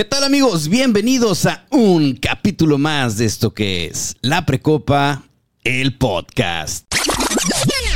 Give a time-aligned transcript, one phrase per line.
[0.00, 0.68] ¿Qué tal amigos?
[0.68, 5.24] Bienvenidos a un capítulo más de esto que es La Precopa,
[5.62, 6.86] el podcast.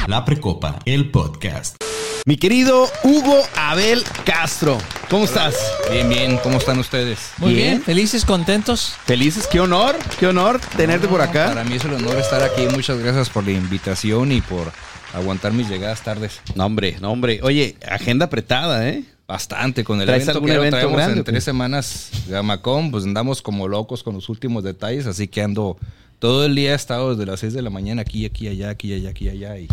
[0.07, 1.83] La Precopa, el podcast.
[2.27, 4.77] Mi querido Hugo Abel Castro,
[5.09, 5.57] ¿cómo estás?
[5.91, 7.31] Bien, bien, ¿cómo están ustedes?
[7.39, 7.69] Muy bien.
[7.69, 7.83] Bien.
[7.83, 8.97] felices, contentos.
[9.07, 11.47] Felices, qué honor, qué honor tenerte por acá.
[11.47, 12.67] Para mí es un honor estar aquí.
[12.67, 14.71] Muchas gracias por la invitación y por
[15.15, 16.43] aguantar mis llegadas tardes.
[16.55, 17.41] No, hombre, no, hombre.
[17.43, 19.05] Oye, agenda apretada, ¿eh?
[19.27, 23.05] Bastante con el ¿Traes evento algún que evento traemos grande, en tres semanas Gamacom, pues
[23.05, 25.79] andamos como locos con los últimos detalles, así que ando
[26.19, 28.93] todo el día he estado desde las 6 de la mañana aquí, aquí, allá, aquí,
[28.93, 29.69] allá, aquí, allá y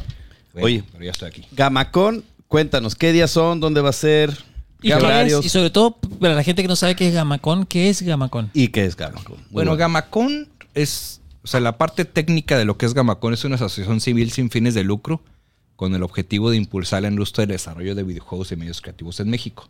[0.53, 0.83] bueno, Oye.
[0.91, 1.45] pero ya estoy aquí.
[1.51, 3.59] Gamacón, cuéntanos, ¿qué días son?
[3.59, 4.37] ¿Dónde va a ser?
[4.81, 5.45] ¿Y, horarios?
[5.45, 8.49] y sobre todo, para la gente que no sabe qué es Gamacón, ¿qué es Gamacón?
[8.53, 9.37] ¿Y qué es Gamacón?
[9.37, 13.43] Muy Bueno, Gamacón es, o sea, la parte técnica de lo que es Gamacón es
[13.43, 15.21] una asociación civil sin fines de lucro
[15.81, 19.31] con el objetivo de impulsar la industria del desarrollo de videojuegos y medios creativos en
[19.31, 19.67] México.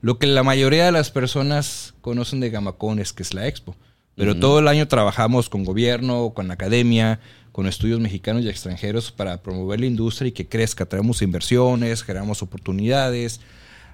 [0.00, 3.76] Lo que la mayoría de las personas conocen de Gamacón es que es la expo,
[4.16, 7.20] pero todo el año trabajamos con gobierno, con la academia,
[7.52, 10.86] con estudios mexicanos y extranjeros para promover la industria y que crezca.
[10.86, 13.42] Traemos inversiones, generamos oportunidades,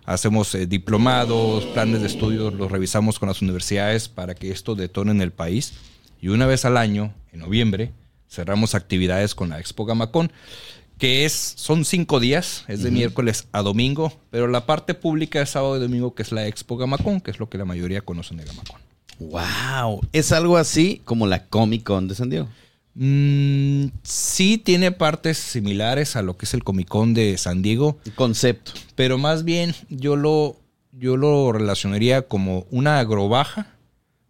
[0.05, 5.11] hacemos eh, diplomados, planes de estudio, los revisamos con las universidades para que esto detone
[5.11, 5.73] en el país.
[6.21, 7.91] Y una vez al año, en noviembre,
[8.31, 10.31] cerramos actividades con la Expo Gamacón,
[10.99, 15.51] que es, son cinco días, es de miércoles a domingo, pero la parte pública es
[15.51, 18.37] sábado y domingo, que es la Expo Gamacón, que es lo que la mayoría conocen
[18.37, 18.81] de Gamacón.
[19.21, 22.49] Wow, es algo así como la Comic Con de San Diego.
[22.95, 27.99] Mm, sí tiene partes similares a lo que es el Comic Con de San Diego,
[28.17, 28.73] concepto.
[28.97, 30.57] pero más bien yo lo,
[30.93, 33.73] yo lo relacionaría como una agrobaja,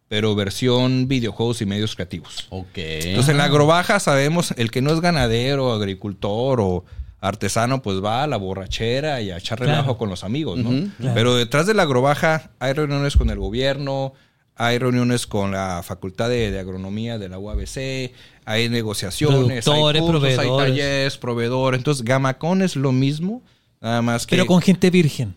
[0.08, 2.46] pero versión videojuegos y medios creativos.
[2.50, 2.68] Ok.
[2.76, 6.84] Entonces, en la agrobaja sabemos, el que no es ganadero, agricultor o
[7.20, 9.72] artesano, pues va a la borrachera y a echar Claro.
[9.72, 10.88] relajo con los amigos, ¿no?
[10.98, 11.14] Claro.
[11.14, 14.12] Pero detrás de la agrobaja hay reuniones con el gobierno,
[14.54, 18.12] hay reuniones con la Facultad de, de Agronomía de la UABC,
[18.44, 21.78] hay negociaciones, Productores, hay cursos, hay talleres, proveedores.
[21.78, 23.42] Entonces, Gamacón es lo mismo,
[23.80, 24.36] nada más que...
[24.36, 25.34] Pero con gente virgen.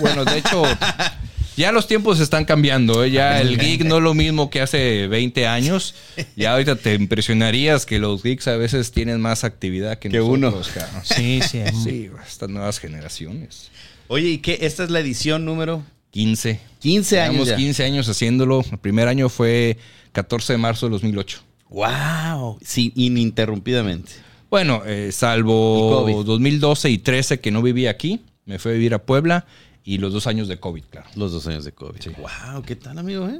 [0.00, 0.62] Bueno, de hecho,
[1.56, 3.04] ya los tiempos están cambiando.
[3.04, 3.10] ¿eh?
[3.10, 5.94] Ya el geek no es lo mismo que hace 20 años.
[6.36, 10.50] Ya ahorita te impresionarías que los geeks a veces tienen más actividad que, Que uno.
[10.50, 10.70] nosotros.
[10.74, 11.02] cabrón.
[11.04, 11.60] Sí, sí.
[11.84, 13.70] Sí, estas nuevas generaciones.
[14.08, 14.58] Oye, ¿y qué?
[14.62, 16.60] Esta es la edición número 15.
[16.80, 17.32] 15 años.
[17.32, 17.56] Llevamos ya.
[17.56, 18.64] 15 años haciéndolo.
[18.70, 19.78] El primer año fue
[20.12, 21.42] 14 de marzo de 2008.
[21.70, 24.12] Wow, sí, ininterrumpidamente.
[24.50, 26.26] Bueno, eh, Y salvo COVID.
[26.26, 29.46] 2012 y 13 que no vivía aquí, me fui a vivir a Puebla
[29.84, 31.08] y los dos años de COVID, claro.
[31.16, 32.00] Los dos años de COVID.
[32.18, 33.28] Wow, ¿qué tal, amigo?
[33.28, 33.38] eh?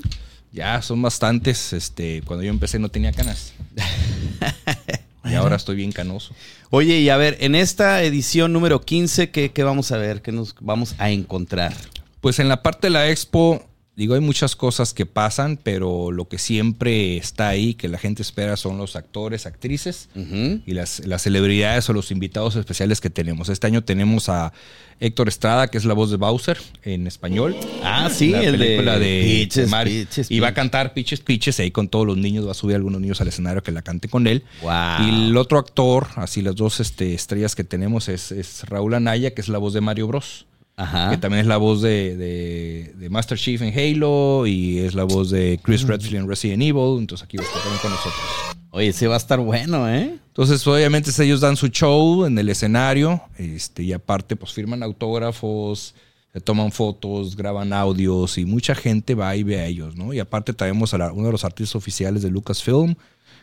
[0.52, 1.72] Ya son bastantes.
[1.72, 3.54] Este, cuando yo empecé no tenía canas.
[5.24, 6.34] y ahora estoy bien canoso.
[6.70, 10.20] Oye, y a ver, en esta edición número 15, ¿qué, qué vamos a ver?
[10.20, 11.74] ¿Qué nos vamos a encontrar?
[12.20, 13.64] Pues en la parte de la expo,
[13.94, 18.22] digo, hay muchas cosas que pasan, pero lo que siempre está ahí, que la gente
[18.22, 20.62] espera, son los actores, actrices Ujú.
[20.64, 23.48] y las, las celebridades o los invitados especiales que tenemos.
[23.48, 24.52] Este año tenemos a
[24.98, 27.56] Héctor Estrada, que es la voz de Bowser en español.
[27.82, 30.06] Ah, sí, la el de película de, Mario.
[30.28, 33.00] Y va a cantar Pitches Pitches ahí con todos los niños, va a subir algunos
[33.00, 34.44] niños al escenario que la cante con él.
[34.62, 34.72] Wow.
[35.06, 39.34] Y el otro actor, así las dos este, estrellas que tenemos es, es Raúl Anaya,
[39.34, 40.46] que es la voz de Mario Bros.
[40.76, 41.10] Ajá.
[41.10, 45.04] Que también es la voz de, de- de Master Chief en Halo y es la
[45.04, 46.98] voz de Chris Redfield en Resident Evil.
[46.98, 48.22] Entonces aquí va a estar también con nosotros.
[48.70, 50.16] Oye, ese va a estar bueno, ¿eh?
[50.28, 55.94] Entonces, obviamente, ellos dan su show en el escenario, este, y aparte, pues firman autógrafos,
[56.32, 60.14] se toman fotos, graban audios, y mucha gente va y ve a ellos, ¿no?
[60.14, 62.94] Y aparte traemos a la- uno de los artistas oficiales de Lucasfilm,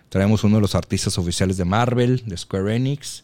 [0.10, 3.24] traemos uno de los artistas oficiales de Marvel, de Square Enix,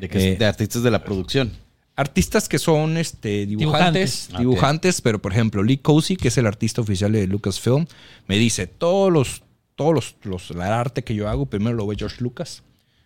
[0.00, 1.52] De, que- Eh, de artistas de la producción.
[1.96, 4.38] Artistas que son este, dibujantes, Dibujantes.
[4.38, 7.86] dibujantes, pero por ejemplo, Lee Cozy, que es el artista oficial de Lucasfilm,
[8.26, 9.42] me dice, todos los,
[9.74, 12.62] todos los, los- el arte que yo hago, primero lo ve George Lucas.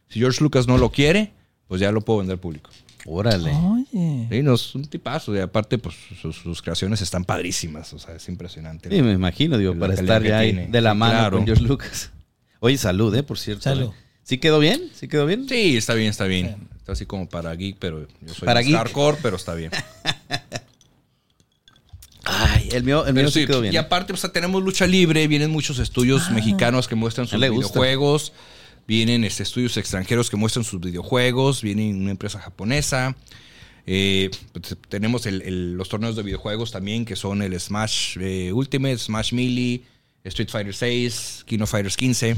[0.09, 1.33] Si George Lucas no lo quiere,
[1.67, 2.71] pues ya lo puedo vender al público.
[3.09, 3.53] Órale.
[3.55, 4.27] Oye.
[4.31, 5.35] Sí, no, es un tipazo.
[5.37, 7.93] Y aparte, pues sus, sus creaciones están padrísimas.
[7.93, 8.89] O sea, es impresionante.
[8.91, 10.67] Sí, me imagino, digo, La para estar ya tiene.
[10.69, 11.37] de la Sí, mano claro.
[11.39, 12.11] con George Lucas.
[12.59, 13.23] Oye, salud, ¿eh?
[13.23, 13.63] Por cierto.
[13.63, 13.91] Salud.
[13.91, 14.05] ¿eh?
[14.25, 14.91] ¿Sí quedó bien?
[14.93, 15.49] ¿Sí quedó bien?
[15.49, 16.57] Sí, está bien, está bien.
[16.87, 18.77] Está así como para geek, pero yo soy Para más geek.
[18.77, 19.73] hardcore, pero está bien.
[22.25, 23.75] Ay, el mío, el mío sí, quedó bien.
[23.75, 27.51] Y aparte, pues tenemos lucha libre, vienen muchos estudios mexicanos que muestran sus gusta.
[27.51, 28.33] videojuegos,
[28.87, 33.17] vienen este, estudios extranjeros que muestran sus videojuegos, viene una empresa japonesa.
[33.85, 38.53] Eh, pues, tenemos el- el- los torneos de videojuegos también, que son el Smash eh,
[38.53, 39.83] Ultimate, Smash Melee,
[40.23, 42.37] Street Fighter 6, King of Fighters 15.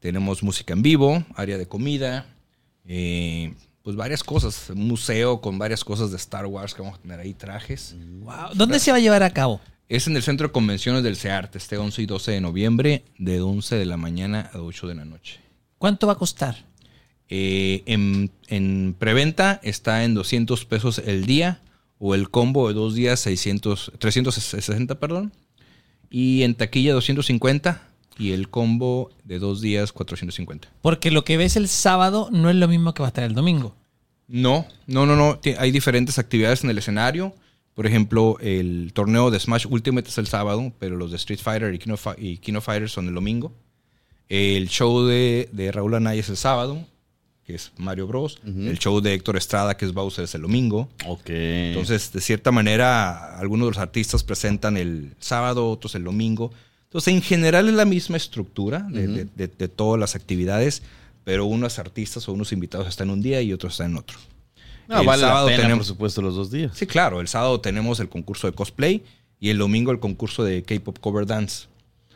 [0.00, 2.26] Tenemos música en vivo, área de comida,
[2.86, 4.70] eh, pues varias cosas.
[4.70, 7.94] Un museo con varias cosas de Star Wars que vamos a tener ahí, trajes.
[8.20, 8.54] Wow.
[8.54, 9.60] ¿Dónde se va a llevar a cabo?
[9.88, 13.40] Es en el Centro de Convenciones del CEART, este 11 y 12 de noviembre, de
[13.40, 15.40] 11 de la mañana a 8 de la noche.
[15.78, 16.64] ¿Cuánto va a costar?
[17.28, 21.60] Eh, en, en preventa está en 200 pesos el día
[21.98, 25.32] o el combo de dos días 600, 360, perdón.
[26.08, 27.89] Y en taquilla 250
[28.20, 30.68] y el combo de dos días 450.
[30.82, 33.34] Porque lo que ves el sábado no es lo mismo que va a estar el
[33.34, 33.74] domingo.
[34.28, 35.40] No, no, no, no.
[35.58, 37.34] Hay diferentes actividades en el escenario.
[37.74, 41.72] Por ejemplo, el torneo de Smash Ultimate es el sábado, pero los de Street Fighter
[41.72, 43.52] y Kino, y Kino Fighter son el domingo.
[44.28, 46.84] El show de, de Raúl Anaya es el sábado,
[47.44, 48.38] que es Mario Bros.
[48.44, 50.90] El show de Héctor Estrada, que es Bowser, es el domingo.
[51.06, 51.30] Ok.
[51.30, 56.52] Entonces, de cierta manera, algunos de los artistas presentan el sábado, otros el domingo.
[56.90, 60.82] Entonces, en general es la misma estructura de, de- de- de todas las actividades,
[61.22, 64.18] pero unos artistas o unos invitados están un día y otros están en otro.
[64.88, 66.72] no, el vale sábado la pena, tenemos- por supuesto, los dos días.
[66.76, 69.04] Sí, claro, el sábado tenemos el concurso de cosplay
[69.38, 71.68] y el domingo el concurso de K-Pop Cover Dance.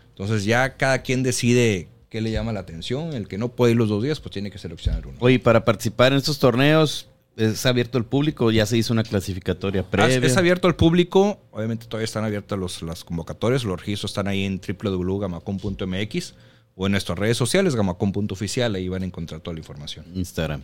[0.08, 3.12] Entonces, ya cada quien decide qué le llama la atención.
[3.12, 5.16] El que no puede ir los dos días, pues tiene que seleccionar uno.
[5.20, 8.50] Oye, para participar en estos torneos, ¿es abierto al público?
[8.50, 10.16] ¿Ya se hizo una clasificatoria Ah, previa?
[10.18, 11.40] Es, es abierto al público.
[11.50, 13.64] Obviamente todavía están abiertas los- las convocatorias.
[13.64, 16.34] Los registros están ahí en www.gamacom.mx
[16.76, 18.74] o en nuestras redes sociales, gamacom.oficial.
[18.74, 20.04] Ahí van a encontrar toda la información.
[20.14, 20.62] Instagram.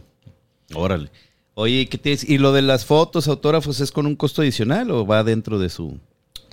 [0.75, 1.11] Órale.
[1.55, 2.29] Oye, ¿qué tienes?
[2.29, 5.69] ¿Y lo de las fotos, autógrafos, es con un costo adicional o va dentro de
[5.69, 5.99] su...?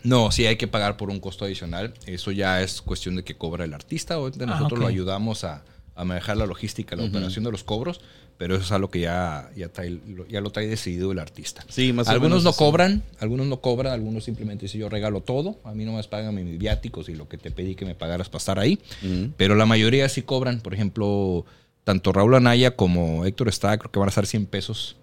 [0.03, 1.93] No, sí hay que pagar por un costo adicional.
[2.05, 4.17] Eso ya es cuestión de que cobra el artista.
[4.19, 5.63] Obviamente Ah, nosotros lo ayudamos a,
[5.95, 7.99] a manejar la logística, la operación de los cobros,
[8.37, 9.99] pero eso es algo que ya, ya, trae-
[10.29, 11.63] ya lo trae decidido el artista.
[11.69, 12.59] Sí, más o algunos menos no así.
[12.59, 16.35] cobran, algunos no cobran, algunos simplemente dicen yo regalo todo, a mí no me pagan
[16.35, 18.79] mis viáticos y lo que te pedí que me pagaras para estar ahí,
[19.37, 21.45] pero la mayoría sí cobran, por ejemplo,
[21.83, 24.97] tanto Raúl Anaya como Héctor Estrada creo que van a estar 100 pesos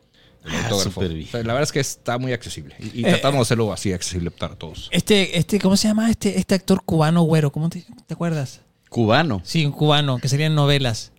[0.45, 1.01] el Ah, autógrafo.
[1.01, 3.73] O sea, la verdad es que está muy accesible y, y Eh, tratamos de hacerlo
[3.73, 4.91] así accesible para todos.
[4.93, 7.51] Este, este, ¿cómo se llama este, este actor cubano güero?
[7.51, 8.61] ¿Cómo te, te acuerdas?
[8.91, 9.41] Cubano.
[9.43, 11.13] Sí, un cubano, que serían novelas.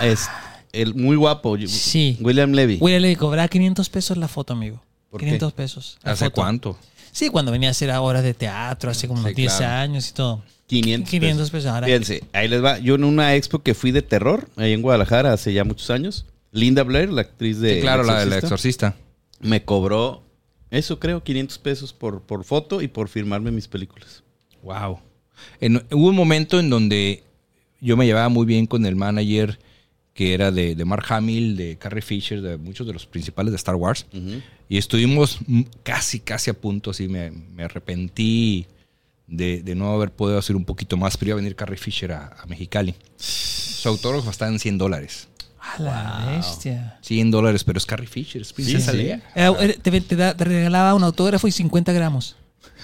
[0.00, 0.28] Es
[0.72, 1.56] el muy guapo.
[1.66, 2.16] Sí.
[2.20, 2.78] William Levy.
[2.80, 4.82] William le cobraba 500 pesos la foto, amigo.
[5.10, 5.26] ¿Por qué?
[5.26, 5.98] 500 pesos.
[6.02, 6.34] ¿Hace foto.
[6.34, 6.78] cuánto?
[7.12, 9.74] Sí, cuando venía a hacer obras de teatro, hace como Sí, unos 10 claro.
[9.82, 10.42] años y todo.
[10.68, 11.66] 500, 500 pesos.
[11.70, 12.78] Ahora, Fíjense, ahí les va.
[12.78, 16.24] Yo en una expo que fui de terror, ahí en Guadalajara, hace ya muchos años,
[16.52, 18.96] Linda Blair, la actriz de Sí, claro, la del Exorcista, exorcista.
[19.40, 20.22] me cobró,
[20.70, 24.22] eso creo, 500 pesos por, por foto y por firmarme mis películas.
[24.62, 24.98] Wow.
[25.60, 27.22] En- hubo un momento en donde
[27.82, 29.58] yo me llevaba muy bien con el manager
[30.14, 33.56] que era de, de Mark Hamill, de Carrie Fisher, de muchos de los principales de
[33.56, 34.06] Star Wars.
[34.68, 35.38] Y estuvimos
[35.82, 38.66] casi, casi a punto, así me, me arrepentí
[39.26, 42.12] de, de no haber podido hacer un poquito más, pero iba a venir Carrie Fisher
[42.12, 42.94] a, a Mexicali.
[43.16, 45.28] Su autógrafo está en 100 dólares.
[45.60, 46.98] A la bestia.
[47.02, 48.98] 100 dólares, pero es Carrie Fisher, es Princesa sí.
[48.98, 49.22] Leia.
[49.34, 52.36] Era- era- te, te da- te regalaba un autógrafo y 50 gramos.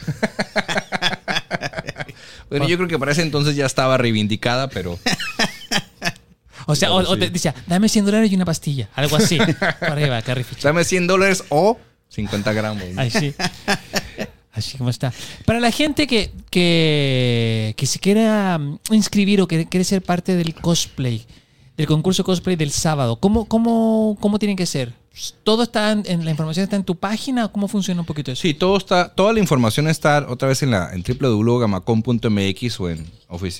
[2.51, 4.99] Bueno, yo creo que para ese entonces ya estaba reivindicada, pero
[6.71, 8.91] O sea, o, o te decía, dame 100 dólares y una pastilla.
[8.95, 9.39] Algo así.
[9.81, 10.65] Va, Carrie Fisher.
[10.65, 11.79] dame 100 dólares o
[12.11, 12.83] 50 gramos.
[12.97, 13.35] Ay, sí.
[14.53, 15.13] Así como está.
[15.47, 20.37] Para la gente que, que, que se quiera mm, inscribir o que quiere ser parte
[20.37, 21.25] del cosplay,
[21.79, 24.93] del concurso cosplay del sábado, ¿cómo, cómo, cómo tiene que ser?
[25.43, 28.43] ¿Todo está en, en la información está en tu página cómo funciona un poquito eso?
[28.43, 33.07] Sí, todo está, toda la información está otra vez en la en www.gamacom.mx o en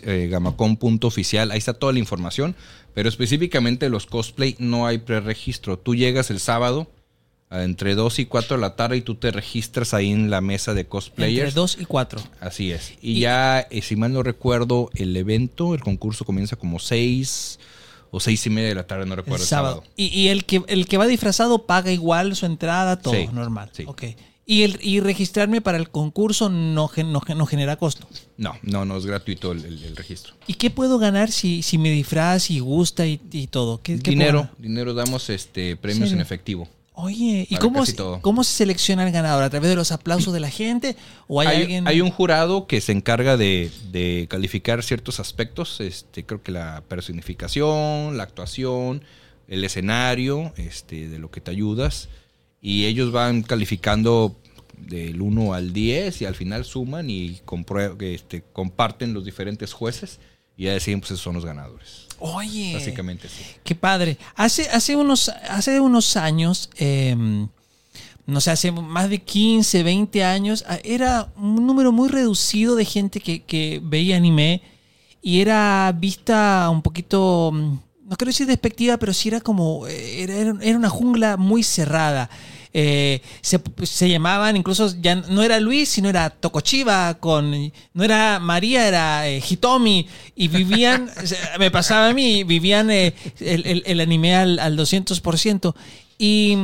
[0.05, 1.51] eh, gamacom.oficial.
[1.51, 2.55] Ahí está toda la información.
[2.95, 5.79] Pero específicamente los cosplay no hay preregistro.
[5.79, 6.89] Tú llegas el sábado
[7.51, 10.41] a entre 2 y 4 de la tarde y tú te registras ahí en la
[10.41, 11.55] mesa de Entre cosplayers.
[11.55, 12.21] 2 y 4.
[12.41, 12.93] Así es.
[13.01, 17.59] Y, Y- ya, eh, si mal no recuerdo, el evento, el concurso comienza como 6
[18.11, 19.43] o 6 y media de la tarde, no El recuerdo.
[19.45, 19.85] el sábado.
[19.97, 23.71] Y, y el, que, el que va disfrazado paga igual su entrada, todo Sí, normal.
[23.73, 23.85] sí.
[23.87, 24.05] Ok.
[24.51, 28.09] Y, el, y registrarme para el concurso no, gen- no, gen- no genera costo.
[28.39, 30.33] No, no, no es gratuito el- el- el registro.
[30.47, 33.83] ¿Y qué puedo ganar si, si me disfraz y gusta y, y todo?
[33.83, 36.15] ¿Qué, qué puedo dinero, dinero damos este premios ¿Serio?
[36.15, 36.69] en efectivo.
[37.01, 37.85] Oye, ¿y cómo
[38.23, 39.45] cómo se selecciona el ganador?
[39.45, 40.97] ¿A través de los aplausos de la gente?
[41.29, 41.87] ¿O hay, Hay, alguien?
[41.87, 46.83] hay un jurado que se encarga de, de calificar ciertos aspectos, este, creo que la
[46.89, 49.05] personificación, la actuación,
[49.47, 52.09] el escenario, este, de lo que te ayudas,
[52.61, 54.35] y ellos van calificando
[54.77, 57.41] del 1 al 10 y al final suman y
[58.01, 60.19] este, comparten los diferentes jueces
[60.59, 62.09] y ya deciden pues esos son los ganadores.
[62.19, 63.45] Oye, Básicamente sí.
[63.63, 64.19] qué padre.
[64.35, 67.17] Hace, hace, unos, hace unos años, eh,
[68.27, 72.85] no sé, hace más de 15, 20 años, ah, era un número muy reducido de
[72.85, 74.61] gente que, que veía anime
[75.23, 80.25] y era vista un poquito, mm, no quiero decir despectiva, pero sí era como, eh,
[80.25, 82.29] era, era una jungla muy cerrada.
[82.73, 88.39] Eh, se, se llamaban, incluso ya no era Luis, sino era Tocochiva, con, no era
[88.41, 90.07] María, era eh, Hitomi,
[90.37, 91.11] y vivían,
[91.59, 95.75] me pasaba a mí, vivían eh, el, el- anime al, al 200%.
[96.19, 96.57] Y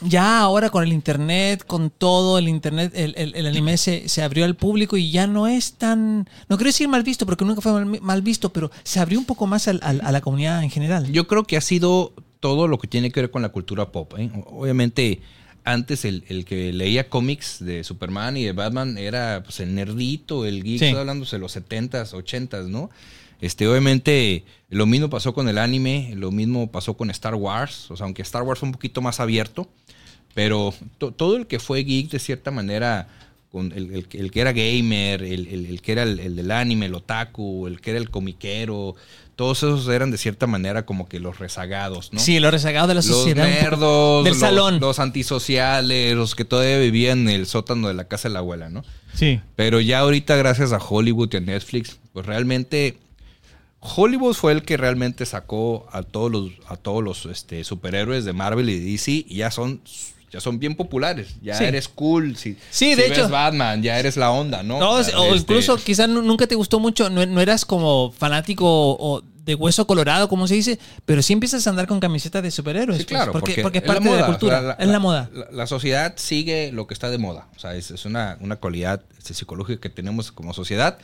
[0.00, 4.22] ya ahora con el internet, con todo el internet, el, el- el anime se, se
[4.22, 7.60] abrió al público y ya no es tan, no quiero decir mal visto, porque nunca
[7.60, 10.70] fue mal, mal visto, pero se abrió un poco más al- a la comunidad en
[10.70, 11.10] general.
[11.12, 12.12] Yo creo que ha sido
[12.44, 14.12] todo lo que tiene que ver con la cultura pop.
[14.18, 14.28] ¿eh?
[14.48, 15.20] Obviamente,
[15.64, 20.44] antes el, el que leía cómics de Superman y de Batman era pues, el nerdito,
[20.44, 20.84] el geek, Sí.
[20.84, 22.90] estoy hablando de los 70s, 80s, ¿no?
[23.40, 27.96] Este, obviamente, lo mismo pasó con el anime, lo mismo pasó con Star Wars, o
[27.96, 29.66] sea, aunque Star Wars fue un poquito más abierto,
[30.34, 33.08] pero to- todo el que fue geek de cierta manera,
[33.50, 36.86] con el, el que- el que era gamer, el, que era el, el del anime,
[36.86, 38.96] el otaku, el que era el comiquero,
[39.36, 42.20] todos esos eran de cierta manera como que los rezagados, ¿no?
[42.20, 43.44] Sí, los rezagados de la los sociedad.
[43.48, 44.80] poco- nerdos, del los, salón.
[44.80, 48.68] los antisociales, los que todavía vivían en el sótano de la casa de la abuela,
[48.70, 48.84] ¿no?
[49.14, 49.40] Sí.
[49.56, 52.98] Pero ya ahorita, gracias a Hollywood y a Netflix, pues realmente
[53.80, 58.32] Hollywood fue el que realmente sacó a todos los, a todos los este, superhéroes de
[58.32, 59.80] Marvel y DC y ya son,
[60.34, 61.28] ya son bien populares.
[61.40, 61.64] Ya Sí.
[61.64, 62.36] eres cool.
[62.36, 64.78] Si, Sí, si de ves hecho- Batman, ya eres la onda, ¿no?
[64.78, 68.66] No, o, Este, incluso quizás nu- nunca te gustó mucho, no, no eras como fanático
[68.66, 72.50] o de hueso colorado, como se dice, pero sí empiezas a andar con camisetas de
[72.50, 72.98] superhéroes.
[72.98, 75.30] Sí, pues, claro, porque, porque es la parte de la cultura, es la moda.
[75.34, 77.48] La, la sociedad sigue lo que está de moda.
[77.54, 80.98] O sea, es, es una, una cualidad este, psicológica que tenemos como sociedad.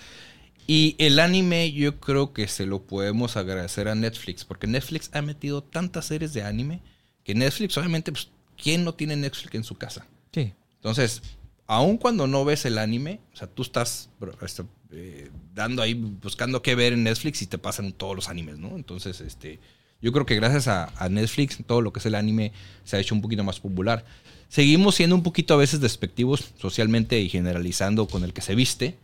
[0.67, 5.21] Y el anime yo creo que se lo podemos agradecer a Netflix, porque Netflix ha
[5.21, 6.81] metido tantas series de anime
[7.25, 8.29] que Netflix, obviamente, pues,
[8.63, 10.07] ¿quién no tiene Netflix en su casa?
[10.33, 10.53] Sí.
[10.77, 11.23] Entonces,
[11.67, 14.09] aun cuando no ves el anime, o sea, tú estás
[14.43, 14.63] este,
[14.93, 18.77] eh, dando ahí, buscando qué ver en Netflix y te pasan todos los animes, ¿no?
[18.77, 19.59] Entonces, este,
[20.01, 22.53] yo creo que gracias a, a Netflix, todo lo que es el anime
[22.85, 24.05] se ha hecho un poquito más popular.
[24.49, 28.97] Seguimos siendo un poquito a veces despectivos socialmente y generalizando con el que se viste.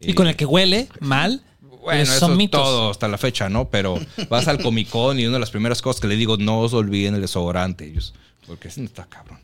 [0.00, 1.44] Y Eh, con el que huele mal,
[1.82, 2.60] bueno, eso son mitos.
[2.60, 3.68] todo hasta la fecha, ¿no?
[3.70, 6.60] Pero vas al Comic Con y una de las primeras cosas que le digo, no
[6.60, 7.84] os olviden el desodorante.
[7.86, 8.14] Ellos,
[8.50, 9.38] porque ese no está cabrón.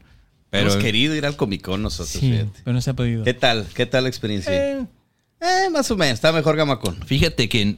[0.50, 2.60] Pero hemos querido ir al Comic Con nosotros, Sí, fíjate.
[2.64, 3.24] pero no se ha podido.
[3.24, 3.66] ¿Qué tal?
[3.74, 4.52] ¿Qué tal la experiencia?
[4.80, 4.86] Eh,
[5.40, 6.14] Eh, más o menos.
[6.14, 6.96] Está mejor Gamacón.
[7.06, 7.76] Fíjate que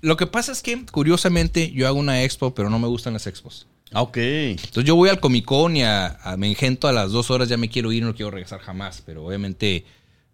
[0.00, 3.26] lo que pasa es que, curiosamente, yo hago una expo, pero no me gustan las
[3.28, 3.66] expos.
[3.92, 4.16] Ah, ok.
[4.16, 7.48] Entonces yo voy al Comic Con y a, a- me engento a las dos horas,
[7.48, 9.02] ya me quiero ir, no quiero regresar jamás.
[9.06, 9.84] Pero obviamente,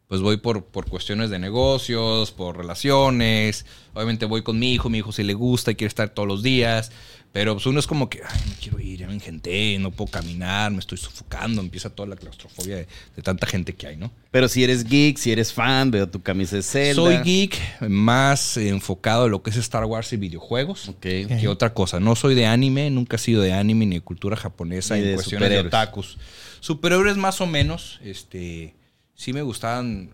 [0.09, 3.67] pues voy por, por cuestiones de negocios, por relaciones.
[3.93, 6.43] Obviamente voy con mi hijo, mi hijo si le gusta y quiere estar todos los
[6.43, 6.91] días.
[7.33, 10.11] Pero pues uno es como que, ay, no quiero ir, ya me engenté, no puedo
[10.11, 12.87] caminar, me estoy sofocando, empieza toda la claustrofobia de,
[13.17, 14.11] de tanta gente que hay, ¿no?
[14.31, 16.95] Pero si eres geek, si eres fan, veo tu camisa de Zelda.
[16.95, 17.59] Soy geek
[17.89, 20.91] más enfocado en lo que es Star Wars y videojuegos.
[20.91, 21.01] Ok.
[21.01, 22.01] que otra cosa.
[22.01, 25.07] No soy de anime, nunca he sido de anime ni de cultura japonesa Ni en
[25.09, 26.19] de cuestiones de otakus.
[26.61, 28.75] Superhéroes más o menos, este,
[29.15, 30.11] sí me gustaban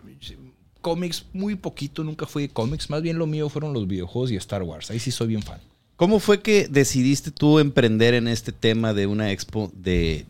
[0.81, 4.37] cómics muy poquito, nunca fui de cómics, más bien lo mío fueron los videojuegos y
[4.37, 4.91] Star Wars.
[4.91, 5.61] Ahí sí soy bien fan.
[5.99, 10.27] ¿Cómo fue que decidiste tú emprender en este tema de una expo de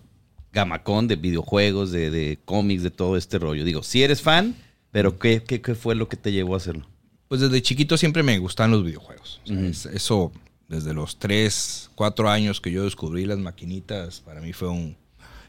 [0.51, 3.65] Gamacón, de videojuegos, de, de cómics, de todo este rollo?
[3.67, 4.57] Digo, si eres fan,
[4.93, 6.89] pero ¿qué, qué, qué fue lo que te llevó a hacerlo?
[7.29, 9.43] Pues desde chiquito siempre me gustaban los videojuegos.
[9.45, 9.67] O sea, Ujú.
[9.67, 10.33] es- eso,
[10.69, 14.97] desde los 3, 4 años que yo descubrí las maquinitas, para mí fue un...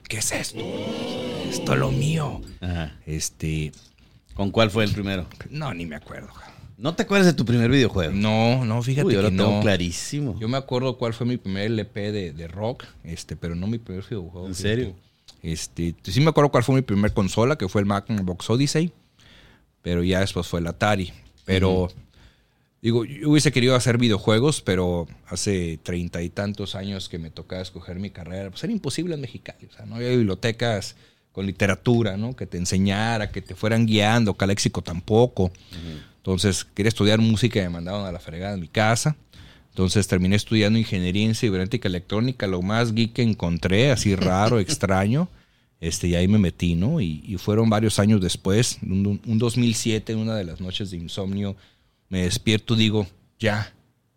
[0.10, 0.60] ¿Qué es esto?
[1.50, 2.42] Esto es lo mío.
[2.60, 2.94] Ajá.
[3.06, 3.72] Este...
[4.34, 5.28] ¿Con cuál fue el primero?
[5.50, 6.30] No, ni me acuerdo.
[6.80, 8.14] ¿No te acuerdas de tu primer videojuego?
[8.14, 9.62] No, no, fíjate Uy, yo que lo tengo no.
[9.62, 10.40] clarísimo.
[10.40, 13.80] Yo me acuerdo cuál fue mi primer LP de, de rock, este, pero no mi
[13.80, 14.48] primer videojuego.
[14.48, 14.70] ¿En fíjate.
[14.76, 14.96] serio?
[15.44, 18.94] Este, sí me acuerdo cuál fue mi primer consola, que fue el Magnavox Odyssey,
[19.82, 21.12] pero ya después fue el Atari.
[21.44, 21.90] Pero,
[22.82, 27.62] digo, yo hubiese querido hacer videojuegos, pero hace treinta y tantos años que me tocaba
[27.62, 29.66] escoger mi carrera, pues era imposible en Mexicali.
[29.66, 30.96] O sea, no había bibliotecas
[31.34, 32.36] con literatura, ¿no?
[32.36, 35.52] Que te enseñara, que te fueran guiando, Caléxico tampoco.
[36.20, 39.16] Entonces, quería estudiar música y me mandaron a la fregada en mi casa.
[39.70, 45.30] Entonces terminé estudiando ingeniería en cibernética electrónica, lo más geek que encontré, así raro, extraño.
[45.80, 47.00] Este, y ahí me metí, ¿no?
[47.00, 50.98] Y, y fueron varios años después, un, un 2007, en una de las noches de
[50.98, 51.56] insomnio,
[52.10, 53.08] me despierto y digo,
[53.40, 53.74] ya,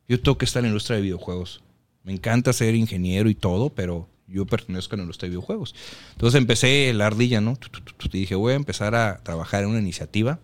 [0.09, 1.63] yo tengo que estar en la industria de videojuegos.
[2.03, 5.77] Me encanta ser ingeniero y todo, pero yo pertenezco a la industria de videojuegos.
[6.15, 7.57] Entonces empecé la ardilla, ¿no?
[8.03, 10.41] Y dije, voy a empezar a trabajar en una iniciativa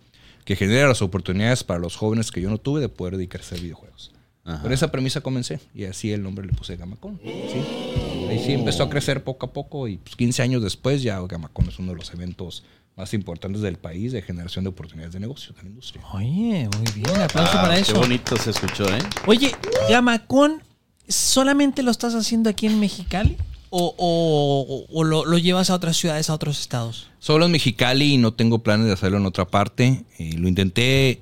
[0.49, 3.59] que genera las oportunidades para los jóvenes que yo no tuve de poder dedicarse a
[3.59, 4.13] videojuegos.
[4.47, 4.63] Ajá.
[4.63, 7.21] Con esa premisa comencé y así el nombre le puse Gamacón.
[7.23, 7.61] ¿sí?
[8.31, 11.69] Ahí sí empezó a crecer poco a poco y pues, 15 años después ya Gamacón
[11.69, 12.65] es uno de los eventos
[12.97, 16.03] más importantes del país de generación de oportunidades de negocio de la industria.
[16.15, 17.97] Oye, muy bien, aplauso Ah, para Qué eso.
[18.01, 19.01] bonito se escuchó, ¿eh?
[19.27, 19.53] Oye,
[19.91, 20.63] Gamacón,
[21.07, 23.37] ¿solamente lo estás haciendo aquí en Mexicali?
[23.71, 27.09] O, o- o lo, lo llevas a otras ciudades, a otros estados?
[27.19, 30.05] Solo en Mexicali y no tengo planes de hacerlo en otra parte.
[30.19, 31.21] Eh, lo intenté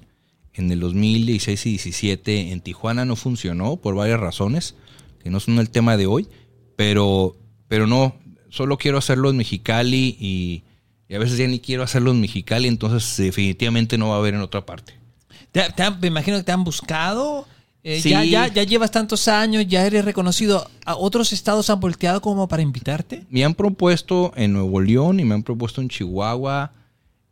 [0.54, 4.74] en el 2016 y 17 en Tijuana, no funcionó por varias razones,
[5.22, 6.28] que no son el tema de hoy,
[6.76, 7.36] pero,
[7.68, 8.16] pero no,
[8.48, 10.62] solo quiero hacerlo en Mexicali y,
[11.08, 14.34] y a veces ya ni quiero hacerlo en Mexicali, entonces definitivamente no va a haber
[14.34, 14.94] en otra parte.
[15.52, 17.46] Te- te me imagino que te han buscado.
[17.88, 18.10] Eh, Sí.
[18.10, 20.68] ya, ya, ya llevas tantos años, ya eres reconocido.
[20.84, 23.24] ¿A ¿Otros estados han volteado como para invitarte?
[23.30, 26.72] Me han propuesto en Nuevo León y me han propuesto en Chihuahua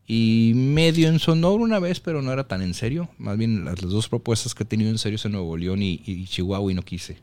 [0.06, 3.08] y medio en Sonora una vez, pero no era tan en serio.
[3.18, 6.00] Más bien las, las dos propuestas que he tenido en serio son Nuevo León y,
[6.06, 7.16] y Chihuahua y no quise.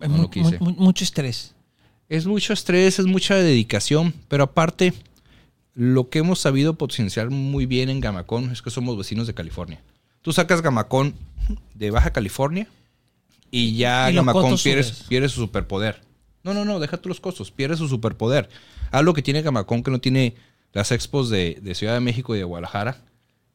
[0.00, 0.58] Es No mu- quise.
[0.60, 1.54] mu- mucho estrés.
[2.08, 4.92] Es mucho estrés, es mucha dedicación, pero aparte,
[5.74, 9.80] lo que hemos sabido potenciar muy bien en Gamacón es que somos vecinos de California.
[10.22, 11.14] Tú sacas Gamacón
[11.74, 12.68] de Baja California
[13.50, 16.00] y ya Y Gamacón pierde, su superpoder.
[16.42, 18.48] No, no, no, deja tú los costos, pierde su superpoder.
[18.90, 20.34] Algo que tiene Gamacón que no tiene
[20.72, 23.02] las expos de, de Ciudad de México y de Guadalajara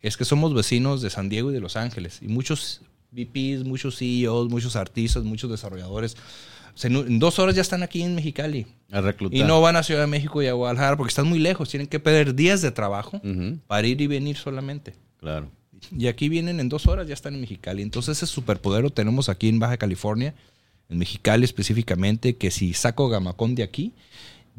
[0.01, 2.19] es que somos vecinos de San Diego y de Los Ángeles.
[2.21, 2.81] Y muchos
[3.12, 6.15] VPs, muchos CEOs, muchos artistas, muchos desarrolladores,
[6.83, 8.67] en dos horas ya están aquí en Mexicali.
[8.91, 9.38] A reclutar.
[9.38, 11.69] Y no van a Ciudad de México y a Guadalajara porque están muy lejos.
[11.69, 13.19] Tienen que perder días de trabajo
[13.67, 14.95] para ir y venir solamente.
[15.19, 15.50] Claro.
[15.96, 17.81] Y aquí vienen en dos horas, ya están en Mexicali.
[17.81, 20.34] Entonces ese superpoder lo tenemos aquí en Baja California,
[20.89, 23.93] en Mexicali específicamente, que si saco Gamacón de aquí,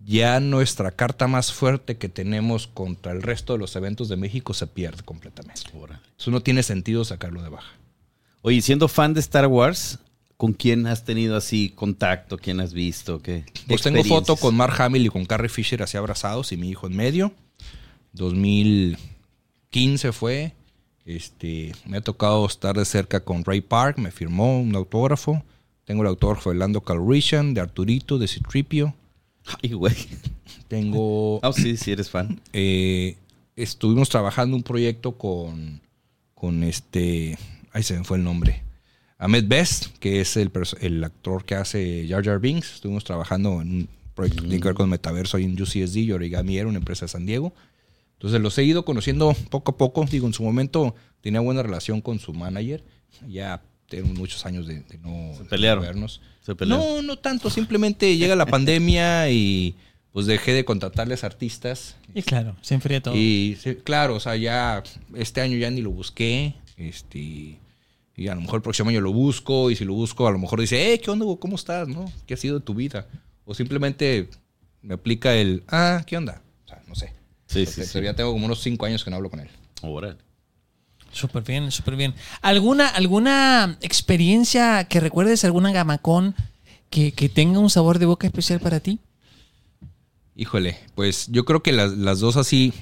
[0.07, 4.55] ya nuestra carta más fuerte que tenemos contra el resto de los eventos de México
[4.55, 5.63] se pierde completamente.
[5.75, 6.01] Órale.
[6.19, 7.73] Eso no tiene sentido sacarlo de Baja.
[8.43, 9.99] Oye, siendo fan de Star Wars,
[10.37, 12.39] ¿con quién has tenido así contacto?
[12.39, 13.21] ¿Quién has visto?
[13.21, 16.71] ¿Qué, Pues tengo foto con Mark Hamill y con Carrie Fisher así abrazados y mi
[16.71, 17.33] hijo en medio.
[18.13, 20.55] 2015 fue.
[21.09, 25.43] Este, me ha tocado estar de cerca con Ray Park, me firmó un autógrafo.
[25.87, 28.95] Tengo el autógrafo de Lando Calrissian, de Arturito, de Citripio.
[29.63, 29.97] Ay, güey.
[30.69, 31.41] Tengo.
[31.43, 32.39] Ah, sí, sí eres fan.
[32.53, 33.17] eh,
[33.57, 35.81] estuvimos trabajando un proyecto con,
[36.35, 37.39] con este.
[37.73, 38.63] Ahí se me fue el nombre.
[39.17, 40.51] Ahmed Best, que es el,
[40.83, 42.75] el actor que hace Jar Jar Binks.
[42.75, 46.13] Estuvimos trabajando en un proyecto que tiene que ver con metaverso ahí en UCSD y
[46.13, 47.55] Origami era una empresa de San Diego.
[48.19, 50.05] Entonces los he ido conociendo poco a poco.
[50.05, 52.85] Digo, en su momento tenía buena relación con su manager.
[53.29, 55.83] Ya tenemos muchos años de, de no, Se pelearon.
[55.83, 56.21] de no vernos.
[56.43, 56.85] Se pelearon.
[56.85, 57.49] No, no tanto.
[57.49, 59.77] Simplemente llega la pandemia y
[60.13, 61.97] pues dejé de contratarles artistas.
[62.13, 63.15] Y claro, se enfría todo.
[63.15, 64.83] Y sí, claro, o sea, ya
[65.15, 66.55] este año ya ni lo busqué.
[66.77, 67.59] Este,
[68.17, 69.71] y a lo mejor el próximo año lo busco.
[69.71, 71.25] Y si lo busco, a lo mejor dice, eh, ¿qué onda?
[71.25, 71.39] Hugo?
[71.39, 71.87] ¿Cómo estás?
[71.87, 72.11] ¿No?
[72.27, 73.07] ¿Qué ha sido de tu vida?
[73.45, 74.29] O simplemente
[74.83, 76.43] me aplica el, ah, ¿qué onda?
[76.65, 77.13] O sea, no sé.
[77.49, 77.89] Sí, Porque sí, sí.
[77.93, 79.49] todavía tengo como unos cinco años que no hablo con él.
[79.83, 80.17] Órale.
[81.11, 82.15] Súper bien, súper bien.
[82.43, 86.35] ¿Alguna, ¿Alguna experiencia que recuerdes, alguna gamacón
[86.91, 89.01] que, que tenga un sabor de boca especial para ti?
[90.37, 92.73] Híjole, pues yo creo que las, las dos así.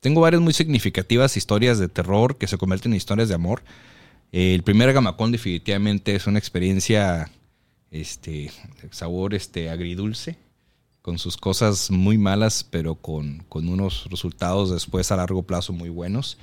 [0.00, 3.62] Tengo varias muy significativas historias de terror que se convierten en historias de amor.
[4.32, 7.30] Eh, el primer Gamacón definitivamente es una experiencia
[7.90, 10.38] este, de sabor este, agridulce,
[11.02, 15.88] con sus cosas muy malas, pero con, con unos resultados después a largo plazo muy
[15.88, 16.38] buenos,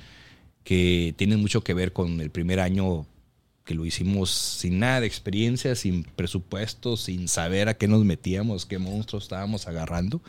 [0.64, 3.06] que tienen mucho que ver con el primer año
[3.64, 8.66] que lo hicimos sin nada de experiencia, sin presupuesto, sin saber a qué nos metíamos,
[8.66, 10.20] qué monstruos estábamos agarrando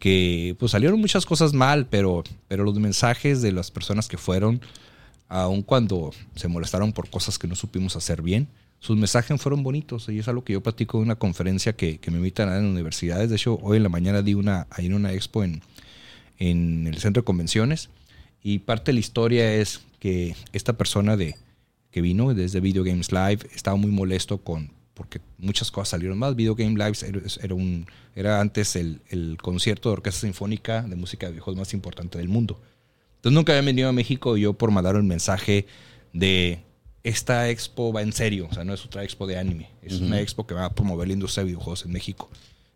[0.00, 4.60] que pues salieron muchas cosas mal, pero, pero los mensajes de las personas que fueron,
[5.28, 8.48] aun cuando se molestaron por cosas que no supimos hacer bien,
[8.80, 10.08] sus mensajes fueron bonitos.
[10.08, 12.64] Y es algo que yo platico en una conferencia que, que me invitan a en
[12.64, 13.30] universidades.
[13.30, 15.62] De hecho, hoy en la mañana di una, ahí en una expo en,
[16.38, 17.90] en el centro de convenciones.
[18.42, 21.36] Y parte de la historia es que esta persona de,
[21.90, 26.34] que vino desde Video Games Live estaba muy molesto con porque muchas cosas salieron mal.
[26.34, 30.96] Video Game Live era, era un, era antes el, el concierto de orquesta sinfónica de
[30.96, 32.60] música de viejos más importante del mundo.
[33.16, 35.66] Entonces nunca había venido a México y yo por mandar un mensaje
[36.12, 36.62] de
[37.02, 40.20] esta expo va en serio, o sea, no es otra expo de anime, es una
[40.20, 42.28] expo que va a promover la industria de videojuegos en México.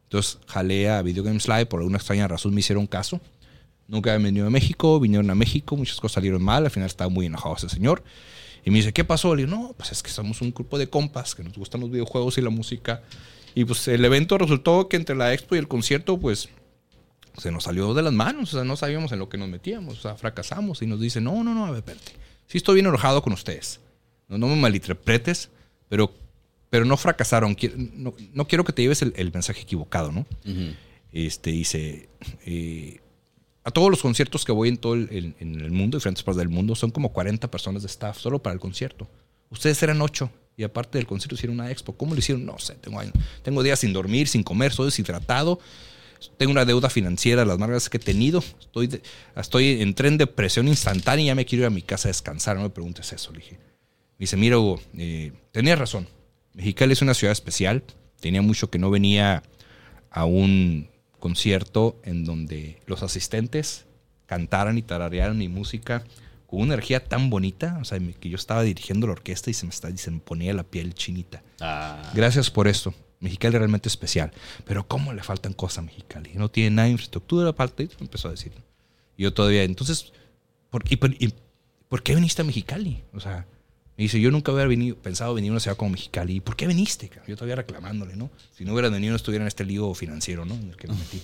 [0.05, 3.21] Entonces jalé a Video Games Live, por alguna extraña razón me hicieron caso.
[3.87, 7.11] Nunca habían venido a México, vinieron a México, muchas cosas salieron mal, al final estaba
[7.11, 8.03] muy enojado ese señor.
[8.65, 9.35] Y me dice, ¿qué pasó?
[9.35, 11.91] Le digo, no, pues es que somos un grupo de compas que nos gustan los
[11.91, 13.03] videojuegos y la música.
[13.55, 16.49] Y pues el evento resultó que entre la expo y el concierto, pues
[17.39, 19.99] se nos salió de las manos, o sea, no sabíamos en lo que nos metíamos,
[19.99, 22.13] o sea, fracasamos y nos dice, no, no, no, a ver, espérate,
[22.47, 23.81] sí estoy bien enojado con ustedes,
[24.29, 25.51] no, no me malinterpretes,
[25.89, 26.13] pero,
[26.71, 27.57] pero no fracasaron,
[27.95, 30.27] no, no quiero que te lleves el, el mensaje equivocado, ¿no?
[31.13, 32.09] Este dice,
[32.45, 33.01] eh,
[33.63, 36.39] a todos los conciertos que voy en todo el, en, en el mundo, diferentes partes
[36.39, 39.07] del mundo, son como 40 personas de staff solo para el concierto.
[39.51, 41.97] Ustedes eran 8 Y aparte del concierto hicieron una expo.
[41.97, 42.45] ¿Cómo lo hicieron?
[42.45, 45.61] No sé, tengo, años- tengo días sin dormir, sin comer, soy deshidratado.
[46.39, 48.43] Tengo una deuda financiera, las grandes que he tenido.
[48.61, 49.03] Estoy, de-
[49.37, 52.57] estoy entré en depresión instantánea y ya me quiero ir a mi casa a descansar.
[52.57, 53.59] No me preguntes eso, le dije.
[54.19, 56.07] Me dice, mira, Hugo, eh, tenías razón.
[56.55, 57.83] Mexicali es una ciudad especial.
[58.21, 59.43] Tenía mucho que no venía
[60.11, 63.87] a un concierto en donde los asistentes
[64.27, 66.05] cantaran y tararearan mi música
[66.47, 69.67] con una energía tan bonita, o sea, que yo estaba dirigiendo la orquesta y se
[69.67, 71.43] me, está, y se me ponía la piel chinita.
[71.61, 72.95] Ah, Gracias por esto.
[73.21, 74.31] Mexicali es realmente especial.
[74.65, 76.31] Pero ¿cómo le faltan cosas a Mexicali?
[76.35, 78.53] No tiene nada de infraestructura, falta, y empezó a decir.
[79.19, 80.13] Yo todavía, entonces,
[80.71, 81.33] ¿por, y, por- y
[81.89, 83.03] por qué viniste a Mexicali?
[83.15, 83.47] O sea,
[83.97, 86.37] me dice, yo nunca hubiera venido, pensado venir a una ciudad como Mexicali.
[86.37, 87.11] ¿Y por qué viniste?
[87.29, 88.31] Yo todavía reclamándole, ¿no?
[88.53, 90.55] Si no hubiera venido, no estuviera en este lío financiero, ¿no?
[90.55, 91.23] En el que me metí.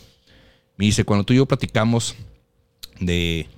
[0.77, 2.15] Me dice, cuando tú y yo platicamos
[3.01, 3.49] de...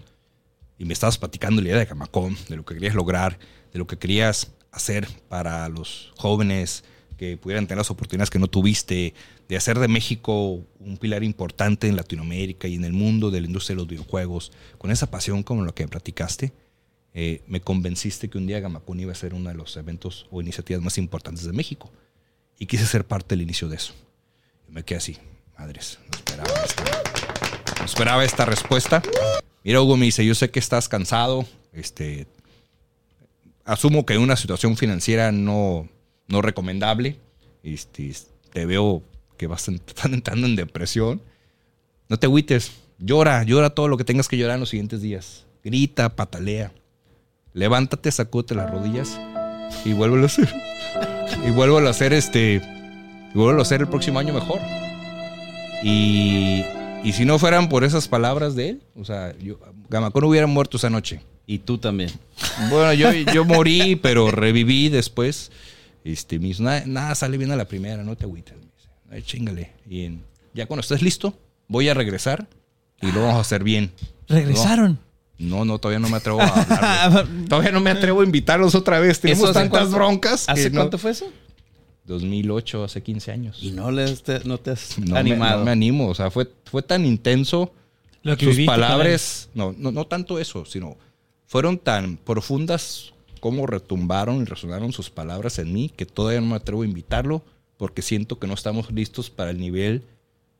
[0.78, 3.38] Y me estabas platicando la idea de Camacón, de lo que querías lograr,
[3.72, 6.82] de lo que querías hacer para los jóvenes
[7.18, 9.14] que pudieran tener las oportunidades que no tuviste,
[9.48, 13.46] de hacer de México un pilar importante en Latinoamérica y en el mundo de la
[13.46, 16.52] industria de los videojuegos, con esa pasión como lo que platicaste,
[17.14, 20.40] eh, me convenciste que un día Gamacón iba a ser uno de los eventos o
[20.40, 21.90] iniciativas más importantes de México.
[22.58, 23.94] Y quise ser parte del inicio de eso.
[24.68, 25.18] Y me quedé así,
[25.58, 26.84] madres, no esperaba esta,
[27.78, 29.02] no esperaba esta respuesta.
[29.64, 32.26] Mira, Hugo me dice, yo sé que estás cansado, este,
[33.64, 35.88] asumo que una situación financiera no,
[36.28, 37.18] no recomendable,
[37.62, 38.12] este,
[38.52, 39.02] te veo
[39.36, 39.68] que vas
[40.04, 41.22] entrando en depresión.
[42.08, 45.46] No te agüites, llora, llora todo lo que tengas que llorar en los siguientes días.
[45.64, 46.72] Grita, patalea.
[47.54, 49.18] Levántate, sacúdete las rodillas
[49.84, 50.48] y vuélvelo a hacer.
[51.46, 52.62] Y vuélvelo a hacer este.
[53.34, 54.60] Y vuélvelo a hacer el próximo año mejor.
[55.82, 56.64] Y,
[57.04, 60.76] y si no fueran por esas palabras de él, o sea, yo, Gamacón hubiera muerto
[60.76, 61.20] esa noche.
[61.46, 62.10] y tú también.
[62.70, 65.50] Bueno, yo, yo morí, pero reviví después.
[66.04, 68.54] Este, me dice, nada, nada sale bien a la primera, no te agüites.
[69.10, 69.72] "Ay, chingale.
[69.88, 70.22] Y en-
[70.54, 71.34] ya cuando estés listo,
[71.68, 72.46] voy a regresar
[73.00, 73.90] y lo vamos a hacer bien.
[74.28, 74.92] Regresaron.
[74.92, 74.98] No,
[75.38, 77.46] no, todavía no me atrevo a hablarle.
[77.48, 79.20] Todavía no me atrevo a invitarlos otra vez.
[79.20, 80.48] Tenemos ¿Eso hace tantas cuánto- broncas.
[80.48, 81.26] ¿Hace no- cuánto fue eso?
[82.04, 83.58] 2008, hace 15 años.
[83.62, 85.58] Y no, le, te- no te has No me- animado.
[85.60, 86.08] no me animo.
[86.08, 87.72] O sea, fue, fue tan intenso.
[88.22, 90.96] Lo que sus viviste palabras, no, no, no tanto eso, sino
[91.46, 96.54] fueron tan profundas como retumbaron y resonaron sus palabras en mí que todavía no me
[96.56, 97.42] atrevo a invitarlo
[97.76, 100.04] porque siento que no estamos listos para el nivel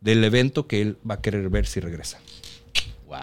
[0.00, 2.18] del evento que él va a querer ver si regresa.
[3.06, 3.18] Wow.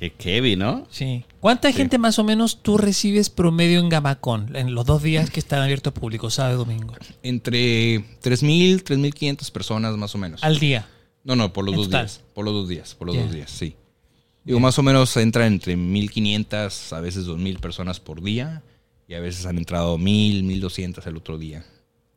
[0.00, 0.86] Qué heavy, ¿no?
[0.90, 1.24] Sí.
[1.40, 5.38] ¿Cuánta gente más o menos tú recibes promedio en Gamacón en los dos días que
[5.40, 6.94] están abiertos al público, sábado y domingo?
[7.22, 10.42] Entre 3.000, 3.500 personas más o menos.
[10.42, 10.88] Al día.
[11.22, 12.06] No, no, por los dos total.
[12.06, 12.22] días.
[12.34, 13.76] Por los dos días, por los dos días, sí.
[14.42, 18.62] Digo, más o menos entra entre 1.500, a veces 2.000 personas por día.
[19.06, 21.64] Y a veces han entrado 1.000, 1.200 el otro día.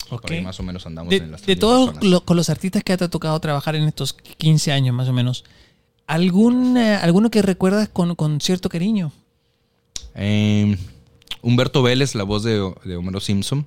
[0.09, 0.21] Ok.
[0.21, 2.49] Por ahí más o menos andamos De, en las de 3.000 todos lo- con los
[2.49, 5.43] artistas que te ha tocado trabajar en estos 15 años más o menos,
[6.07, 9.11] ¿algún, eh, ¿alguno que recuerdas con, con cierto cariño?
[10.15, 10.77] Eh,
[11.41, 13.65] Humberto Vélez, la voz de, de Homero Simpson.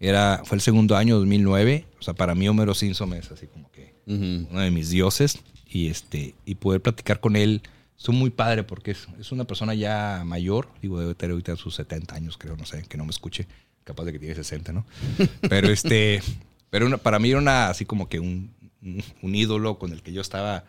[0.00, 1.86] Era, fue el segundo año, 2009.
[1.98, 5.86] O sea, para mí Homero Simpson es así como que uno de mis dioses y
[5.88, 7.62] este y poder platicar con él
[7.96, 11.74] es muy padre porque es, es una persona ya mayor, digo, debe tener ahorita sus
[11.76, 13.46] 70 años, creo, no sé, que no me escuche,
[13.84, 14.86] capaz de que tiene 60, ¿no?
[15.48, 16.22] Pero este,
[16.70, 20.02] pero una- para mí era una, así como que un, un- un ídolo con el
[20.02, 20.64] que yo estaba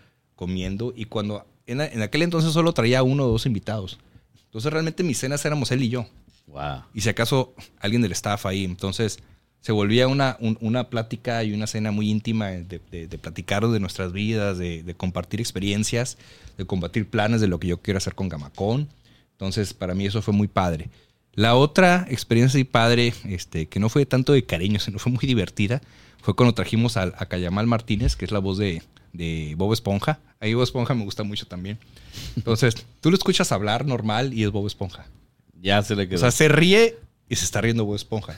[0.46, 4.00] comiendo y cuando, en, en aquel entonces solo traía uno o dos invitados.
[4.46, 6.08] Entonces realmente mis cenas éramos él y yo
[6.48, 6.82] Wow.
[6.96, 8.64] y si acaso alguien del staff ahí.
[8.66, 9.20] Entonces
[9.62, 13.68] se volvía una, un- una plática y una cena muy íntima de, de- de platicar
[13.68, 16.18] de nuestras vidas, de, de compartir experiencias,
[16.58, 18.90] de compartir planes de lo que yo quiero hacer con Gamacón.
[19.34, 20.90] Entonces para mí eso fue muy padre.
[21.34, 25.26] La otra experiencia y padre, este, que no fue tanto de cariño, sino fue muy
[25.28, 25.82] divertida,
[26.22, 28.82] fue cuando trajimos a, a Cayamal Martínez, que es la voz de,
[29.14, 30.20] de Bob Esponja.
[30.40, 31.80] Ahí Bob Esponja me gusta mucho también.
[32.36, 35.06] Entonces, tú lo escuchas hablar normal y es Bob Esponja.
[35.62, 36.18] Ya se le quedó.
[36.18, 36.98] O sea, se ríe
[37.30, 38.38] y se está riendo Bob Esponja.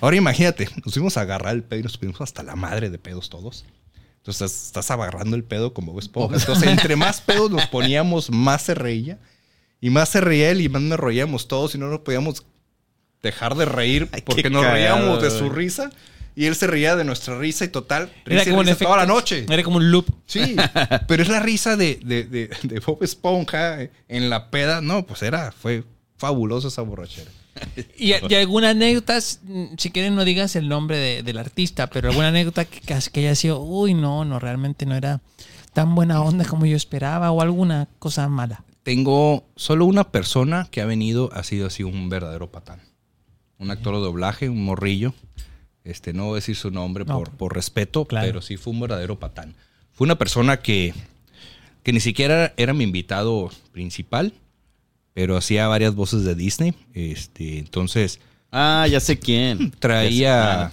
[0.00, 2.98] Ahora imagínate, nos fuimos a agarrar el pedo y nos pusimos hasta la madre de
[2.98, 3.64] pedos todos.
[4.18, 6.36] Entonces estás, agarrando el pedo como Bob Esponja.
[6.36, 9.18] Entonces, entre más pedos nos poníamos, más se reía.
[9.80, 12.44] Y más se reía él y más nos reíamos todos y no nos podíamos
[13.20, 15.90] dejar de reír Ay, porque nos cagado, reíamos de su risa.
[16.34, 18.72] Y él se reía de nuestra risa y total, Era risa y como un risa
[18.74, 18.92] efecto.
[18.94, 19.46] toda la noche.
[19.48, 20.06] Era como un loop.
[20.26, 20.56] Sí,
[21.08, 24.80] pero es la risa de, de, de, de Bob Esponja en la peda.
[24.80, 25.84] No, pues era, fue
[26.16, 27.30] fabuloso esa borrachera.
[27.98, 32.28] Y, y alguna anécdota, si quieres no digas el nombre de- del artista, pero alguna
[32.28, 35.20] anécdota que, que que haya sido, uy, no, no, realmente no era
[35.74, 38.64] tan buena onda como yo esperaba o alguna cosa mala.
[38.84, 42.80] Tengo solo una persona que ha venido, ha sido así un verdadero patán.
[43.58, 45.12] un actor de doblaje, un morrillo.
[45.84, 47.18] Este, no voy a decir su nombre No.
[47.18, 48.26] por, por respeto, Claro.
[48.26, 49.54] pero sí fue un verdadero patán.
[49.92, 50.94] Fue una persona que,
[51.82, 54.32] que ni siquiera era mi invitado principal,
[55.14, 56.74] pero hacía varias voces de Disney.
[56.94, 58.20] Este, entonces,
[58.54, 59.70] Ah, ya sé quién.
[59.80, 60.70] Traía- ah,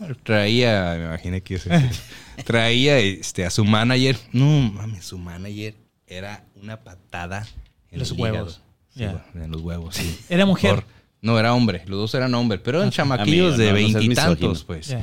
[0.00, 1.70] no traía, me imaginé que ese-
[2.44, 4.18] traía este, a su manager.
[4.32, 5.74] No mames, su manager
[6.08, 7.46] era una patada
[7.92, 8.60] en Los huevos.
[8.90, 10.18] Sí, en los huevos, sí.
[10.28, 10.74] Era mujer.
[10.74, 10.93] Por-
[11.24, 11.82] no, era hombre.
[11.86, 14.96] Los dos eran hombres, pero eran chamaquillos Amigo, de no, no seas veintitantos, pues.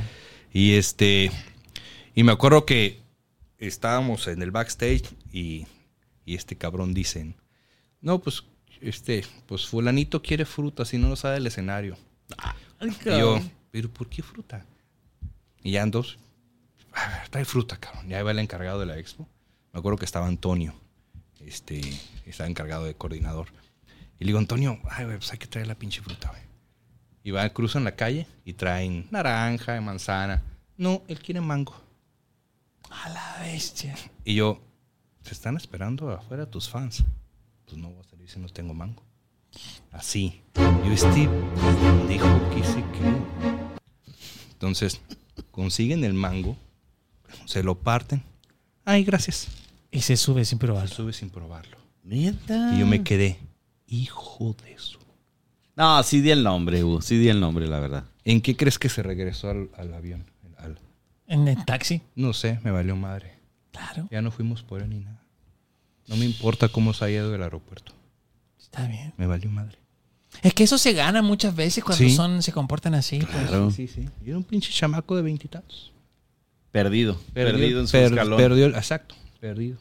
[0.52, 1.32] Y este.
[2.14, 3.00] Y me acuerdo que
[3.58, 5.66] estábamos en el backstage y,
[6.24, 7.34] y este cabrón dicen:
[8.00, 8.44] No, pues,
[8.80, 11.96] este, pues fulanito quiere fruta, si no lo sabe el escenario.
[12.80, 14.64] Y yo, ¿pero por qué fruta?
[15.62, 16.18] Y ya dos,
[16.92, 18.08] "Ah, trae fruta, cabrón.
[18.08, 19.28] Ya iba el encargado de la expo.
[19.72, 20.74] Me acuerdo que estaba Antonio,
[21.40, 21.80] este,
[22.26, 23.48] estaba encargado de coordinador.
[24.22, 26.42] Y le digo, Antonio, ay, güey, pues hay que traer la pinche fruta, güey.
[27.24, 30.40] Y van, cruzan la calle y traen naranja, manzana.
[30.76, 31.74] No, él quiere mango.
[32.88, 33.96] A la bestia.
[34.24, 34.62] Y yo,
[35.24, 37.02] te están esperando afuera tus fans.
[37.64, 39.02] Pues no voy a salir si no tengo mango.
[39.90, 40.40] Así.
[40.54, 43.16] Yo, este pendejo, ¿qué se cree?
[44.52, 45.00] Entonces,
[45.50, 46.56] consiguen el mango,
[47.44, 48.22] se lo parten.
[48.84, 49.48] Ay, gracias.
[49.90, 50.94] Y se sube sin Lo probarlo.
[50.94, 51.76] sube sin probarlo.
[52.04, 52.72] Neta.
[52.76, 53.40] Y yo me quedé,
[53.92, 54.98] hijo de eso.
[55.76, 57.00] No, sí di el nombre, Hugo.
[57.02, 58.04] Sí di el nombre, la verdad.
[58.24, 60.24] ¿En qué crees que se regresó al, al avión?
[60.58, 60.78] Al-
[61.26, 62.02] En el taxi.
[62.14, 63.38] no sé, me valió madre.
[63.72, 64.06] Claro.
[64.10, 65.22] Ya no fuimos por él ni nada.
[66.08, 67.92] No me importa cómo se haya ido del aeropuerto.
[68.60, 69.14] Está bien.
[69.16, 69.78] Me valió madre.
[70.42, 72.10] Es que eso se gana muchas veces cuando Sí.
[72.14, 73.18] son, se comportan así.
[73.18, 73.30] pues.
[73.30, 73.70] Claro.
[73.70, 74.08] Sí, sí, sí.
[74.24, 75.92] Y era un pinche chamaco de veintitantos.
[76.70, 77.18] Perdido.
[77.34, 78.38] Perdido en su per- escalón.
[78.38, 79.78] Perdió, el- exacto, perdido.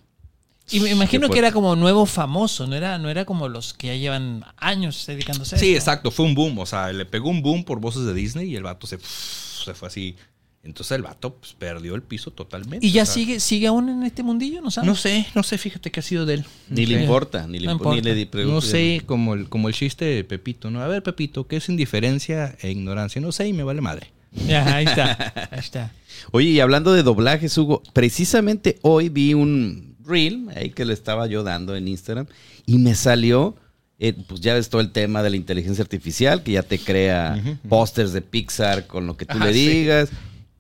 [0.70, 3.88] Y me imagino que era como nuevo famoso, no era, no era como los que
[3.88, 5.78] ya llevan años dedicándose a Sí, esto.
[5.80, 6.60] exacto, fue un boom.
[6.60, 9.74] O sea, le pegó un boom por voces de Disney y el vato se, se
[9.74, 10.16] fue así.
[10.64, 12.86] Entonces el vato pues, perdió el piso totalmente.
[12.86, 14.62] ¿Y ya o sea, sigue, sigue aún en este mundillo?
[14.62, 14.88] ¿No sabes?
[14.88, 16.46] No sé, no sé, fíjate qué ha sido de él.
[16.70, 17.48] Ni le importa.
[17.48, 18.38] Ni le, No impo- ni importa.
[18.38, 18.46] le.
[18.46, 20.82] No sé, como el, como el chiste de Pepito, ¿no?
[20.82, 23.20] A ver, Pepito, ¿qué es indiferencia e ignorancia?
[23.20, 24.12] No sé y me vale madre.
[24.48, 25.34] Ya, ahí está.
[25.52, 25.92] Ahí está.
[26.32, 31.26] Oye, y hablando de doblajes, Hugo, precisamente hoy vi un reel ahí que le estaba
[31.28, 32.28] yo dando en Instagram
[32.66, 33.56] y me salió,
[34.00, 37.42] eh, pues ya ves todo el tema de la inteligencia artificial que ya te crea
[37.70, 39.68] pósters de Pixar con lo que tú Ajá, le sí.
[39.68, 40.10] digas.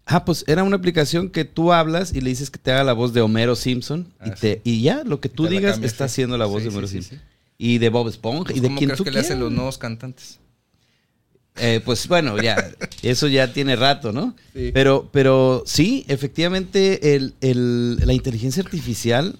[0.05, 2.93] Ah, pues era una aplicación que tú hablas y le dices que te haga la
[2.93, 6.37] voz de Homero Simpson y, Ah, te, y ya lo que tú digas está haciendo
[6.37, 7.21] la voz Sí, de Homero Simpson.
[7.57, 9.43] Y de Bob Esponja y de ¿Cómo quien tú que le hacen quieras.
[9.43, 10.39] los nuevos cantantes?
[11.57, 12.71] Eh, pues bueno, ya,
[13.03, 14.35] eso ya tiene rato, ¿no?
[14.53, 14.71] Sí.
[14.73, 19.35] Pero, pero sí, efectivamente, el, el- la inteligencia artificial,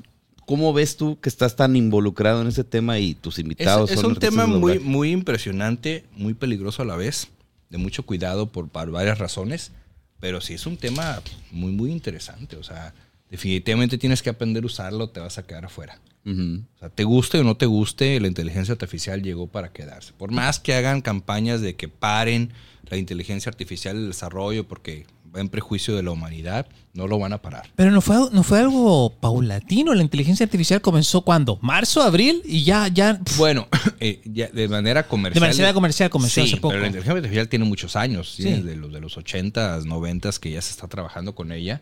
[0.45, 4.11] ¿cómo ves tú que estás tan involucrado en ese tema y tus invitados es son
[4.11, 7.29] un tema muy, muy impresionante, muy peligroso a la vez,
[7.69, 9.71] de mucho cuidado por, por varias razones,
[10.19, 11.21] pero sí es un tema
[11.51, 12.57] muy, muy interesante.
[12.57, 12.93] O sea,
[13.29, 15.97] definitivamente tienes que aprender a usarlo, te vas a quedar afuera.
[16.23, 20.13] O sea, te guste o no te guste, la inteligencia artificial llegó para quedarse.
[20.13, 22.53] Por más que hagan campañas de que paren
[22.89, 27.33] la inteligencia artificial, el desarrollo, porque va en prejuicio de la humanidad, no lo van
[27.33, 27.71] a parar.
[27.75, 29.93] Pero no fue, no fue algo paulatino.
[29.93, 31.57] La inteligencia artificial comenzó cuando?
[31.61, 32.41] ¿Marzo, abril?
[32.45, 33.19] Y ya, ya.
[33.37, 33.67] Bueno,
[33.99, 35.41] eh, ya de manera comercial.
[35.41, 36.69] De manera comercial comenzó sí, hace poco.
[36.73, 38.43] Pero la inteligencia artificial tiene muchos años, Sí.
[38.43, 41.81] tiene de los de los 80s, 90s que ya se está trabajando con ella.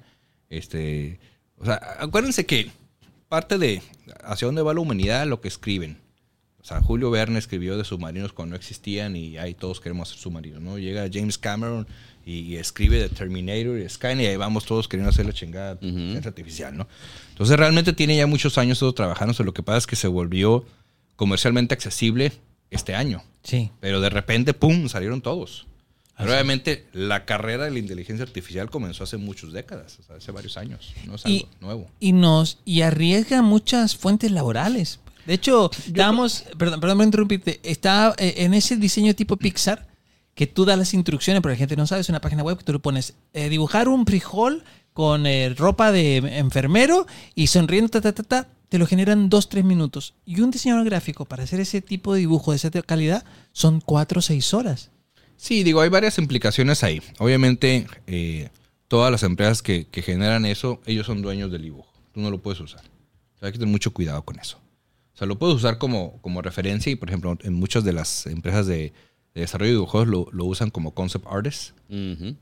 [0.49, 1.19] Este,
[1.58, 2.71] o sea, acuérdense que
[3.30, 3.82] parte de
[4.24, 6.00] hacia dónde va la humanidad lo que escriben.
[6.62, 10.22] O sea, Julio Verne escribió de submarinos cuando no existían y ahí todos queremos hacer
[10.22, 10.78] submarinos, ¿no?
[10.78, 11.88] Llega James Cameron
[12.26, 15.76] y, y escribe de Terminator y Skynet y ahí vamos todos queriendo hacer la chingada
[15.76, 16.88] de inteligencia artificial, ¿no?
[17.30, 20.65] Entonces realmente tiene ya muchos años todo trabajando, lo que pasa es que se volvió
[21.15, 22.34] comercialmente accesible
[22.72, 23.24] este año.
[23.44, 23.72] Sí.
[23.80, 25.65] Pero de repente, ¡pum!, salieron todos.
[26.19, 30.32] Pero obviamente la carrera de la inteligencia artificial comenzó hace muchas décadas, o sea, hace
[30.32, 30.93] varios años.
[31.08, 31.89] No es algo Y- nuevo.
[31.99, 34.99] y nos y arriesga muchas fuentes laborales.
[35.25, 39.88] De hecho, estábamos, perdón, perdón por interrumpirte, está eh, en ese diseño tipo Pixar
[40.36, 42.63] que tú das las instrucciones, pero la gente no sabe, es una página web que
[42.63, 47.05] tú le pones eh, dibujar un frijol con eh, ropa de enfermero
[47.36, 50.15] y sonriendo, ta, ta, ta, ta, te lo generan dos, tres minutos.
[50.25, 54.19] Y un diseñador gráfico para hacer ese tipo de dibujo de esa calidad son cuatro
[54.19, 54.91] o seis horas.
[55.41, 57.02] Sí, digo, hay varias implicaciones ahí.
[57.17, 58.49] Obviamente, eh,
[58.89, 61.88] todas las empresas que, que generan eso, ellos son dueños del dibujo.
[62.12, 62.82] Tú no lo puedes usar.
[62.82, 64.58] O sea, hay que tener mucho cuidado con eso.
[65.13, 68.25] O sea, lo puedes usar como, como referencia y, por ejemplo, en muchas de las
[68.25, 68.91] empresas de,
[69.34, 71.73] de desarrollo de videojuegos lo, lo usan como concept artists.
[71.89, 72.36] Ujú.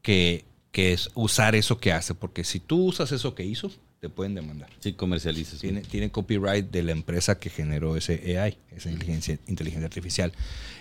[0.00, 2.14] que, que es usar eso que hace.
[2.14, 3.70] Porque si tú usas eso que hizo,
[4.00, 4.70] te pueden demandar.
[4.78, 5.60] Sí, comercializas.
[5.60, 10.32] Tiene, tiene copyright de la empresa que generó ese AI, esa inteligencia, inteligencia artificial.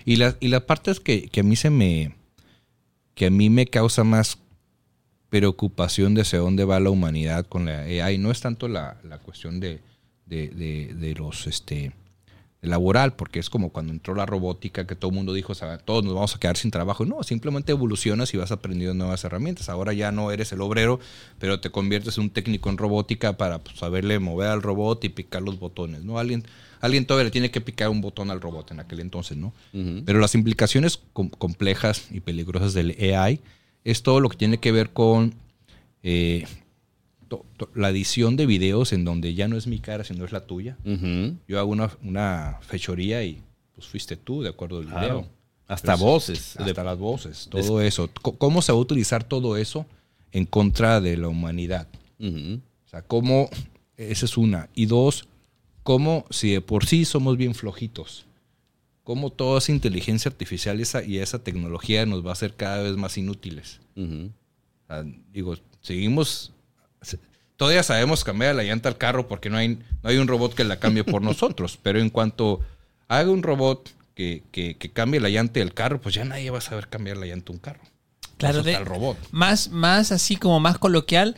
[0.06, 2.16] Y la, y la parte es que, que a mí se me.
[3.16, 4.38] que a mí me causa más
[5.30, 8.18] preocupación de hacia dónde va la humanidad con la AI.
[8.18, 9.80] No es tanto la, la cuestión de,
[10.26, 11.92] de, de- de los este
[12.62, 15.78] laboral, porque es como cuando entró la robótica, que todo el mundo dijo, o sea,
[15.78, 17.06] todos nos vamos a quedar sin trabajo.
[17.06, 19.70] No, simplemente evolucionas y vas aprendiendo nuevas herramientas.
[19.70, 21.00] Ahora ya no eres el obrero,
[21.40, 25.10] pero te conviertes en un técnico en robótica para pues, saberle mover al robot y
[25.10, 26.20] picar los botones, ¿no?
[26.20, 26.44] Alguien,
[26.82, 29.54] alguien todavía le tiene que picar un botón al robot en aquel entonces, ¿no?
[30.06, 33.40] Pero las implicaciones com- complejas y peligrosas del AI
[33.86, 35.34] es todo lo que tiene que ver con
[36.04, 36.46] eh,
[37.30, 40.32] to- to- la edición de videos en donde ya no es mi cara, sino es
[40.34, 40.78] la tuya.
[41.48, 43.42] Yo hago una, una fechoría y
[43.74, 45.02] pues fuiste tú, de acuerdo al Claro.
[45.22, 45.28] video.
[45.68, 46.58] Hasta Pero voces.
[46.58, 48.10] Hasta las voces, todo eso.
[48.22, 49.86] ¿Cómo se va a utilizar todo eso
[50.32, 51.88] en contra de la humanidad?
[52.20, 53.50] O sea, cómo,
[53.96, 54.68] esa es una.
[54.76, 55.28] Y dos,
[55.84, 58.26] cómo si de por sí somos bien flojitos,
[59.04, 62.98] cómo toda esa inteligencia artificial esa, y esa tecnología nos va a hacer cada vez
[62.98, 63.80] más inútiles.
[63.96, 64.32] Ujú.
[64.84, 66.52] O sea, digo, seguimos.
[67.58, 69.70] Todavía sabemos cambiar la llanta al carro porque no hay,
[70.02, 71.78] no hay un robot que la cambie por nosotros.
[71.82, 72.62] Pero en cuanto
[73.10, 76.60] haga un robot que, que, que cambie la llanta del carro, pues ya nadie va
[76.60, 77.82] a saber cambiar la llanta de un carro.
[78.38, 79.18] Claro, de- robot.
[79.32, 81.36] más, más así como más coloquial,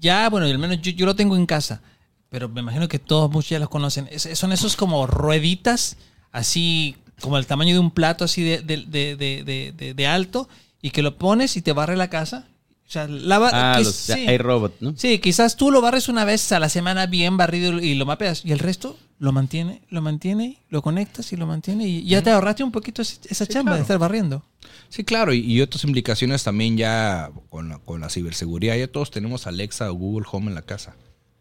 [0.00, 1.82] ya, bueno, al menos yo, yo lo tengo en casa,
[2.30, 4.08] pero me imagino que todos muchos ya los conocen.
[4.10, 5.98] Es- son esos como rueditas,
[6.30, 10.06] así como el tamaño de un plato, así de, de, de, de, de- de- de
[10.06, 10.48] alto,
[10.80, 12.46] y que lo pones y te barre la casa.
[12.92, 13.48] O sea, lava.
[13.54, 14.12] Ah, que los sí.
[14.12, 14.92] hay robot, ¿no?
[14.98, 18.44] Sí, quizás tú lo barres una vez a la semana bien barrido y lo mapeas,
[18.44, 22.28] y el resto lo mantiene, lo mantiene, lo conectas y lo mantiene, y ya te
[22.28, 23.80] ahorraste un poquito esa chamba de claro.
[23.80, 24.44] estar barriendo.
[24.90, 28.76] Sí, claro, y, y otras implicaciones también ya con la, con la ciberseguridad.
[28.76, 30.94] Ya todos tenemos Alexa o Google Home en la casa.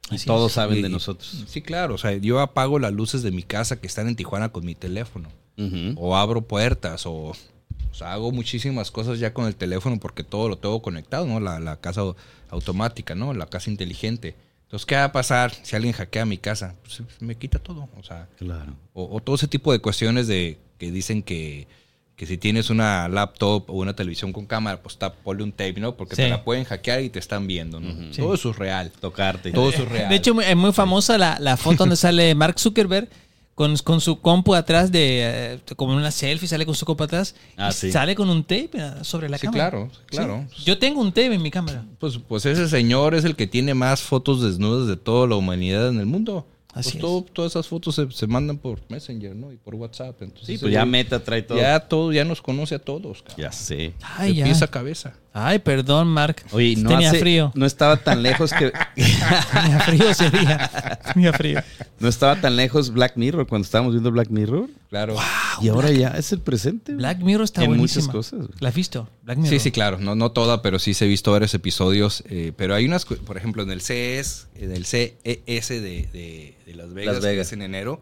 [0.10, 0.56] Y Así todos es.
[0.56, 1.44] saben Y- de nosotros.
[1.50, 1.96] Sí, claro.
[1.96, 4.74] O sea, yo apago las luces de mi casa que están en Tijuana con mi
[4.74, 5.28] teléfono.
[5.98, 7.34] O abro puertas o...
[8.02, 11.40] Sea, hago muchísimas cosas ya con el teléfono porque todo lo tengo conectado, ¿no?
[11.40, 12.02] La, la casa
[12.50, 13.34] automática, ¿no?
[13.34, 14.36] La casa inteligente.
[14.64, 16.76] Entonces, ¿qué va a pasar si alguien hackea mi casa?
[16.82, 17.90] Pues me quita todo.
[17.98, 18.74] O sea, Claro.
[18.94, 21.68] o, o todo ese tipo de cuestiones de que dicen que,
[22.16, 25.80] que si tienes una laptop o una televisión con cámara, pues está, ponle un tape,
[25.80, 25.96] ¿no?
[25.98, 26.22] Porque Sí.
[26.24, 28.14] te la pueden hackear y te están viendo, ¿no?
[28.14, 28.22] Sí.
[28.22, 28.92] Todo eso es real.
[29.00, 29.52] Tocarte.
[29.52, 30.10] Todo eso es real.
[30.10, 33.10] De hecho, es muy famosa la, la foto donde sale Mark Zuckerberg
[33.56, 37.04] con, con su compu atrás de eh, como en una selfie, sale con su compu
[37.04, 37.92] atrás Ah, y sí.
[37.92, 39.70] sale con un tape eh, sobre la Sí, cámara.
[39.70, 40.46] claro, sí, claro.
[40.56, 40.64] Sí.
[40.66, 41.86] Yo tengo un tape en mi cámara.
[42.00, 45.90] Pues, pues ese señor es el que tiene más fotos desnudas de toda la humanidad
[45.90, 46.48] en el mundo.
[46.74, 47.02] Así Pues es.
[47.02, 49.52] todo- todas esas fotos se, se mandan por Messenger, ¿no?
[49.52, 50.22] Y por WhatsApp.
[50.22, 51.58] Entonces, Sí, pues ya Meta trae todo.
[51.58, 53.38] Ya todo, ya nos conoce a todos, cabrón.
[53.46, 53.94] Ya sé.
[54.02, 54.46] Ay, ya.
[54.46, 55.14] pies a cabeza.
[55.34, 56.44] Ay, perdón, Mark.
[56.52, 57.52] Oye, no Tenía hace- frío.
[57.56, 60.70] No estaba tan lejos que Tenía frío ese día.
[61.14, 61.62] Tenía frío.
[62.00, 64.70] no estaba tan lejos Black Mirror cuando estábamos viendo Black Mirror.
[64.90, 65.16] Claro.
[65.62, 66.94] y ahora ya es el presente.
[66.94, 68.08] Black Mirror está En buenísima.
[68.08, 68.48] muchas cosas.
[68.60, 69.08] ¿La has visto?
[69.24, 69.54] Black Mirror.
[69.54, 70.00] Sí, sí, claro.
[70.00, 72.24] No, no toda, pero sí se he visto varios episodios.
[72.30, 76.78] eh, pero hay unas, por ejemplo, en el CES, en el CES de, de- de
[76.78, 77.36] Las Vegas, Las Vegas.
[77.36, 78.02] que es en enero.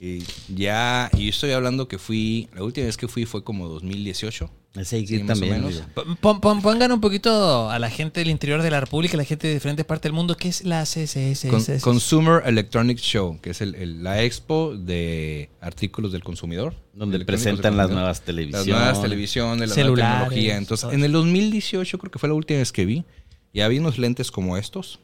[0.00, 4.50] Y ya, y estoy hablando que fui, la última vez que fui fue como 2018.
[4.74, 5.52] Ese Sí, más o también.
[5.62, 5.74] menos.
[5.94, 6.16] güey.
[6.18, 9.24] Pon- pon- pongan un poquito a la gente del interior de la República, a la
[9.24, 11.46] gente de diferentes partes del mundo, ¿qué es la CSS?
[11.48, 16.74] Con- Consumer Electronics Show, que es el- el- la expo de artículos del consumidor.
[16.94, 18.66] Donde presentan las nuevas Las televisiones.
[18.66, 20.56] nuevas televisiones, la Celulares, nueva tecnología.
[20.56, 23.04] Entonces, todo en el 2018 creo que fue la última vez que vi.
[23.54, 24.98] Ya vi unos lentes como estos,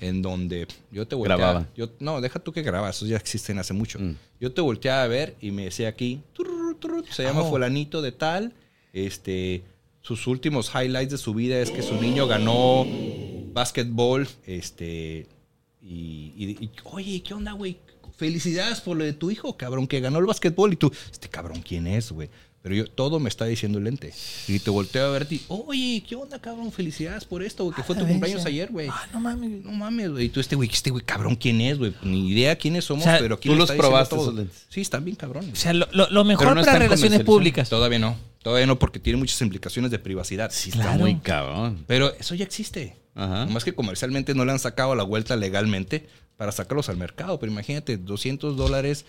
[0.00, 1.42] en donde yo te volteaba.
[1.42, 1.68] Grababa.
[1.76, 3.98] Yo, no, deja tú que grabas, esos ya existen hace mucho.
[3.98, 4.16] Mm.
[4.40, 6.20] Yo te volteaba a ver y me decía aquí,
[7.10, 7.50] se llama Oh.
[7.50, 8.52] fulanito de tal,
[8.92, 9.62] este...
[10.02, 12.86] Sus últimos highlights de su vida es que su niño ganó
[13.52, 15.26] básquetbol, este,
[15.82, 17.78] y, y- y, oye, ¿qué onda, güey?
[18.16, 20.72] Felicidades por lo de tu hijo, cabrón, que ganó el básquetbol.
[20.72, 22.30] Y tú, este cabrón, ¿quién es, güey?
[22.66, 24.12] Pero yo, todo me está diciendo el lente.
[24.48, 26.72] Y te volteo a verte y, oye, ¿qué onda, cabrón?
[26.72, 28.88] Felicidades por esto, güey, que fue A tu cumpleaños ayer, güey.
[28.90, 29.64] Ah, no mames.
[29.64, 30.24] No mames, güey.
[30.24, 31.94] Y tú, este güey, este güey, cabrón, ¿quién es, güey?
[32.02, 34.66] Ni idea quiénes somos, O sea, pero aquí tú los está probaste esos lentes.
[34.68, 35.52] Sí, están bien cabrones.
[35.52, 37.68] O sea, lo, lo- lo mejor Pero no para están relaciones públicas.
[37.68, 38.16] Todavía no.
[38.42, 40.50] Todavía no, porque tiene muchas implicaciones de privacidad.
[40.52, 40.98] Sí, está Claro.
[40.98, 41.84] muy cabrón.
[41.86, 42.96] Pero eso ya existe.
[43.14, 43.46] Ajá.
[43.46, 47.38] Nomás que comercialmente no le han sacado la vuelta legalmente para sacarlos al mercado.
[47.38, 49.04] Pero imagínate, 200 dólares.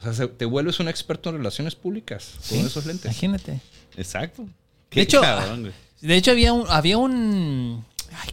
[0.00, 3.04] O sea, se- te vuelves un experto en relaciones públicas con esos lentes.
[3.04, 3.60] Imagínate.
[3.96, 4.46] Exacto.
[4.90, 5.72] De hecho, cabrón.
[6.00, 6.64] De hecho, había un.
[6.68, 8.30] Había un ay,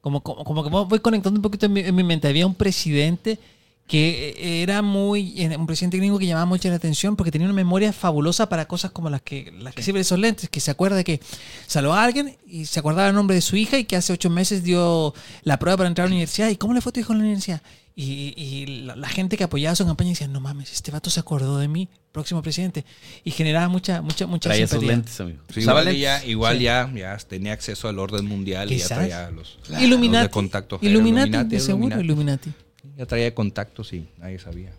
[0.00, 2.26] como, como, como que voy conectando un poquito en mi, en mi mente.
[2.28, 3.38] Había un presidente
[3.86, 7.46] que eh, era muy era un presidente gringo que llamaba mucho la atención porque tenía
[7.48, 10.70] una memoria fabulosa para cosas como las que las que sirven esos lentes, que se
[10.70, 11.20] acuerda de que
[11.66, 14.30] saludó a alguien y se acordaba el nombre de su hija y que hace ocho
[14.30, 15.12] meses dio
[15.42, 16.48] la prueba para entrar a la universidad.
[16.50, 17.62] ¿Y cómo le fue a tu hijo en la universidad?
[18.02, 21.20] Y, y la, la gente que apoyaba su campaña decía, no mames, este vato se
[21.20, 22.86] acordó de mí, próximo presidente.
[23.24, 24.92] Y generaba mucha, mucha, mucha Traía simpatía.
[24.92, 25.38] lentes, amigo.
[25.52, 26.00] Sí, ¿Usaba igual lentes?
[26.02, 26.62] ya, igual Sí.
[26.64, 30.22] ya, ya tenía acceso al orden mundial y ya traía los, los Illuminati.
[30.28, 30.78] de contacto.
[30.80, 32.48] Illuminati, de seguro, Illuminati.
[32.50, 32.96] Illuminati.
[32.96, 34.72] Ya traía contactos y nadie sabía.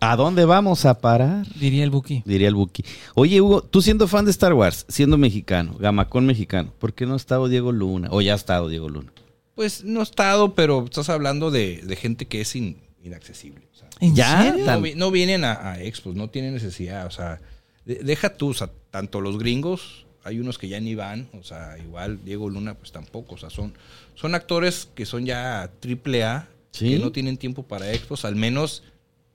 [0.00, 1.46] ¿A dónde vamos a parar?
[1.58, 2.22] Diría el Buki.
[2.24, 2.84] Diría el Buki.
[3.14, 7.14] Oye, Hugo, tú siendo fan de Star Wars, siendo mexicano, gamacón mexicano, ¿por qué no
[7.14, 8.08] ha estado Diego Luna?
[8.10, 9.12] O ya ha estado Diego Luna.
[9.54, 13.66] Pues no he estado, pero estás hablando de, de gente que es in- inaccesible.
[13.72, 17.06] o sea, ¿En Ya, no, vi- no vienen a, a expos, no tienen necesidad.
[17.06, 17.40] O sea,
[17.84, 21.42] de- deja tú, o sea, tanto los gringos, hay unos que ya ni van, o
[21.44, 23.34] sea, igual Diego Luna, pues tampoco.
[23.34, 23.74] O sea, son,
[24.14, 26.90] son actores que son ya triple A, Sí.
[26.90, 28.82] que no tienen tiempo para expos, al menos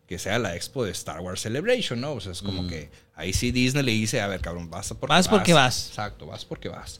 [0.07, 2.13] que sea la expo de Star Wars Celebration, ¿no?
[2.13, 5.07] O sea, es como que ahí sí Disney le dice, a ver, cabrón, vas porque
[5.13, 5.87] Vas porque vas.
[5.89, 6.99] Exacto, vas porque vas.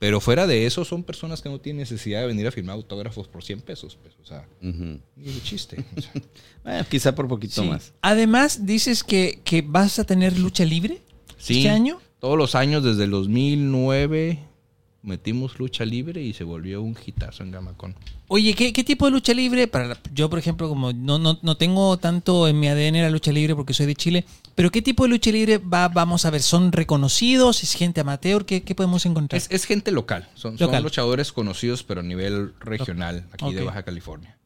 [0.00, 3.28] Pero fuera de eso, son personas que no tienen necesidad de venir a firmar autógrafos
[3.28, 3.96] por 100 pesos.
[4.02, 4.98] Pues, o sea, Ujú.
[5.14, 5.84] ni de chiste.
[5.96, 6.12] o sea.
[6.64, 7.68] Bueno, quizá por poquito Sí.
[7.68, 7.92] más.
[8.02, 11.00] Además, dices que, que vas a tener lucha libre
[11.38, 11.58] Sí.
[11.58, 12.00] este año.
[12.18, 14.38] Todos los años, desde el 2009,
[15.02, 17.94] metimos lucha libre y se volvió un hitazo en Gamacón.
[18.28, 19.66] Oye, ¿qué, qué tipo de lucha libre?
[19.68, 23.10] Para la- yo, por ejemplo, como no, no, no tengo tanto en mi ADN la
[23.10, 24.24] lucha libre porque soy de Chile,
[24.60, 26.42] pero ¿qué tipo de lucha libre va, vamos a ver?
[26.42, 27.62] ¿Son reconocidos?
[27.62, 28.44] ¿Es gente amateur?
[28.44, 29.38] ¿Qué, qué podemos encontrar?
[29.38, 30.28] Es, es gente local.
[30.34, 30.82] Son, son Local.
[30.82, 33.64] luchadores conocidos, pero a nivel regional, aquí de.
[33.64, 34.36] Baja California.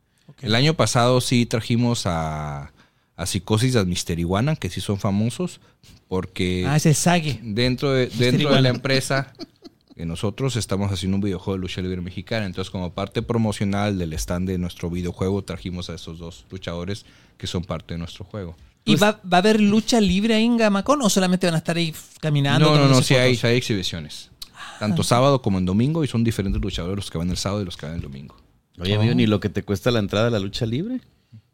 [0.41, 2.71] El año pasado sí trajimos a,
[3.17, 5.61] a Psicosis de Mister Iguana, que sí son famosos,
[6.07, 7.41] porque ah, es el Sage.
[7.43, 9.33] dentro de, dentro de la empresa
[9.97, 12.47] que nosotros estamos haciendo un videojuego de lucha libre mexicana.
[12.47, 17.05] Entonces, como parte promocional del stand de nuestro videojuego, trajimos a estos dos luchadores
[17.37, 18.55] que son parte de nuestro juego.
[18.85, 21.77] ¿Y va, va a haber lucha libre ahí en Gamacón o solamente van a estar
[21.77, 22.67] ahí caminando?
[22.75, 24.31] No, no, no, sí hay, sí exhibiciones.
[24.79, 27.65] Tanto sábado como en domingo y son diferentes luchadores los que van el sábado y
[27.65, 28.37] los que van el domingo.
[28.79, 29.01] Oye, Oh.
[29.01, 31.01] amigo, ni lo que te cuesta la entrada a la lucha libre.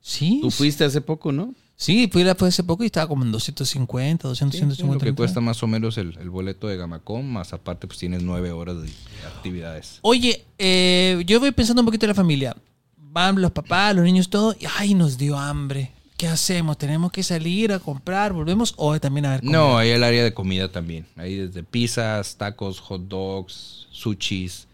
[0.00, 0.38] Sí.
[0.42, 1.54] Tú fuiste hace poco, ¿no?
[1.76, 5.04] Sí, fui, fue hace poco y estaba como en 250, 200, Sí, 150.
[5.04, 8.22] lo que cuesta más o menos el, el boleto de Gamacón, más aparte pues tienes
[8.22, 9.98] nueve horas de, de actividades.
[10.02, 12.56] Oye, eh, yo voy pensando un poquito en la familia.
[12.96, 14.54] Van los papás, los niños, todo.
[14.58, 15.92] Y ay, nos dio hambre.
[16.20, 16.76] ¿Qué hacemos?
[16.76, 18.34] ¿Tenemos que salir a comprar?
[18.34, 18.74] ¿Volvemos?
[18.76, 19.56] ¿O también a ver comida?
[19.56, 21.06] No, hay el área de comida también.
[21.16, 24.68] Hay desde pizzas, tacos, hot dogs, sushis,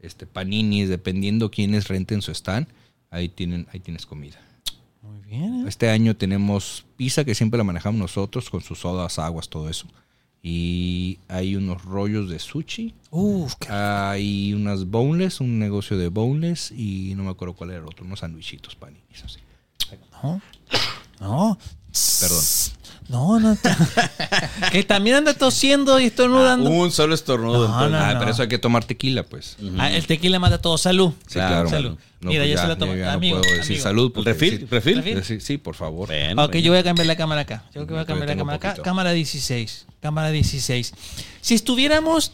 [0.00, 2.66] este, paninis, dependiendo quiénes renten su stand,
[3.10, 4.40] ahí tienen, ahí tienes comida.
[5.00, 5.60] Muy bien.
[5.60, 5.68] ¿eh?
[5.68, 9.86] Este año tenemos pizza que siempre la manejamos nosotros con sus sodas, aguas, todo eso.
[10.42, 12.92] Y hay unos rollos de sushi.
[13.12, 17.78] Uf, qué- Hay unas boneless, un negocio de boneless y no me acuerdo cuál era
[17.78, 19.38] el otro, unos sandwichitos paninis así.
[20.24, 20.40] no.
[21.20, 21.58] No.
[22.20, 22.44] Perdón.
[23.08, 23.56] No, no.
[24.72, 26.68] que también anda tosiendo y estornudando.
[26.68, 27.66] Un solo estornudo.
[27.66, 27.90] No, entonces.
[27.92, 28.18] no, ah, no.
[28.18, 29.56] pero eso hay que tomar tequila, pues.
[29.78, 30.76] Ah, el tequila mata todo.
[30.76, 31.12] Salud.
[31.26, 31.96] Sí, Claro, salud.
[32.20, 32.94] No, Mira, pues ya, se la toma.
[32.96, 33.82] ya no amigo, puedo decir amigo.
[33.82, 34.12] salud.
[34.12, 34.58] porque ¿Refil?
[34.58, 34.96] sí- ¿Refil?
[35.02, 35.24] ¿Refil?
[35.24, 36.10] Sí, sí, por favor.
[36.36, 37.64] Ok, yo voy a cambiar la cámara acá.
[37.74, 38.74] Yo voy a cambiar la cámara acá.
[38.82, 39.86] Cámara 16.
[40.02, 40.92] Cámara 16.
[41.40, 42.32] Si estuviéramos,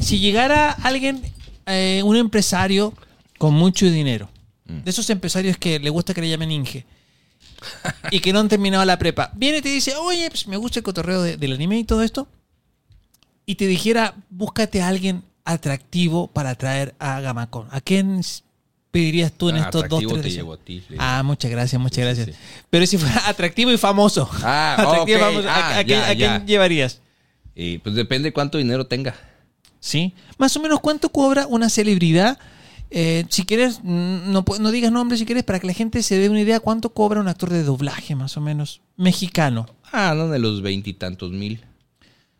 [0.00, 1.20] si llegara alguien,
[1.66, 2.94] eh, un empresario
[3.36, 4.30] con mucho dinero,
[4.66, 4.84] Mm.
[4.84, 6.86] de esos empresarios que le gusta que le llamen Inge,
[8.10, 10.78] y que no han terminado la prepa, viene y te dice, oye, pues me gusta
[10.80, 12.28] el cotorreo de- del anime y todo esto,
[13.46, 17.66] y te dijera, búscate a alguien atractivo para traer a Gamacon.
[17.70, 18.20] ¿A quién
[18.90, 20.82] pedirías tú en Ah, estos dos, tres te llevo a ti.
[20.98, 22.26] Ah, muchas gracias, muchas Sí, gracias.
[22.26, 22.32] sí.
[22.70, 24.28] Pero si fuera atractivo y famoso.
[24.42, 26.44] Ah, Atractivo y famoso, ¿a- Ah, ¿a, quién, ya, a quién ya.
[26.44, 27.00] llevarías?
[27.54, 29.14] Y pues depende cuánto dinero tenga.
[29.80, 30.14] ¿Sí?
[30.36, 32.38] Más o menos, ¿cuánto cobra una celebridad?
[32.90, 36.40] Eh, si quieres, no, digas nombre si quieres, para que la gente se dé una
[36.40, 39.66] idea cuánto cobra un actor de doblaje, más o menos, mexicano.
[39.92, 41.60] Ah, no, de los veintitantos mil.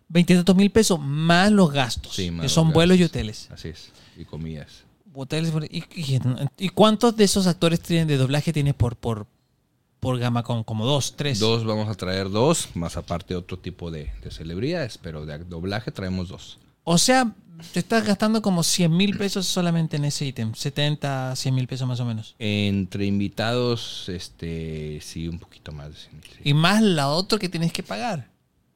[0.09, 3.51] Veintitantos mil pesos más los gastos, Sí, más que son vuelos y hoteles.
[3.51, 3.93] Así es.
[4.17, 4.85] Y comidas.
[5.13, 6.19] Hoteles y, y-
[6.59, 9.27] y cuántos de esos actores tienen de doblaje tienes por, por,
[10.01, 11.39] por gama con como dos, tres?
[11.41, 15.91] Dos, vamos a traer dos, más aparte otro tipo de, de celebridades, pero de doblaje
[15.93, 16.59] traemos dos.
[16.85, 17.35] O sea,
[17.73, 20.55] te estás gastando como 100 mil pesos solamente en ese ítem.
[20.55, 22.35] 70, 100 mil pesos más o menos.
[22.39, 26.23] Entre invitados, este, sí, un poquito más de 100 mil.
[26.25, 26.39] sí.
[26.45, 28.29] Y más la otra que tienes que pagar.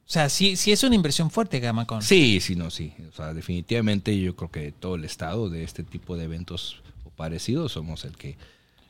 [0.06, 2.02] O sea, sí, sí es una inversión fuerte, Gamacon.
[2.02, 2.92] Sí, sí, no, sí.
[3.10, 7.10] O sea, definitivamente yo creo que todo el estado de este tipo de eventos o
[7.10, 8.36] parecidos somos el que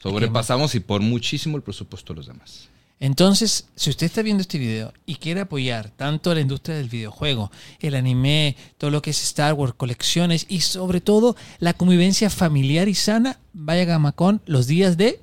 [0.02, 2.68] sobrepasamos y por muchísimo el presupuesto de los demás.
[3.04, 6.88] Entonces, si usted está viendo este video y quiere apoyar tanto a la industria del
[6.88, 7.50] videojuego,
[7.80, 12.86] el anime, todo lo que es Star Wars, colecciones y sobre todo la convivencia familiar
[12.88, 15.18] y sana, vaya a Gamacon los días de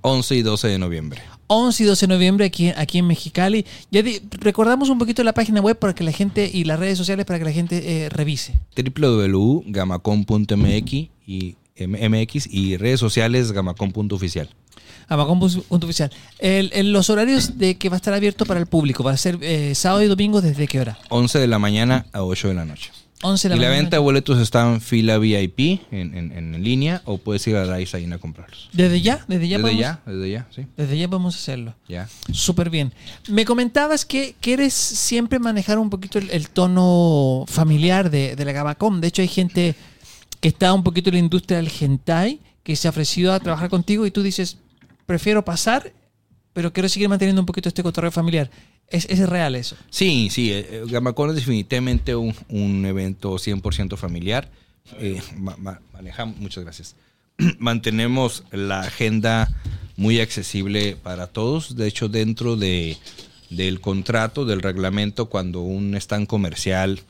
[0.00, 1.20] 11 y 12 de noviembre.
[1.48, 3.66] 11 y 12 de noviembre aquí, aquí en Mexicali.
[3.90, 6.96] Ya di- recordamos un poquito la página web para que la gente y las redes
[6.96, 8.54] sociales para que la gente eh, revise.
[8.74, 10.92] www.gamacon.mx
[11.26, 11.56] y
[11.86, 14.48] MX y redes sociales gamacon.oficial.
[15.08, 16.10] Amacom.oficial.
[16.38, 19.16] El, el- los horarios de que va a estar abierto para el público, va a
[19.16, 20.98] ser eh, sábado y domingo, ¿desde qué hora?
[21.10, 22.90] 11 de la mañana a 8 de la noche.
[23.20, 23.82] 11 de la y la mañana.
[23.82, 25.58] venta de boletos está en fila VIP
[25.90, 28.68] en, en- en línea o puedes ir a la ahí a comprarlos.
[28.72, 29.24] ¿Desde ya?
[29.26, 29.56] ¿Desde ya?
[29.58, 30.66] desde podemos- ya, desde ya, sí.
[30.76, 31.74] Desde ya podemos hacerlo.
[31.88, 32.08] Ya.
[32.30, 32.92] Súper bien.
[33.28, 38.52] Me comentabas que quieres siempre manejar un poquito el, el tono familiar de, de la
[38.52, 39.00] Gamacom.
[39.00, 39.74] De hecho, hay gente
[40.38, 43.68] que está un poquito en la industria del hentai que se ha ofrecido a trabajar
[43.68, 44.58] contigo y tú dices,
[45.08, 45.90] prefiero pasar,
[46.52, 48.50] pero quiero seguir manteniendo un poquito este cotorreo familiar.
[48.90, 49.74] ¿Es, es real eso?
[49.88, 54.50] Sí, sí, eh, eh, Gamacon es definitivamente un, un evento 100% familiar.
[54.98, 56.94] Eh, ma- ma- manejamos, muchas gracias.
[57.58, 59.48] Mantenemos la agenda
[59.96, 61.74] muy accesible para todos.
[61.74, 62.98] De hecho, dentro de,
[63.48, 67.00] del contrato, del reglamento, cuando un stand comercial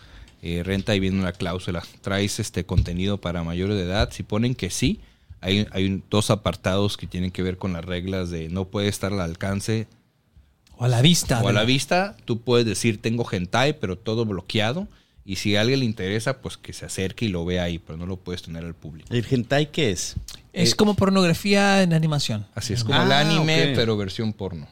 [0.42, 4.54] eh, renta y viene una cláusula, traes este contenido para mayores de edad, si ponen
[4.54, 5.00] que sí,
[5.40, 8.88] hay, hay un- dos apartados que tienen que ver con las reglas de no puede
[8.88, 9.86] estar al alcance
[10.76, 11.40] O a la vista.
[11.42, 14.88] o a la vista, tú puedes decir tengo hentai, pero todo bloqueado.
[15.24, 17.98] Y si a alguien le interesa, pues que se acerque y lo vea ahí, pero
[17.98, 19.12] no lo puedes tener al público.
[19.12, 20.16] ¿El hentai qué es?
[20.54, 22.46] Es como pornografía en animación.
[22.54, 23.76] Así es como Ah, el anime, ok.
[23.76, 24.66] pero versión porno.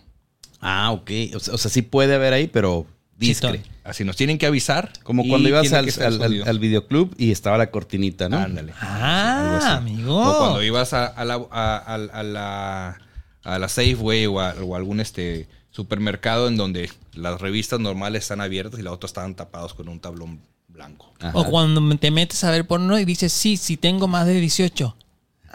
[0.60, 1.10] Ah, ok.
[1.34, 2.86] O sea, o sea, sí puede haber ahí, pero
[3.18, 3.62] discre.
[3.84, 4.92] Así nos tienen que avisar.
[5.02, 8.38] Como y cuando ibas al, al, al- al videoclub y estaba la cortinita, ¿no?
[8.38, 8.72] Ándale.
[8.80, 10.16] Ah, amigo.
[10.20, 12.98] O cuando ibas a, a la, a, a- a la,
[13.44, 18.40] a la Safeway o, a, o algún este supermercado en donde las revistas normales están
[18.40, 21.12] abiertas y las otras estaban tapados con un tablón blanco.
[21.20, 21.32] Ajá.
[21.38, 24.96] O cuando te metes a ver porno y dices, sí, sí tengo más de 18.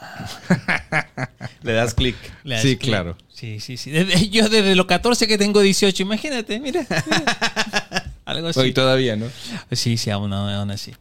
[1.63, 2.15] Le das clic.
[2.43, 2.89] Le das Sí, clic.
[2.89, 3.17] claro.
[3.29, 3.91] Sí, sí, sí.
[3.91, 6.85] Desde- yo desde los 14 que tengo 18, imagínate, mira.
[6.89, 8.11] mira.
[8.25, 8.59] Algo así.
[8.59, 9.27] Hoy todavía, ¿no?
[9.71, 10.93] Sí, sí, aún, aún así.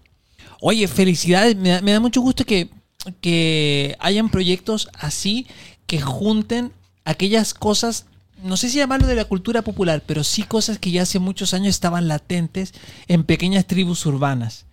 [0.60, 1.56] Oye, felicidades.
[1.56, 2.68] Me da, me da mucho gusto que,
[3.20, 5.46] que hayan proyectos así
[5.86, 6.72] que junten
[7.04, 8.06] aquellas cosas,
[8.42, 11.52] no sé si llamarlo de la cultura popular, pero sí cosas que ya hace muchos
[11.54, 12.72] años estaban latentes
[13.08, 14.66] en pequeñas tribus urbanas.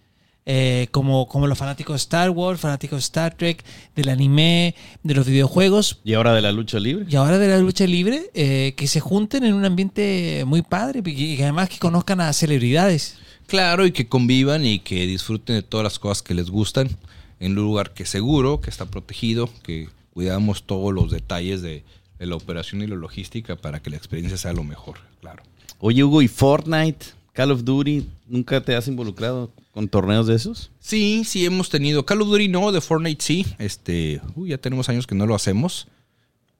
[0.50, 3.66] Eh, como, como los fanáticos de Star Wars, fanáticos de Star Trek,
[3.98, 7.06] del anime, de los videojuegos, Y ahora de la lucha libre.
[7.10, 11.02] y ahora de la lucha libre, eh, que se junten en un ambiente muy padre
[11.06, 13.16] y que además que conozcan a celebridades.
[13.48, 16.90] Claro, y que convivan y que disfruten de todas las cosas que les gustan
[17.42, 21.84] en un lugar que es seguro, que está protegido, que cuidamos todos los detalles de,
[22.20, 25.44] de la operación y la logística para que la experiencia sea lo mejor, claro.
[25.80, 30.72] Oye, Hugo, ¿y Fortnite, Call of Duty, nunca te has involucrado con torneos de esos?
[30.80, 34.90] Sí, sí hemos tenido Call of Duty no, de Fortnite sí, este, uy, ya tenemos
[34.90, 35.88] años que no lo hacemos,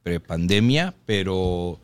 [0.04, 1.80] pre-pandemia, pero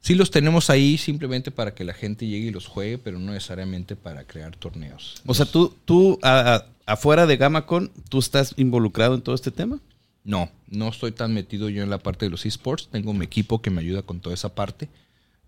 [0.00, 3.32] sí los tenemos ahí simplemente para que la gente llegue y los juegue, pero no
[3.32, 5.20] necesariamente para crear torneos.
[5.26, 9.50] O sea, tú, tú a- a- afuera de GamaCon, ¿tú estás involucrado en todo este
[9.50, 9.78] tema?
[10.24, 12.88] No, no estoy tan metido yo en la parte de los esports.
[12.90, 14.88] Tengo mi equipo que me ayuda con toda esa parte,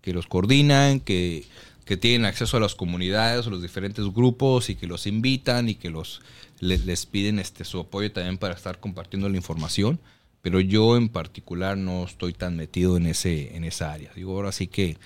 [0.01, 1.45] que los coordinan, que,
[1.87, 5.75] que tienen acceso a las comunidades, a los diferentes grupos y que los invitan y
[5.75, 6.21] que los
[6.59, 9.99] le- les piden este su apoyo también para estar compartiendo la información.
[10.41, 14.11] Pero yo en particular no estoy tan metido en ese en esa área.
[14.15, 14.97] Digo ahora sí que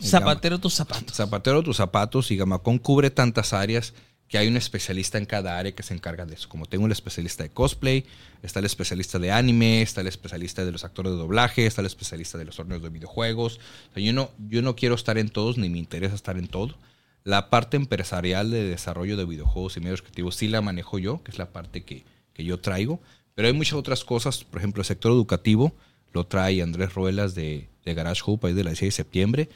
[0.00, 1.16] Zapatero tus zapatos.
[1.16, 3.94] Zapatero tus zapatos y Gamacón cubre tantas áreas
[4.28, 6.48] que hay un especialista en cada área que se encarga de eso.
[6.48, 8.04] Como tengo el especialista de cosplay,
[8.42, 11.86] está el especialista de anime, está el especialista de los actores de doblaje, está el
[11.86, 13.60] especialista de los torneos de videojuegos.
[13.94, 16.76] Yo, no, yo no quiero estar en todos, ni me interesa estar en todo.
[17.22, 21.30] La parte empresarial de desarrollo de videojuegos y medios creativos sí la manejo yo, que
[21.30, 23.00] es la parte que, que yo traigo.
[23.34, 25.74] Pero hay muchas otras cosas, por ejemplo, el sector educativo
[26.12, 29.48] lo trae Andrés Ruelas de, de Garage Hoop, ahí de la 16 de septiembre.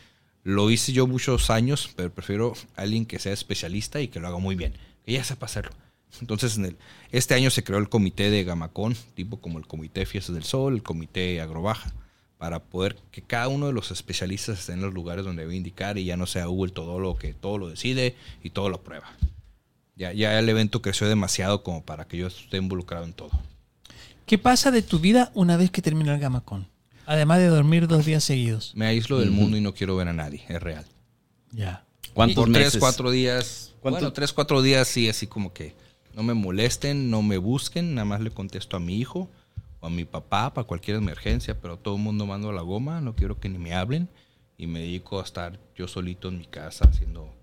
[0.43, 4.29] Lo hice yo muchos años, pero prefiero a alguien que sea especialista y que lo
[4.29, 4.73] haga muy bien,
[5.05, 5.73] que ya sepa hacerlo.
[6.21, 6.77] Entonces, en el-
[7.13, 10.75] este año se creó el comité de Gamacón, tipo como el comité Fiestas del Sol,
[10.75, 11.93] el comité Agrobaja,
[12.39, 15.99] para poder que cada uno de los especialistas esté en los lugares donde debe indicar
[15.99, 19.07] y ya no sea Hugo el todólogo que todo lo decide y todo lo aprueba.
[19.95, 23.31] Ya, ya el evento creció demasiado como para que yo esté involucrado en todo.
[24.25, 26.67] ¿Qué pasa de tu vida una vez que termina el Gamacón?
[27.11, 28.73] Además de dormir dos días seguidos.
[28.77, 30.87] Me aíslo del mundo y no quiero ver a nadie, es real.
[31.51, 31.85] Ya.
[32.15, 32.71] ¿Cuántos por meses?
[32.75, 33.75] tres, cuatro días.
[33.81, 33.99] ¿Cuánto?
[33.99, 35.75] Bueno, tres, cuatro días sí, así como que
[36.15, 39.29] no me molesten, no me busquen, nada más le contesto a mi hijo
[39.81, 43.01] o a mi papá para cualquier emergencia, pero todo el mundo mando a la goma,
[43.01, 44.09] no quiero que ni me hablen
[44.57, 47.35] y me dedico a estar yo solito en mi casa haciendo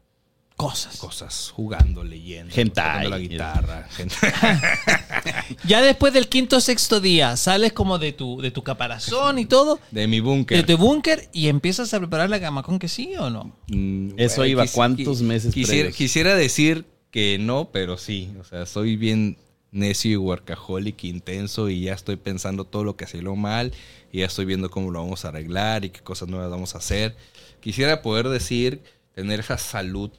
[0.57, 0.97] cosas.
[0.97, 3.87] Cosas, jugando, leyendo, tocando la guitarra.
[3.91, 4.15] gente-
[5.65, 9.45] Ya después del quinto o sexto día, sales como de tu, de tu caparazón y
[9.45, 10.65] todo, de mi de búnker.
[10.65, 13.55] tu búnker y empiezas a preparar la gamacón que sí o no.
[13.67, 18.31] Mm, Eso iba, quisi- ¿cuántos meses Quisiera, quisiera decir que no, pero sí.
[18.39, 19.37] O sea, soy bien
[19.71, 23.73] necio y workaholic intenso y ya estoy pensando todo lo que salió mal
[24.11, 26.79] y ya estoy viendo cómo lo vamos a arreglar y qué cosas nuevas vamos a
[26.79, 27.15] hacer.
[27.61, 28.81] Quisiera poder decir,
[29.13, 30.11] tener esa salud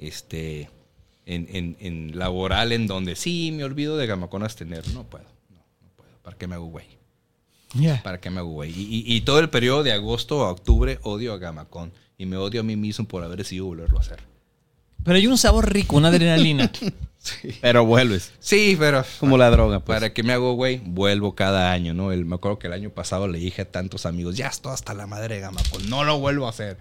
[0.00, 0.68] este,
[1.26, 4.86] en, en- en laboral en donde sí me olvido de gamaconas tener.
[4.88, 6.10] No puedo, no, no puedo.
[6.22, 6.86] ¿Para qué me hago güey?
[8.02, 8.70] ¿Para qué me hago güey?
[8.72, 11.92] Y, y- y todo el periodo de agosto a octubre odio a Gamacón.
[12.18, 14.18] Y me odio a mí mismo por haber decidido volverlo a hacer.
[15.04, 16.70] Pero hay un sabor rico, una adrenalina.
[17.60, 18.32] Pero vuelves.
[18.38, 19.96] Sí, pero Como la droga, pues.
[19.96, 20.80] ¿para qué me hago güey?
[20.84, 22.12] Vuelvo cada año, ¿no?
[22.12, 24.94] El, me acuerdo que el año pasado le dije a tantos amigos, ya estoy hasta
[24.94, 26.78] la madre de Gamacón, no lo vuelvo a hacer.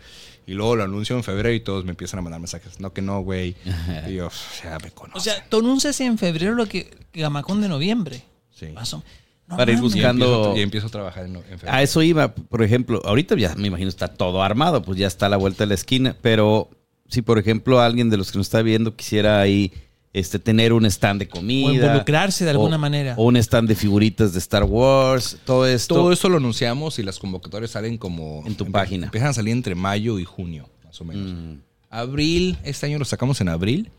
[0.48, 2.80] Y luego lo anuncio en febrero y todos me empiezan a mandar mensajes.
[2.80, 3.56] No, que no, güey.
[4.08, 5.18] Y yo, o sea, me conozco.
[5.20, 8.24] o sea, tú anuncias en febrero lo que gamacón de noviembre.
[8.52, 8.68] sí.
[8.74, 9.04] Más o-
[9.48, 9.80] no Para ir.
[9.80, 11.72] Y buscando- empiezo, y empiezo a trabajar en, en febrero.
[11.72, 15.26] A eso iba, por ejemplo, ahorita ya me imagino está todo armado, pues ya está
[15.26, 16.70] a la vuelta de la esquina, pero
[17.08, 19.74] si por ejemplo alguien de los que nos está viendo quisiera ahí
[20.14, 23.14] este tener un stand de comida O involucrarse de alguna o- manera.
[23.18, 25.96] o un stand de figuritas de Star Wars, todo esto.
[25.96, 28.44] Todo esto lo anunciamos y las convocatorias salen como...
[28.46, 29.06] En tu empe- página.
[29.06, 31.32] Empiezan a salir entre mayo y junio, más o menos.
[31.32, 31.60] Mm.
[31.92, 33.92] Abril, este año lo sacamos en abril,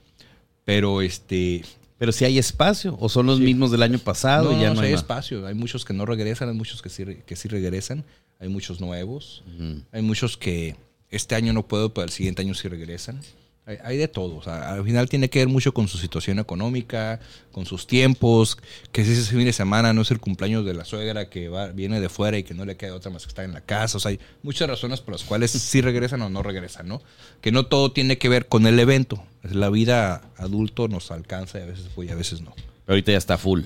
[0.64, 1.64] pero este...
[1.98, 4.76] Pero si hay espacio o son los mismos del año pasado no, y ya no,
[4.76, 5.46] no, hay espacio.
[5.46, 8.04] Hay muchos que no regresan, hay muchos que sí, que sí regresan,
[8.38, 9.44] hay muchos nuevos,
[9.92, 10.76] hay muchos que
[11.10, 13.20] este año no puedo, pero el siguiente año sí regresan.
[13.66, 14.36] Hay, hay de todo.
[14.36, 17.20] O sea, al final tiene que ver mucho con su situación económica,
[17.52, 18.58] con sus tiempos,
[18.90, 21.68] que si ese fin de semana no es el cumpleaños de la suegra que va,
[21.68, 23.98] viene de fuera y que no le queda otra más que estar en la casa.
[23.98, 27.02] O sea, hay muchas razones por las cuales sí regresan o no regresan, ¿no?
[27.40, 29.22] Que no todo tiene que ver con el evento.
[29.42, 32.52] La vida adulto nos alcanza y a veces fue y a veces no.
[32.54, 33.62] Pero ahorita ya está full.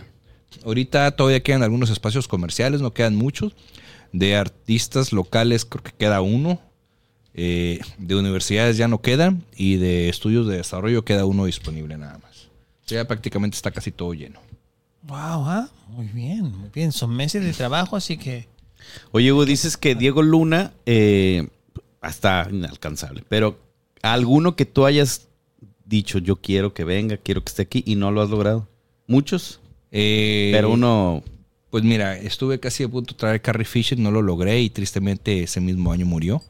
[0.64, 3.55] Ahorita todavía quedan algunos espacios comerciales, no quedan muchos.
[4.12, 6.61] De artistas locales creo que queda uno.
[7.35, 9.45] Eh, de universidades ya no quedan.
[9.57, 12.49] Y de estudios de desarrollo queda uno disponible nada más.
[12.87, 14.41] Ya prácticamente está casi todo lleno.
[15.03, 16.93] Wow, ah, muy bien, muy bien.
[16.93, 18.47] Son meses de trabajo, así que.
[19.12, 21.49] Oye, Hugo, dices que Diego Luna eh,
[22.03, 23.59] está inalcanzable, pero
[24.03, 25.28] alguno que tú hayas
[25.85, 28.68] dicho, yo quiero que venga, quiero que esté aquí y no lo has logrado.
[29.07, 29.61] Muchos,
[29.91, 31.22] Eh, pero uno...
[31.70, 35.43] Pues mira, estuve casi a punto de traer Carrie Fisher, no lo logré y tristemente
[35.43, 36.41] ese mismo año murió.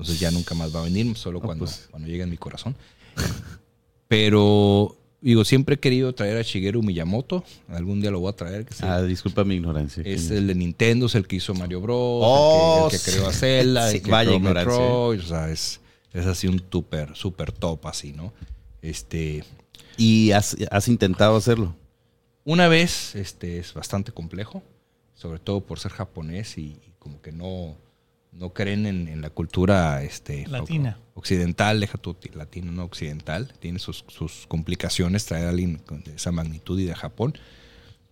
[0.00, 1.86] Entonces ya nunca más va a venir, solo Ah, cuando, pues.
[1.90, 2.74] cuando llegue en mi corazón.
[4.08, 7.44] Pero, digo, siempre he querido traer a Shigeru Miyamoto.
[7.68, 8.64] Algún día lo voy a traer.
[8.66, 10.02] Que Ah, disculpa mi ignorancia.
[10.04, 11.96] es el de Nintendo, es el que hizo Mario Bros.
[12.24, 14.72] Oh, el, que, el que creó a Zelda, sí, el que vaya creó ignorancia.
[14.80, 15.20] Metroid.
[15.20, 15.80] O sea, es,
[16.12, 18.32] es así un super, super top así, ¿no?
[18.82, 19.44] Este,
[19.96, 21.74] ¿Y has, has intentado hacerlo?
[22.44, 24.62] Una vez, este, es bastante complejo,
[25.14, 27.76] sobre todo por ser japonés y, y como que no,
[28.32, 30.98] no creen en, en la cultura este, Latina.
[31.14, 35.80] o- occidental, deja tu ti- latino, no occidental, tiene sus, sus complicaciones traer a alguien
[36.04, 37.34] de esa magnitud y de Japón.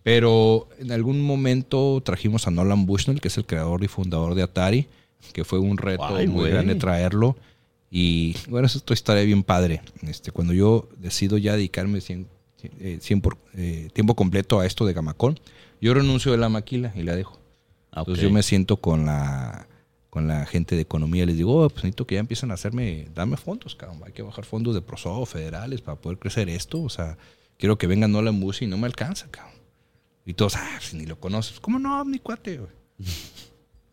[0.03, 4.43] Pero en algún momento trajimos a Nolan Bushnell, que es el creador y fundador de
[4.43, 4.87] Atari,
[5.33, 7.35] que fue un reto muy grande traerlo.
[7.91, 9.81] Y bueno, es otra historia bien padre.
[10.03, 12.27] Este, cuando yo decido ya dedicarme 100,
[12.79, 15.39] eh, 100 por, eh, tiempo completo a esto de Gamacón,
[15.81, 17.39] yo renuncio de la maquila y la dejo.
[17.91, 19.67] Ah, Entonces yo me siento con la
[20.19, 23.07] con la gente de economía, les digo, oh, pues necesito que ya empiecen a hacerme,
[23.15, 24.01] darme fondos, cabrón.
[24.05, 26.81] Hay que bajar fondos de Proso federales para poder crecer esto.
[26.81, 27.17] O sea,
[27.57, 29.55] quiero que venga Nolan Bush y no me alcanza, cabrón.
[30.25, 31.61] Y todos, ah, pues ni lo conoces.
[31.61, 32.71] ¿Cómo no, mi cuate, güey?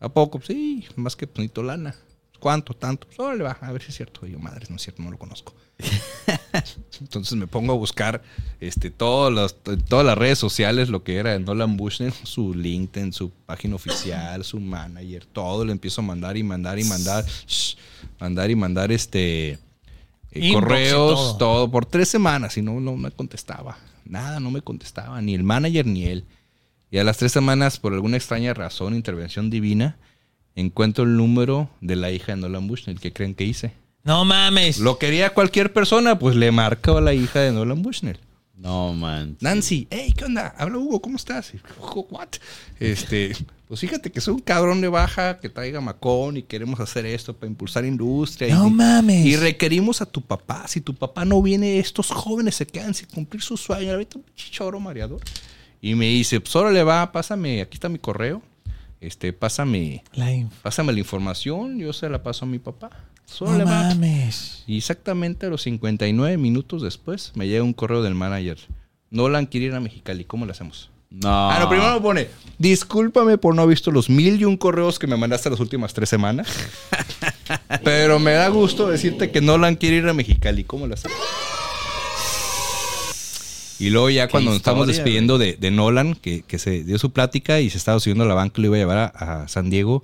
[0.01, 0.41] ¿A poco?
[0.41, 1.95] Sí, más que pues, necesito lana.
[2.39, 2.73] ¿Cuánto?
[2.73, 3.07] Tanto.
[3.15, 4.25] Solo le va, a ver si es cierto.
[4.27, 5.53] Y yo, madre, no es cierto, no lo conozco.
[7.01, 8.21] Entonces me pongo a buscar
[8.59, 9.55] este, todos los-
[9.87, 14.59] todas las redes sociales, lo que era Nolan Bushnell, su LinkedIn, su página oficial, su
[14.59, 17.75] manager, todo le empiezo a mandar y mandar y mandar, shh,
[18.19, 19.59] mandar y mandar este
[20.31, 21.37] eh, correos, todo.
[21.37, 21.71] todo.
[21.71, 23.77] por tres semanas y no, no me contestaba.
[24.05, 26.25] Nada, no me contestaba, ni el manager ni él.
[26.89, 29.97] Y a las tres semanas, por alguna extraña razón, intervención divina,
[30.57, 32.99] encuentro el número de la hija de Nolan Bushnell.
[32.99, 33.73] ¿Qué creen que hice?
[34.03, 34.79] No mames.
[34.79, 38.19] Lo quería cualquier persona, pues le marcó a la hija de Nolan Bushnell.
[38.55, 39.37] No, man.
[39.39, 40.55] Nancy, hey, ¿qué onda?
[40.57, 41.53] Habla Hugo, ¿cómo estás?
[41.53, 42.29] Y, "Hugo, what?
[42.79, 43.35] Este,
[43.67, 47.35] pues fíjate que soy un cabrón de baja que traiga macón y queremos hacer esto
[47.35, 48.55] para impulsar industria.
[48.55, 49.25] No y, mames.
[49.27, 50.67] Y requerimos a tu papá.
[50.67, 53.91] Si tu papá no viene, estos jóvenes se quedan sin cumplir su sueño.
[53.91, 55.21] Ahorita un chichoro mareador.
[55.79, 58.41] Y me dice, pues ahora le va, pásame, aquí está mi correo.
[59.01, 60.27] Este, pásame, La
[60.61, 62.89] pásame la información, yo se la paso a mi papá.
[63.25, 64.63] Solo No mames.
[64.67, 68.57] Y exactamente a los 59 minutos después me llega un correo del manager.
[69.09, 70.89] Nolan quiere ir a Mexicali, ¿cómo lo hacemos?
[71.09, 71.51] No.
[71.51, 72.27] Ah, no, primero me pone,
[72.57, 75.93] discúlpame por no haber visto los mil y un correos que me mandaste las últimas
[75.93, 76.47] tres semanas.
[77.83, 81.17] Pero me da gusto decirte que Nolan quiere ir a Mexicali, ¿cómo lo hacemos?
[83.79, 87.11] Y luego ya cuando nos estamos despidiendo de, de Nolan, que, que se dio su
[87.11, 89.05] plática y se estaba subiendo a la banca, lo iba a llevar a,
[89.43, 90.03] a San Diego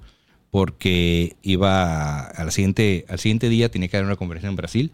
[0.51, 4.55] porque iba a, a la siguiente, al siguiente día tenía que dar una conferencia en
[4.55, 4.91] Brasil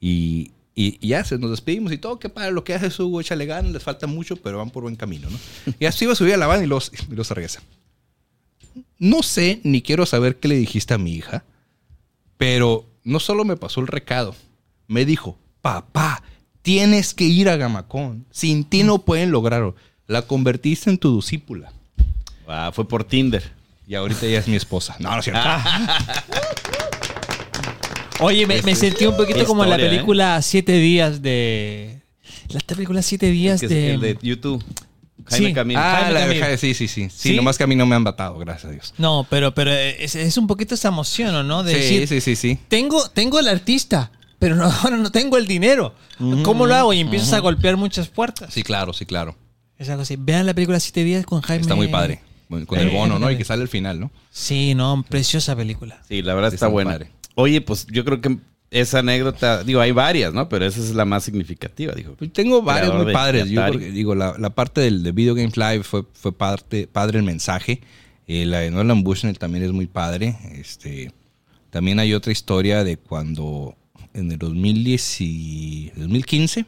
[0.00, 3.20] y, y- y ya se nos despedimos y todo, qué padre lo que hace Hugo,
[3.22, 5.38] échale ganas, les falta mucho, pero van por buen camino, ¿no?
[5.80, 7.62] Y así iba a subir a la van y los, y los regresa.
[8.98, 11.44] No sé, ni quiero saber qué le dijiste a mi hija,
[12.36, 14.34] pero no solo me pasó el recado,
[14.88, 16.22] me dijo, papá,
[16.62, 19.74] tienes que ir a Gamacón, sin ti no pueden lograrlo.
[20.06, 21.72] La convertiste en tu discípula.
[22.48, 23.42] Ah, fue por Tinder.
[23.86, 24.96] Y ahorita ya es mi esposa.
[24.98, 25.42] No, no es cierto.
[28.20, 29.96] Oye, me, me sentí un poquito como en la historia, ¿eh?
[29.96, 32.00] película Siete Días de.
[32.50, 33.94] La película Siete Días Que es de.
[33.94, 34.62] el de YouTube.
[35.26, 35.74] Jaime Sí.
[35.76, 36.40] Ah, Jaime la Camil.
[36.40, 37.28] de sí, sí, sí, sí.
[37.30, 37.36] ¿Sí?
[37.36, 38.94] nomás que a mí no me han matado, gracias a Dios.
[38.98, 41.62] No, pero, pero es, es un poquito esa emoción, ¿no?
[41.62, 42.58] De sí, decir, sí, sí, sí.
[42.68, 44.10] tengo, tengo el artista,
[44.42, 45.94] pero no, ahora no tengo el dinero.
[46.42, 46.92] ¿Cómo lo hago?
[46.92, 48.52] Y empiezas a golpear muchas puertas.
[48.52, 49.36] Sí, claro, sí, claro.
[49.78, 50.16] Es algo así.
[50.18, 51.62] Vean la película Siete Días con Jaime.
[51.62, 52.20] Está muy padre.
[52.66, 53.30] Con el bono, ¿no?
[53.30, 54.10] Y que sale al final, ¿no?
[54.32, 56.02] Sí, no, preciosa película.
[56.08, 56.90] Sí, la verdad Sí, está buena.
[56.90, 57.10] padre.
[57.36, 58.36] Oye, pues yo creo que
[58.72, 60.48] esa anécdota, digo, hay varias, ¿no?
[60.48, 62.14] Pero esa es la más significativa, digo.
[62.18, 63.48] Pues tengo Creador muy padres.
[63.48, 67.18] Yo porque, digo, la, la parte del de Video Games Live fue, fue parte, padre
[67.20, 67.80] el mensaje.
[68.26, 70.36] Eh, la de Nolan Bushnell también es muy padre.
[70.54, 71.12] Este,
[71.70, 73.76] también hay otra historia de cuando
[74.14, 76.64] en el 2010 y 2015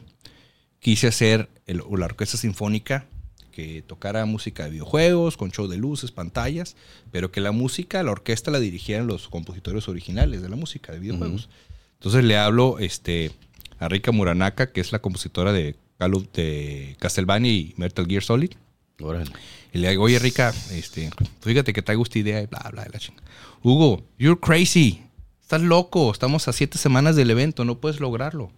[0.79, 3.07] quise hacer el- la orquesta sinfónica
[3.51, 6.75] que tocara música de videojuegos, con show de luces, pantallas,
[7.11, 10.99] pero que la música, la orquesta la dirigieran los compositores originales de la música de
[10.99, 11.47] videojuegos.
[11.93, 13.31] Entonces le hablo este,
[13.79, 15.75] a Rika Muranaka, que es la compositora de,
[16.33, 18.51] de Castlevania y Metal Gear Solid.
[18.99, 19.31] Órale.
[19.73, 21.09] Y le digo, oye Rika, este,
[21.41, 23.23] fíjate que traigo esta idea y bla, bla, y la chinga.
[23.63, 25.01] Hugo, you're crazy.
[25.45, 26.11] Estás loco.
[26.11, 27.65] Estamos a siete semanas del evento.
[27.65, 28.49] No puedes lograrlo.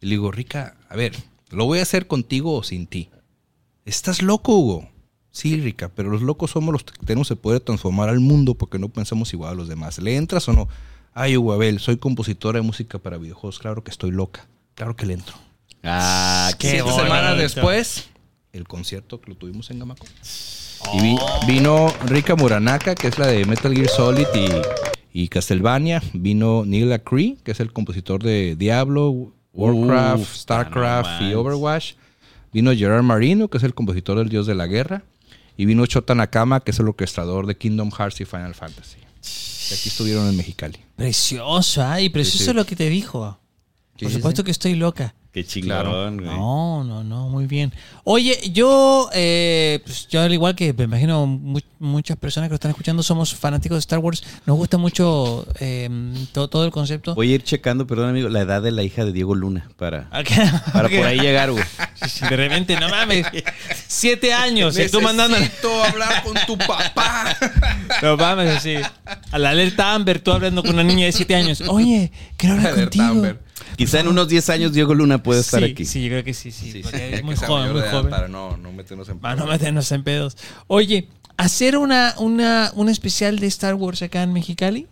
[0.00, 1.14] Y le digo, Rika, a ver,
[1.50, 3.10] ¿lo voy a hacer contigo o sin ti?
[3.84, 4.88] ¿Estás loco, Hugo?
[5.30, 8.54] Sí, Rika, pero los locos somos los que tenemos el poder de transformar al mundo
[8.54, 9.98] porque no pensamos igual a los demás.
[9.98, 10.68] ¿Le entras o no?
[11.14, 13.60] Ay, Hugo Abel, soy compositora de música para videojuegos.
[13.60, 14.48] Claro que estoy loca.
[14.74, 15.36] Claro que le entro.
[15.84, 18.08] Ah, Qué Siete semanas después,
[18.52, 20.08] el concierto que lo tuvimos en Gamacón.
[20.94, 24.48] Y vi- vino Rika Muranaka, que es la de Metal Gear Solid y,
[25.12, 26.02] y Castlevania.
[26.12, 31.34] Vino Neil Cree, que es el compositor de Diablo, Warcraft, Uf, Starcraft y.
[31.34, 31.94] Overwatch.
[32.52, 35.04] Vino Gerard Marino, que es el compositor del Dios de la Guerra.
[35.56, 38.96] Y vino Chota Nakama, que es el orquestador de Kingdom Hearts y Final Fantasy.
[38.98, 40.78] Y aquí estuvieron en Mexicali.
[40.96, 42.52] Precioso, ay, precioso Sí, sí.
[42.54, 43.38] lo que te dijo.
[43.96, 45.14] Sí, Por sí, supuesto que estoy loca.
[45.32, 46.12] Qué chingón, Claro.
[46.12, 46.26] güey.
[46.26, 47.72] No, no, no, muy bien.
[48.02, 52.54] Oye, yo, eh, pues yo al igual que me imagino mu- muchas personas que lo
[52.56, 54.24] están escuchando, somos fanáticos de Star Wars.
[54.44, 55.88] Nos gusta mucho eh,
[56.32, 57.14] to- todo el concepto.
[57.14, 60.10] Voy a ir checando, perdón, amigo, la edad de la hija de Diego Luna para,
[60.72, 61.62] para por ahí llegar, güey.
[62.28, 63.24] De repente, no mames,
[63.86, 65.38] siete años, y tú mandando...
[65.38, 67.36] Necesito hablar con tu papá.
[68.02, 68.74] No mames, así.
[69.32, 71.60] A la alerta Amber, tú hablando con una niña de siete años.
[71.68, 73.04] Oye, quiero hablar Alerta contigo.
[73.26, 73.49] Amber.
[73.86, 75.84] Quizá en unos 10 años Diego Luna puede estar sí, aquí.
[75.84, 76.70] Sí, yo creo que sí, sí.
[76.72, 78.10] Sí, porque sí, es muy joven, muy joven.
[78.10, 80.36] Para no, no meternos en Para no meternos en pedos.
[80.66, 84.86] Oye, hacer una, una, un especial de Star Wars acá en Mexicali,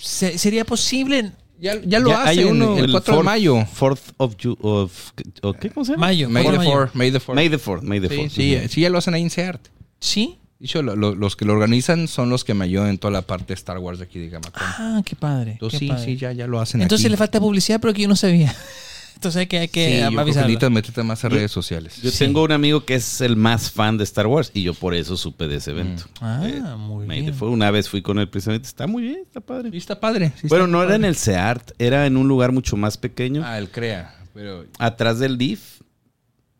[0.00, 1.32] ¿se- ¿sería posible?
[1.60, 3.66] Ya, ya lo Ya hacen hay uno, el 4 de fourth- mayo.
[3.72, 5.12] Fourth of, Ju- of,
[5.42, 5.70] o ¿Qué?
[5.70, 6.06] ¿Cómo se llama?
[6.08, 6.28] Mayo.
[6.28, 6.80] May cuatro the de mayo.
[6.86, 8.30] 4 May the 4 May the 4th, May the Sí, 4th.
[8.30, 8.68] sí, Ujú.
[8.68, 9.60] sí, ya lo hacen ahí en CEART.
[10.00, 10.38] ¿Sí?
[10.64, 13.10] De hecho, lo- lo- los que lo organizan son los que me ayudan en toda
[13.10, 14.62] la parte de Star Wars de aquí de Gamacón.
[14.62, 15.52] Ah, qué padre.
[15.52, 16.04] Entonces, qué sí, padre.
[16.06, 17.10] sí, ya, ya lo hacen Entonces aquí.
[17.10, 18.56] le falta publicidad, pero que yo no sabía.
[19.14, 20.48] Entonces hay que, hay que Sí, yo creo que avisarlo.
[20.48, 22.00] necesitas meterte más a redes sociales.
[22.02, 22.18] Yo Sí.
[22.20, 25.18] tengo un amigo que es el más fan de Star Wars y yo por eso
[25.18, 26.04] supe de ese evento.
[26.22, 27.34] Ah, Eh, muy bien.
[27.34, 27.52] Fourth.
[27.52, 28.66] Una vez fui con él precisamente.
[28.66, 29.70] Está muy bien, está padre.
[29.70, 30.32] Sí, está padre.
[30.40, 33.42] sí bueno, no era en el SEART, era en un lugar mucho más pequeño.
[33.44, 34.14] Ah, el CREA.
[34.32, 35.82] Pero Atrás del DIF.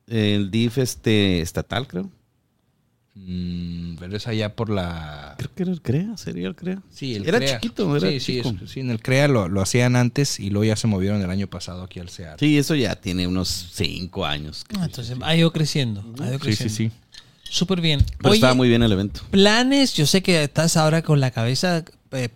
[0.07, 2.11] El DIF este, estatal, creo.
[3.15, 5.35] Mm, pero es allá por la...
[5.39, 6.83] Creo que era el CREA, sería el CREA.
[6.91, 7.61] Sí, el era CREA.
[7.61, 8.55] chiquito, era sí, sí, chico.
[8.62, 11.31] es- sí, en el CREA lo, lo hacían antes y luego ya se movieron el
[11.31, 12.41] año pasado aquí al CEART.
[12.41, 14.65] Sí, eso ya tiene unos cinco años.
[14.79, 16.01] Ah, entonces ha ido creciendo.
[16.21, 16.57] Ha ido sí, sí.
[16.65, 16.75] creciendo.
[16.75, 16.91] sí.
[17.49, 18.01] Súper bien.
[18.19, 19.21] Pero Oye, estaba muy bien el evento.
[19.31, 22.29] planes, yo sé que estás ahora con la cabeza eh,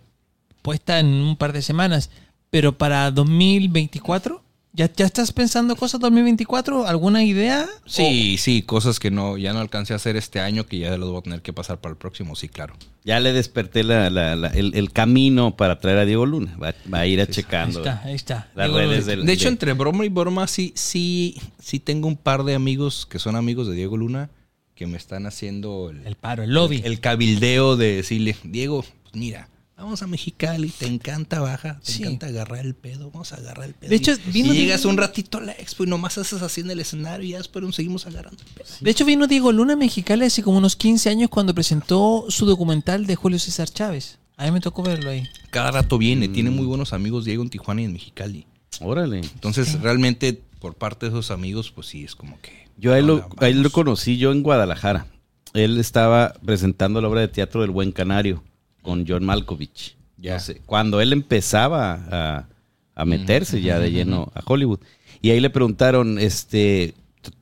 [0.61, 2.09] puesta en un par de semanas,
[2.49, 4.41] pero para 2024
[4.79, 6.87] ¿Ya, ¿Ya estás pensando cosas 2024?
[6.87, 7.67] ¿Alguna idea?
[7.85, 11.09] Sí, sí, cosas que no, ya no alcancé a hacer este año, que ya los
[11.09, 12.75] voy a tener que pasar para el próximo, sí, claro.
[13.03, 16.55] Ya le desperté la- la- la- el, el camino para traer a Diego Luna.
[16.55, 18.47] Va, va a ir a Ahí checando está, ahí está.
[18.55, 19.25] las redes del.
[19.25, 23.05] De hecho, de- entre broma y broma, sí, sí, sí tengo un par de amigos
[23.05, 24.29] que son amigos de Diego Luna
[24.75, 26.81] que me están haciendo el, El paro, el lobby.
[26.85, 29.49] el cabildeo de decirle, Diego, pues mira,
[29.79, 32.03] vamos a Mexicali, te encanta baja, te Sí.
[32.03, 33.89] encanta agarrar el pedo, vamos a agarrar el pedo.
[33.89, 36.61] De hecho, y, vino y llegas un ratito a la expo y nomás haces así
[36.61, 38.67] en el escenario y ya después seguimos agarrando el pedo.
[38.81, 42.45] De hecho, vino Diego Luna a Mexicali hace como unos 15 años cuando presentó su
[42.45, 44.19] documental de Julio César Chávez.
[44.37, 45.23] A mí me tocó verlo ahí.
[45.49, 48.47] Cada rato viene, tiene muy buenos amigos Diego en Tijuana y en Mexicali.
[48.81, 49.19] Órale.
[49.19, 52.67] Entonces, realmente, por parte de esos amigos, pues sí, es como que...
[52.77, 55.07] Yo a él, lo, Hola, a él lo conocí yo en Guadalajara.
[55.53, 58.43] Él estaba presentando la obra de teatro del Buen Canario
[58.81, 59.95] con John Malkovich.
[60.17, 60.35] Ya.
[60.35, 62.47] No sé, cuando él empezaba a,
[62.95, 64.79] a meterse ya de lleno a Hollywood.
[65.21, 66.93] Y ahí le preguntaron, este,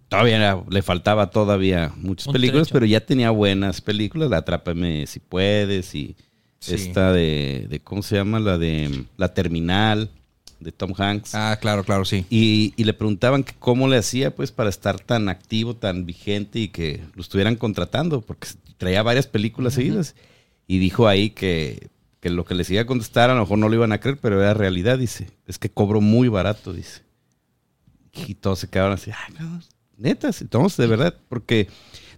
[0.09, 2.73] todavía era- le faltaba todavía muchas Un películas, trecho.
[2.73, 4.29] pero ya tenía buenas películas.
[4.29, 6.15] La Atrápame si puedes y
[6.59, 6.73] Sí.
[6.73, 8.39] esta de, de, ¿cómo se llama?
[8.39, 10.09] La de La Terminal,
[10.59, 11.35] de Tom Hanks.
[11.35, 12.25] Ah, claro, claro, sí.
[12.31, 16.59] Y, y le preguntaban que cómo le hacía pues para estar tan activo, tan vigente
[16.59, 20.15] y que lo estuvieran contratando, porque traía varias películas seguidas.
[20.67, 21.89] Y dijo ahí que,
[22.19, 24.17] que lo que les iba a contestar a lo mejor no lo iban a creer,
[24.21, 25.27] pero era realidad, dice.
[25.47, 27.01] Es que cobro muy barato, dice.
[28.27, 29.61] Y todos se quedaron así, ay, no,
[29.97, 31.67] neta, sí, entonces, de verdad, porque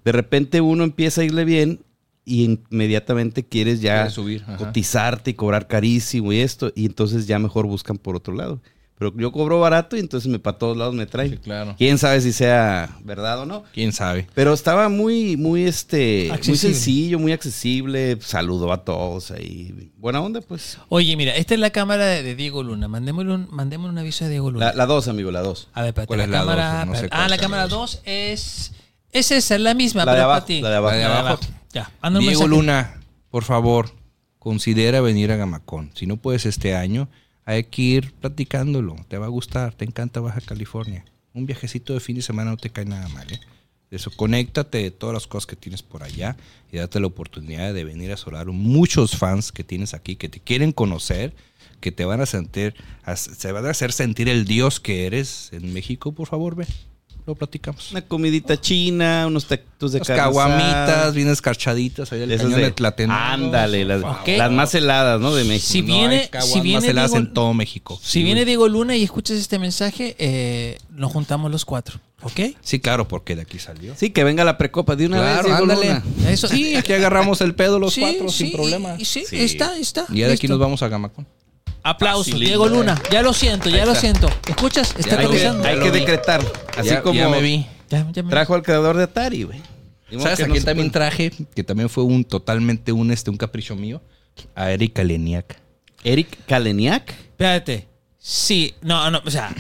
[0.04, 1.82] de repente uno empieza a irle bien
[2.26, 7.66] y inmediatamente quieres ya subir, cotizarte y cobrar carísimo y esto, y entonces ya mejor
[7.66, 8.62] buscan por otro lado.
[9.00, 11.32] Pero yo cobro barato y entonces me para todos lados me traen.
[11.32, 11.74] Sí, claro.
[11.78, 13.64] Quién sabe si sea verdad o no.
[13.74, 14.28] ¿Quién sabe?
[14.36, 18.18] Pero estaba muy, muy, este, muy sencillo, muy accesible.
[18.20, 19.90] Saludó a todos ahí.
[19.96, 20.80] Buena onda, pues.
[20.90, 22.90] Oye, mira, esta es la cámara de, Diego Luna.
[22.90, 24.66] Mandémosle un, mandémosle un aviso a Diego Luna.
[24.66, 25.70] La, la dos, amigo, la dos.
[25.74, 26.80] a ver, espérate, ¿cuál la es la cámara.
[26.80, 26.88] dos?
[26.88, 27.10] No sé espérate.
[27.10, 27.92] cuál ah, la cámara dos.
[27.94, 28.72] 2 es.
[29.14, 30.62] Es esa, es la misma, La pero abajo, para ti.
[30.62, 30.96] la de abajo.
[30.96, 31.40] La de abajo.
[31.72, 32.48] Ya, Diego mensaje.
[32.50, 33.00] Luna,
[33.32, 33.92] por favor,
[34.40, 35.92] considera venir a Gamacón.
[35.96, 37.08] Si no puedes este año,
[37.50, 38.96] hay que ir platicándolo.
[39.08, 41.04] Te va a gustar, te encanta Baja California.
[41.34, 43.26] Un viajecito de fin de semana no te cae nada mal.
[43.32, 43.40] ¿eh?
[43.90, 46.38] Eso, conéctate de todas las cosas que tienes por allá
[46.72, 50.40] y date la oportunidad de venir a solar muchos fans que tienes aquí, que te
[50.40, 51.34] quieren conocer,
[51.80, 52.76] que te van a sentir,
[53.16, 56.12] se van a hacer sentir el dios que eres en México.
[56.12, 56.68] Por favor, ve,
[57.26, 57.92] lo platicamos.
[57.92, 62.60] Una comidita china, unos taquitos de carne caguamitas, bien escarchaditas ahí del De esas cañón
[62.60, 63.46] de- de Tlatenango.
[63.46, 65.34] Ándale, las, más heladas, ¿no?
[65.36, 65.72] De México.
[65.72, 68.00] Si No viene- si viene heladas Diego- en todo México.
[68.04, 72.00] Si viene Diego Luna y escuchas este mensaje, eh, nos juntamos los cuatro.
[72.22, 72.40] ¿Ok?
[72.62, 73.96] Sí, claro, porque de aquí salió.
[73.96, 75.58] Sí, que venga la precopa de una Claro, vez.
[75.58, 76.02] Diego ándale.
[76.18, 76.30] Luna.
[76.32, 76.48] Eso.
[76.50, 78.96] Sí, aquí agarramos el pedo los Sí, cuatro sí, sin problema.
[78.98, 79.38] y- sí, Sí.
[79.40, 80.06] está, está.
[80.10, 81.26] Y ya de aquí nos vamos a Gamacón.
[81.84, 82.48] Aplausos, Facilito.
[82.50, 83.02] Diego Luna.
[83.12, 84.30] Ya lo siento, ya lo siento.
[84.48, 84.94] ¿Escuchas?
[84.98, 85.68] Está Hay aterrizando.
[85.68, 86.42] Hay que decretar.
[86.78, 87.66] Así ya, como ya me vi.
[87.90, 89.62] Ya- ya me- trajo al creador de Atari, güey.
[90.20, 91.00] ¿Sabes a no quién también puede.
[91.06, 91.32] traje?
[91.56, 94.02] Que también fue un totalmente un, este, un capricho mío.
[94.56, 95.58] A Erika Leniak.
[96.04, 97.12] Eric Kaleniak.
[97.12, 97.88] Espérate.
[98.18, 99.54] Sí, no, no, o sea,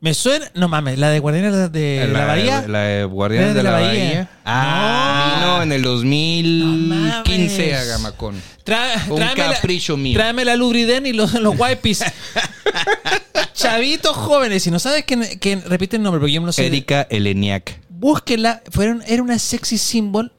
[0.00, 0.50] me suena.
[0.54, 2.64] No mames, la de Guardianes de la, Bahía.
[2.68, 4.28] La de Guardianes de la, Bahía.
[4.44, 7.74] Ah, Vino en el 2015 mames.
[7.74, 8.42] a Gamacón.
[8.64, 10.14] Tra- Un tráeme la- capricho mío.
[10.18, 12.04] Tráeme la Lubriden y los, los wipes.
[13.54, 16.66] Chavitos jóvenes, si no sabes que, que repite el nombre, porque yo lo sé.
[16.66, 17.80] Erika Eleniak.
[17.88, 18.62] Búsquenla.
[18.70, 20.32] Fueron, era una sexy symbol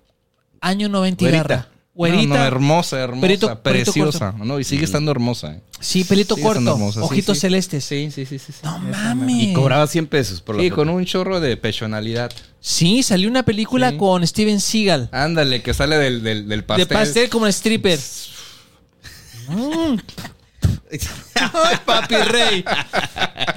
[0.62, 1.68] año 90 y garra.
[1.97, 2.27] Güerita.
[2.27, 4.31] No, no, hermosa, hermosa, Pelito- pelito preciosa.
[4.37, 5.53] No, y sigue estando hermosa.
[5.53, 5.61] eh.
[5.79, 6.71] Sí, pelito Sigue corto.
[6.71, 7.41] hermosa, ojitos sí.
[7.41, 7.83] celestes.
[7.85, 8.53] Sí, sí, sí, sí.
[8.63, 9.35] No mames.
[9.43, 10.81] Y cobraba 100 pesos por la Sí, foto.
[10.81, 12.31] con un chorro de personalidad.
[12.61, 13.97] Sí, salió una película Sí.
[13.97, 15.09] con Steven Seagal.
[15.11, 16.87] Ándale, que sale del, del, del pastel.
[16.87, 17.99] De pastel como el stripper.
[19.49, 19.97] Mm.
[21.35, 22.65] Ay, papi rey.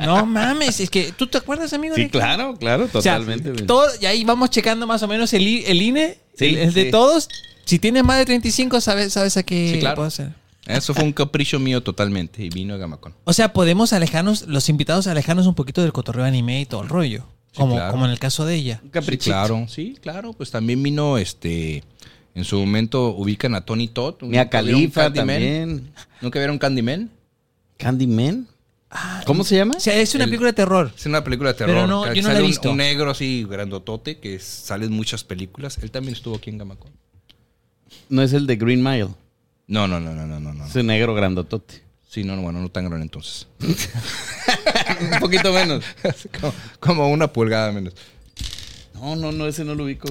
[0.01, 1.95] No mames, es que ¿tú te acuerdas, amigo?
[1.95, 3.51] Sí, claro, claro, O sea, totalmente.
[3.53, 3.67] güey.
[3.67, 6.85] todo, y ahí vamos checando más o menos el, el INE, Sí, el, el de
[6.85, 6.91] sí.
[6.91, 7.29] todos.
[7.65, 9.97] Si tienes más de 35, sabes, sabes a qué Sí, claro.
[9.97, 10.33] puedo hacer.
[10.67, 12.45] Eso fue un capricho mío totalmente.
[12.45, 13.15] Y vino a Gamacón.
[13.25, 16.89] O sea, podemos alejarnos, los invitados alejarnos un poquito del cotorreo anime y todo el
[16.89, 17.25] rollo.
[17.53, 17.91] Sí, como, claro.
[17.93, 18.81] como en el caso de ella.
[18.85, 19.67] Un Sí, claro.
[19.69, 20.33] Sí, claro.
[20.35, 21.83] Pues también vino este.
[22.35, 24.17] En su momento ubican a Tony Todd.
[24.23, 25.27] Mia ¿Nunca vieron Khalifa Candyman?
[25.27, 25.91] también.
[26.21, 27.11] ¿Nunca vieron Candyman?
[27.77, 28.47] Candyman.
[29.25, 29.75] ¿Cómo se llama?
[29.77, 30.93] O sea, es una El- película de terror.
[30.97, 31.75] Es una película de terror.
[31.75, 32.71] Pero no, yo no la sale he un- visto.
[32.71, 35.79] Un, negro así grandotote que sale en muchas películas.
[35.83, 36.91] Él también estuvo aquí en Gamacón.
[38.09, 39.09] No es el de Green Mile.
[39.67, 40.53] No, no, no, no, no, no.
[40.53, 40.67] no.
[40.67, 41.83] Ese negro grandotote.
[42.09, 43.47] Sí, no, no, bueno, no tan grande entonces.
[43.61, 45.85] Un poquito menos.
[46.41, 47.95] como, como una pulgada menos.
[48.95, 50.09] No, no, no, ese no lo ubico.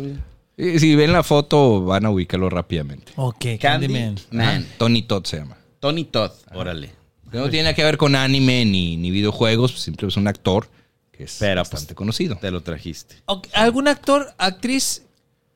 [0.56, 3.12] Y si ven la foto, van a ubicarlo rápidamente.
[3.18, 4.16] Ok, Candyman.
[4.16, 4.66] Candyman.
[4.78, 5.58] Tony Todd se llama.
[5.80, 6.32] Tony Todd.
[6.54, 6.92] Órale.
[7.32, 10.68] No tiene que ver con anime ni, ni videojuegos, siempre es un actor
[11.12, 12.38] que es Pero, bastante pues, conocido.
[12.38, 13.16] Te lo trajiste.
[13.54, 15.04] ¿Algún actor, actriz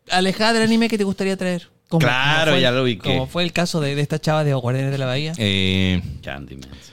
[0.10, 1.70] alejada del anime que te gustaría traer?
[1.90, 3.10] Como- Claro, fue- ya lo ubiqué.
[3.10, 5.34] Como fue el caso de, de esta chava de Guardianes de la Bahía.
[5.38, 6.70] Eh, Candyman.
[6.82, 6.92] sí.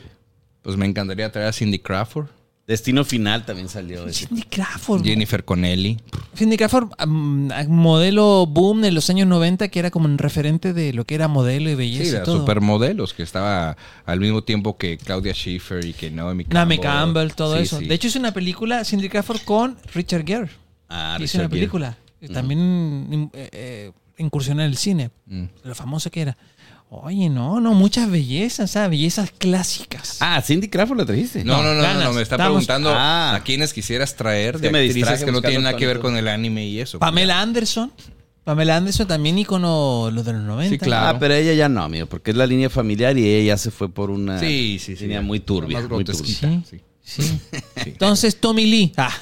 [0.62, 2.26] pues me encantaría traer a Cindy Crawford,
[2.66, 4.06] Destino Final también salió.
[4.06, 4.26] ese.
[4.26, 5.02] Cindy Crawford.
[5.02, 5.98] Jennifer Connelly.
[6.36, 10.92] Cindy Crawford, mm, modelo boom de los años 90, que era como un referente de
[10.92, 12.38] lo que era modelo y belleza Sí, y todo.
[12.40, 13.76] supermodelos, que estaba
[14.06, 16.54] al mismo tiempo que Claudia Schiffer y que Naomi Campbell.
[16.54, 17.78] Naomi Campbell, todo Sí, eso.
[17.80, 17.86] sí.
[17.86, 20.48] De hecho, es una película, Cindy Crawford, con Richard Gere.
[20.88, 21.98] Ah, hizo Richard una película.
[22.32, 25.10] También in- eh, eh, incursionó en el cine.
[25.26, 25.44] Mm.
[25.64, 26.36] Lo famoso que era.
[26.92, 28.90] Oye, no, no, muchas bellezas, ¿sabes?
[28.90, 30.16] Bellezas clásicas.
[30.20, 31.44] Ah, Cindy Crawford la trajiste.
[31.44, 33.36] No, no, no, no, me está Estamos- preguntando Ah.
[33.36, 36.26] a quiénes quisieras traer de me actrices que no tienen nada que ver con el
[36.26, 36.98] anime y eso.
[36.98, 37.92] Pamela Anderson.
[38.42, 40.74] Pamela Anderson también ícono los de los 90.
[40.74, 41.16] Sí, claro.
[41.16, 43.70] Ah, pero ella ya no, amigo, porque es la línea familiar y ella ya se
[43.70, 45.04] fue por una Sí, sí, sí.
[45.04, 45.78] línea muy turbia.
[45.80, 46.24] Más muy turbia.
[46.68, 46.80] Sí.
[47.02, 47.40] Sí.
[47.76, 48.92] Entonces, Tommy Lee.
[48.96, 49.12] Ah.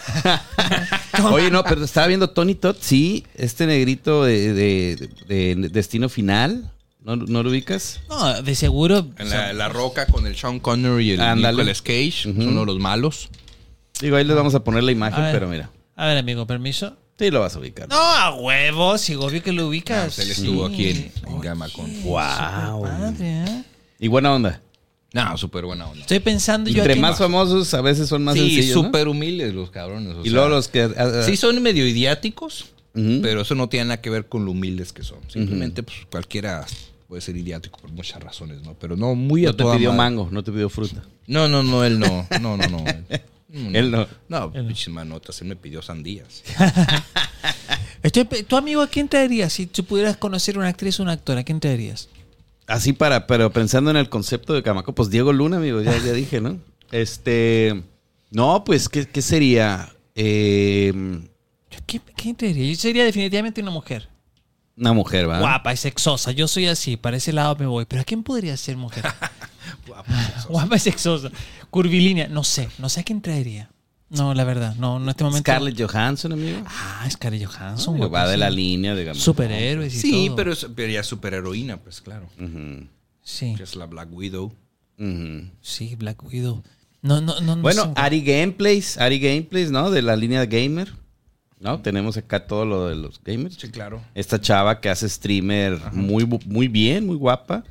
[1.32, 6.08] Oye, no, pero estaba viendo Tony Todd, sí, este negrito de, de- de- de Destino
[6.08, 6.70] Final,
[7.00, 8.00] ¿no, no lo ubicas?
[8.08, 9.06] No, de seguro.
[9.18, 11.56] En la, la roca con el Sean Connery y el Ándale.
[11.58, 13.28] Nicolas Cage, son uno de los malos.
[14.00, 15.32] Digo, ahí les vamos a poner la imagen, ver.
[15.32, 16.96] pero mira, A ver, amigo, permiso.
[17.18, 17.88] sí lo vas a ubicar.
[17.88, 20.14] No, a huevos, sí, obvio que lo Ah, ubicas.
[20.14, 20.72] pues él estuvo Sí.
[20.74, 22.02] aquí en, en Oye, Gama con.
[22.04, 22.82] Wow.
[22.82, 23.62] padre, ¿eh?
[23.98, 24.60] Y buena onda.
[25.12, 26.02] No, súper buena onda.
[26.02, 28.82] Estoy pensando yo Entre aquí- más famosos, a veces son más sí, sencillos, ¿no?
[28.84, 30.14] súper humildes los cabrones.
[30.16, 30.82] o Y sea, luego los que...
[30.82, 33.20] ah, ah, Sí, son medio idiáticos, ujú.
[33.22, 35.18] pero eso no tiene nada que ver con lo humildes que son.
[35.28, 36.66] Simplemente, pues cualquiera
[37.08, 38.74] puede ser idiático por muchas razones, ¿no?
[38.74, 40.10] Pero no, muy a no te toda pidió madre.
[40.10, 41.02] mango, no te pidió fruta.
[41.26, 42.26] No, no, no, él no.
[42.40, 42.84] No, no, no.
[43.50, 44.06] Mm, Él no.
[44.28, 46.42] No, pinches manotas, él me pidió sandías.
[48.02, 49.52] Estoy pe- ¿Tu amigo a quién traerías?
[49.54, 52.10] Si tú pudieras conocer una actriz o un actor, ¿a quién traerías?
[52.68, 56.12] Así para, pero pensando en el concepto de Camaco, pues Diego Luna, amigo, ya, ya
[56.12, 56.58] dije, ¿no?
[56.92, 57.82] Este,
[58.30, 59.92] no, pues, ¿qué, qué sería?
[60.14, 60.92] Eh,
[61.74, 62.70] ¿A ¿Quién, quién traería?
[62.70, 64.08] Yo sería definitivamente una mujer.
[64.76, 65.38] una mujer, ¿va?
[65.40, 66.30] Guapa y sexosa.
[66.32, 67.86] Yo soy así, para ese lado me voy.
[67.86, 69.04] ¿Pero a quién podría ser mujer?
[70.48, 71.30] Guapa y sexosa.
[71.70, 72.28] Curvilínea.
[72.28, 73.70] No sé, no sé a quién traería.
[74.10, 75.42] No, la verdad, no, en este momento.
[75.50, 76.62] Scarlett Johansson, amigo.
[76.66, 78.00] Ah, Scarlett Johansson.
[78.12, 79.20] va de la línea de Gamma.
[79.20, 80.36] Superhéroes y Sí, todo.
[80.36, 82.26] pero, es, pero ya es superheroína, pues claro.
[83.22, 84.52] Sí, Que es la Black Widow.
[85.60, 86.62] sí, Black Widow.
[87.02, 87.54] No, no, no.
[87.56, 87.92] no Bueno, sé.
[87.96, 89.90] Ari Gameplays, Ari Gameplays, ¿no?
[89.90, 90.92] De la línea gamer.
[91.60, 91.80] ¿No?
[91.80, 93.56] Tenemos acá todo lo de los gamers.
[93.56, 94.00] Sí, claro.
[94.14, 97.64] Esta chava que hace streamer muy, muy bien, muy guapa.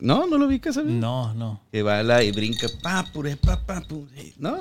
[0.00, 0.98] No, no lo ubicas, amigo?
[0.98, 1.60] No, no.
[1.70, 4.56] Que va la y brinca, pa, pure, pa, pa, pure, ¿no?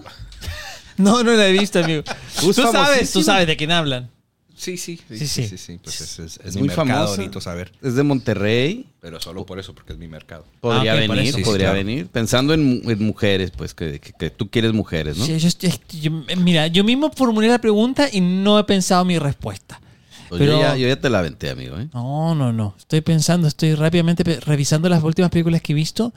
[1.02, 2.04] No, no la he visto, amigo.
[2.40, 4.10] Tú sabes, tú sabes de quién hablan.
[4.56, 5.48] Sí, sí, sí, Sí, sí, sí.
[5.50, 7.08] sí, sí, Pues es, es, es Es mi muy mercado
[7.42, 7.72] saber.
[7.82, 8.86] Es de Monterrey.
[9.00, 10.46] Pero solo por eso, porque es mi mercado.
[10.60, 11.34] Podría Ah, venir.
[11.34, 11.78] Sí, podría claro.
[11.80, 12.08] venir.
[12.08, 15.26] Pensando en, mu- en mujeres, pues, que, que- que tú quieres mujeres, ¿no?
[15.26, 19.18] Sí, yo estoy- yo- mira, yo mismo formulé la pregunta y no he pensado mi
[19.18, 19.82] respuesta.
[20.30, 21.88] Pues pero- yo, ya, yo ya te la aventé, amigo, ¿eh?
[21.92, 22.76] No, no, no.
[22.78, 26.14] Estoy pensando, estoy rápidamente revisando las últimas películas que he visto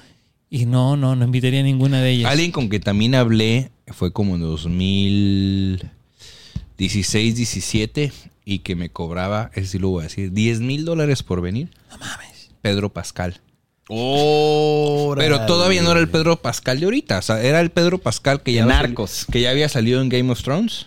[0.55, 2.31] y no, no, no invitaría a ninguna de ellas.
[2.31, 8.13] Alguien con que también hablé fue como en 2016, 17
[8.45, 11.71] y que me cobraba, ese sí lo voy a decir, 10 mil dólares por venir.
[11.91, 12.53] No mames.
[12.63, 13.41] Pedro Pascal.
[13.89, 15.27] Órale.
[15.27, 17.19] Pero todavía no era el Pedro Pascal de ahorita.
[17.19, 19.27] O sea, era el Pedro Pascal que ya, Narcos.
[19.33, 20.87] que ya había salido en Game of Thrones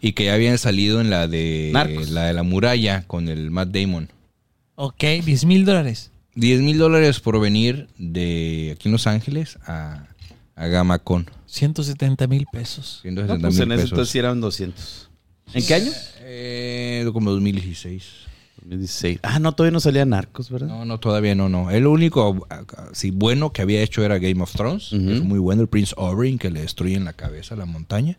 [0.00, 2.08] y que ya habían salido en la de Narcos.
[2.08, 4.08] la de la muralla con el Matt Damon.
[4.76, 6.09] Ok, 10 mil dólares.
[6.34, 10.06] 10 mil dólares por venir de aquí en Los Ángeles a,
[10.54, 11.28] a Gamacon.
[11.46, 13.00] 170 mil pesos.
[13.02, 13.92] 160 No, pues mil en ese pesos.
[13.92, 15.10] entonces sí eran 200.
[15.54, 15.90] ¿En qué año?
[16.20, 18.04] Eh, como 2016.
[18.62, 19.18] 2016.
[19.22, 20.68] Ah, no, todavía no salía Narcos, ¿verdad?
[20.68, 21.70] No, no, todavía no, no.
[21.70, 22.46] El único
[22.92, 24.90] sí, bueno que había hecho era Game of Thrones.
[24.90, 28.16] que es muy bueno, el Prince Oberyn, que le destruyen la cabeza a la montaña.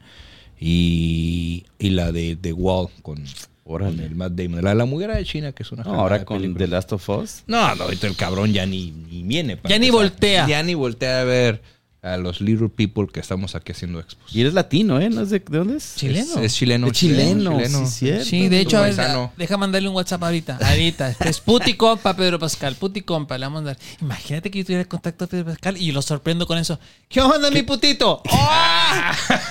[0.60, 3.24] Y, y la de The Wall con,
[3.64, 4.06] Órale.
[4.06, 4.64] el Matt Damon.
[4.64, 6.66] La la mujer de China, que es una No, ahora de con película.
[6.66, 7.44] The Last of Us.
[7.48, 9.58] No, no, ahorita el cabrón ya ni, ni viene.
[9.64, 9.92] Ya ni empezar.
[9.92, 10.48] voltea.
[10.48, 11.62] Ya ni voltea a ver
[12.04, 14.36] a los little people que estamos aquí haciendo expos.
[14.36, 15.10] Y eres latino, ¿eh?
[15.10, 15.94] ¿No es de, ¿de dónde es?
[15.96, 16.40] Chileno.
[16.40, 16.88] Es, es chileno.
[16.88, 18.26] Es chileno, sí, cierto.
[18.26, 18.96] Sí, de hecho, a ver,
[19.38, 20.58] deja mandarle un WhatsApp ahorita.
[20.62, 21.10] Ahorita.
[21.12, 22.76] Este es Puti Compa, Pedro Pascal.
[22.76, 23.78] Puti Compa, le vamos a mandar.
[24.02, 26.80] Imagínate que yo tuviera contacto a Pedro Pascal y lo sorprendo con eso.
[27.08, 28.24] ¿Qué onda, mi putito?
[28.32, 28.48] ¡Oh!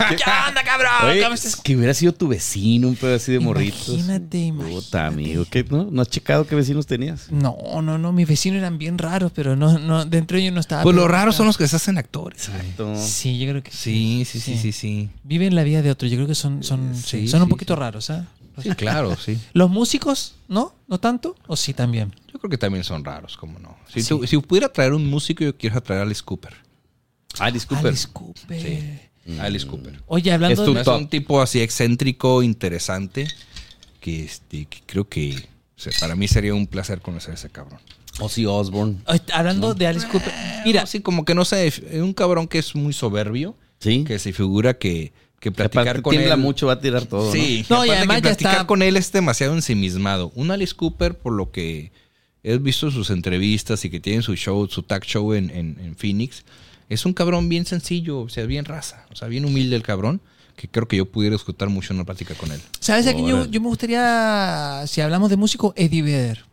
[0.09, 0.91] ¿Qué onda, cabrón?
[1.05, 1.25] Oye,
[1.63, 3.91] que hubiera sido tu vecino, un pedo así de morritos.
[3.91, 4.75] Imagínate, imagínate.
[4.75, 5.45] Puta, amigo.
[5.49, 5.89] ¿Qué, no?
[5.89, 7.31] ¿No has checado qué vecinos tenías?
[7.31, 8.13] No, no, no.
[8.13, 10.83] Mis vecinos eran bien raros, pero no, no, dentro de ellos no estaba.
[10.83, 12.40] Pues los raros son los que se hacen actores.
[12.49, 12.95] Exacto.
[12.97, 15.11] Sí, yo creo que Sí, sí, sí, sí, sí.
[15.25, 16.09] Viven la vida de otro.
[16.09, 17.81] Yo creo que son, son, Sí, sí, son un poquito sí.
[17.81, 18.27] raros, ¿ah?
[18.63, 19.39] Sí, claro, sí.
[19.53, 20.75] Los músicos, ¿no?
[20.89, 21.37] ¿No tanto?
[21.47, 22.15] ¿O sí también?
[22.33, 23.77] Yo creo que también son raros, como no.
[23.89, 26.55] Si, tú- si pudiera traer un músico, yo quiero traer a Alice Cooper.
[27.39, 27.95] Alice Cooper.
[29.41, 30.03] Alice Cooper.
[30.07, 30.81] Oye, hablando Es tu de...
[30.81, 33.29] Es un tipo así excéntrico, interesante,
[34.01, 35.37] que, este, que creo que
[35.77, 37.79] o sea, para mí sería un placer conocer a ese cabrón.
[38.19, 38.97] Ozzy Osbourne.
[39.33, 40.33] Hablando de Alice Cooper.
[40.65, 44.05] Mira, así como que no sé, es un cabrón que es muy soberbio, Sí.
[44.05, 46.41] que se figura que, que platicar aparte con tiembla él...
[46.41, 47.33] mucho, va a tirar todo.
[47.33, 50.33] Sí, No, no, y además que ya platicar está- con él es demasiado ensimismado.
[50.35, 51.93] Un Alice Cooper, por lo que
[52.43, 55.97] he visto sus entrevistas y que tiene su show, su tag show en, en- en
[55.97, 56.45] Phoenix,
[56.91, 60.21] es un cabrón bien sencillo, o sea, bien raza, o sea, bien humilde el cabrón,
[60.57, 62.61] que creo que yo pudiera disfrutar mucho una plática con él.
[62.81, 66.45] ¿sabes a quién yo, yo me gustaría, si hablamos de músico, Eddie Vedder?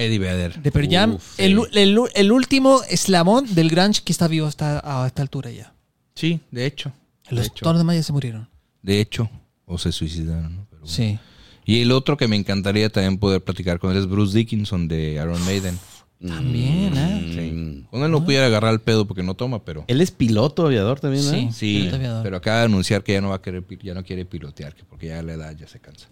[0.00, 0.60] Eddie Vedder.
[0.62, 1.14] De Pearl Jam.
[1.14, 1.62] Uf, el, sí.
[1.78, 5.72] el- el último eslabón del grunge que está vivo hasta, a esta altura ya.
[6.14, 6.92] Sí, de hecho.
[7.28, 8.48] De Los, hecho, todos los demás ya se murieron.
[8.82, 9.30] de hecho,
[9.66, 10.66] o se suicidaron, ¿no?
[10.68, 10.94] Pero bueno.
[10.94, 11.18] Sí.
[11.64, 15.12] Y el otro que me encantaría también poder platicar con él es Bruce Dickinson de
[15.12, 15.78] Iron Maiden.
[16.26, 17.22] También, ¿eh?
[17.34, 17.86] Sí.
[17.90, 19.84] Con él no pudiera agarrar el pedo porque no toma, pero...
[19.86, 21.30] Él es piloto aviador también, ¿no?
[21.30, 21.48] Sí.
[21.52, 22.22] Sí, piloto aviador.
[22.22, 24.84] pero acaba de anunciar que ya no va a querer, ya no quiere pilotear, que
[24.84, 26.08] porque ya a la edad ya se cansa.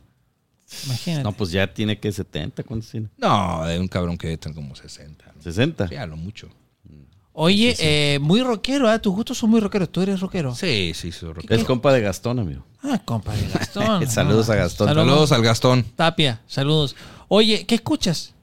[0.87, 1.23] Imagínate.
[1.25, 3.09] No, pues ya tiene que 70, ¿cuántos tiene?
[3.17, 5.25] No, de un cabrón que debe tener como 60.
[5.35, 5.43] ¿no?
[5.43, 5.89] 60.
[5.89, 6.49] Sí, a lo mucho.
[7.41, 8.99] Oye, eh, muy rockero, ¿eh?
[8.99, 9.91] Tus gustos son muy rockeros.
[9.91, 10.55] Tú eres rockero.
[10.57, 11.49] Sí, sí, su rock.
[11.49, 12.65] Es compa de Gastón, amigo.
[12.83, 14.09] Ah, compadre Gastón.
[14.09, 14.89] Saludos No, a Gastón.
[14.89, 15.85] Saludos al Gastón.
[15.95, 16.97] Tapia, saludos.
[17.29, 18.35] Oye, ¿qué escuchas?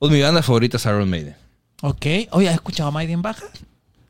[0.00, 1.36] Pues mi banda favorita es Iron Maiden.
[1.82, 2.06] Ok.
[2.32, 3.44] Oye, ¿has escuchado a Maiden Baja?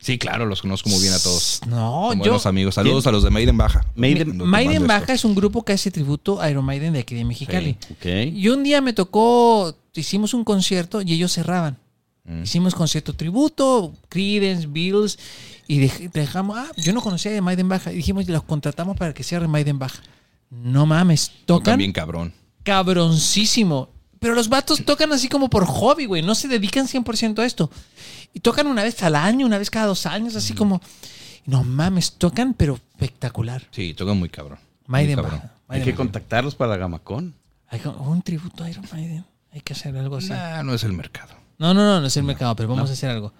[0.01, 1.61] Sí, claro, los conozco muy bien a todos.
[1.67, 2.23] No, Son yo.
[2.23, 2.75] buenos amigos.
[2.75, 3.85] Saludos a los de Maiden Baja.
[3.95, 7.23] Maiden- Maiden Baja es un grupo que hace tributo a Iron Maiden de aquí de
[7.23, 7.77] Mexicali.
[7.91, 8.05] Ok.
[8.33, 11.77] Y un día me tocó, hicimos un concierto y ellos cerraban.
[12.25, 12.43] Mm.
[12.43, 15.19] Hicimos concierto tributo, Creedence, Bills,
[15.67, 17.91] y dej- dejamos, ah, yo no conocía de Maiden Baja.
[17.93, 20.01] Y dijimos, los contratamos para que cierren Maiden Baja.
[20.49, 22.33] No mames, Tocan tocan bien cabrón.
[22.63, 23.89] cabroncísimo.
[24.21, 26.21] Pero los vatos tocan así como por hobby, güey.
[26.21, 27.71] No se dedican 100% a esto.
[28.35, 30.79] Y tocan una vez al año, una vez cada dos años, así como...
[31.47, 33.63] No mames, tocan, pero espectacular.
[33.71, 34.59] Sí, tocan muy cabrón.
[34.85, 35.41] Muy Maiden cabrón.
[35.41, 35.49] Hay
[35.79, 37.33] Maiden que contactarlos para la Gamacón.
[37.67, 39.25] Hay un tributo a Iron Maiden.
[39.51, 40.29] Hay que hacer algo así.
[40.29, 41.33] Nah, no es el mercado.
[41.57, 43.33] No, no, no, no es el mercado, pero vamos a hacer algo.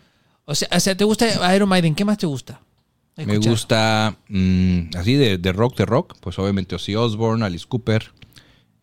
[0.46, 1.94] O sea, o sea, ¿te gusta Iron Maiden?
[1.94, 2.60] ¿Qué más te gusta?
[3.18, 6.16] Me gusta mm, así de, de rock, de rock.
[6.20, 8.12] Pues obviamente Ozzy Osbourne, Alice Cooper.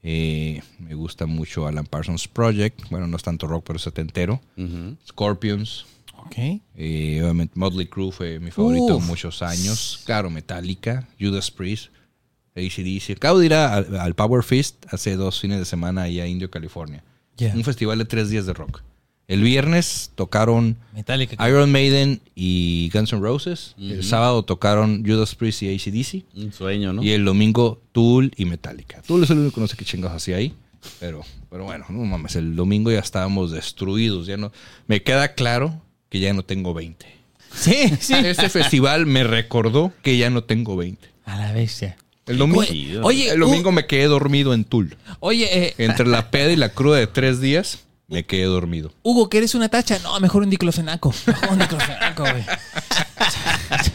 [0.02, 2.88] Eh, me gusta mucho Alan Parsons Project.
[2.90, 4.40] Bueno, no es tanto rock, pero es setentero.
[5.06, 5.86] Scorpions.
[6.26, 6.34] Ok.
[6.76, 9.06] Eh, obviamente Motley Crue fue mi favorito Uf.
[9.06, 10.00] muchos años.
[10.04, 11.86] Claro, Metallica, Judas Priest,
[12.54, 13.12] ACDC.
[13.16, 16.26] Acabo de ir a- al, al Power Fest hace dos fines de semana allá a
[16.26, 17.02] Indio, California.
[17.54, 18.82] Un festival de tres días de rock.
[19.28, 21.48] El viernes tocaron Metallica.
[21.48, 23.74] Iron Maiden y Guns N' Roses.
[23.78, 26.24] El sábado tocaron Judas Priest y ACDC.
[26.34, 27.02] Un sueño, ¿no?
[27.02, 29.02] Y el domingo Tool y Metallica.
[29.02, 30.54] Tool es el único que no sé qué chingados hacía ahí.
[30.98, 34.26] Pero, pero bueno, no mames, el domingo ya estábamos destruidos.
[34.26, 34.50] Ya no,
[34.86, 37.06] me queda claro que ya no tengo 20.
[37.52, 38.14] Sí, sí.
[38.14, 41.06] Este festival me recordó que ya no tengo 20.
[41.26, 41.98] A la bestia.
[42.26, 42.62] El domingo,
[43.02, 44.96] Oye, el domingo me quedé dormido en Tool.
[45.20, 48.92] Oye, eh, Entre la peda y la cruda de tres días, me quedé dormido.
[49.02, 49.98] Hugo, ¿que eres una tacha?
[50.00, 51.14] No, mejor un diclofenaco.
[51.26, 52.44] Mejor un diclofenaco, güey.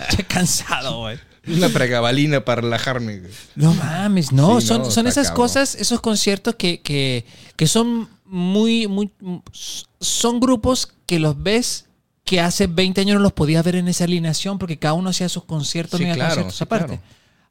[0.10, 1.18] Estoy cansado, güey.
[1.48, 3.20] Una pregabalina para relajarme.
[3.20, 3.32] güey.
[3.56, 5.44] No mames, no, Sí, son, no, son esas cabrón.
[5.48, 9.12] cosas, esos conciertos que, que, que son muy, muy,
[10.00, 11.86] son grupos que los ves
[12.24, 15.28] que hace 20 años no los podías ver en esa alineación porque cada uno hacía
[15.28, 16.86] sus conciertos, Sí, mega claro, conciertos sí, aparte.
[16.86, 17.02] claro.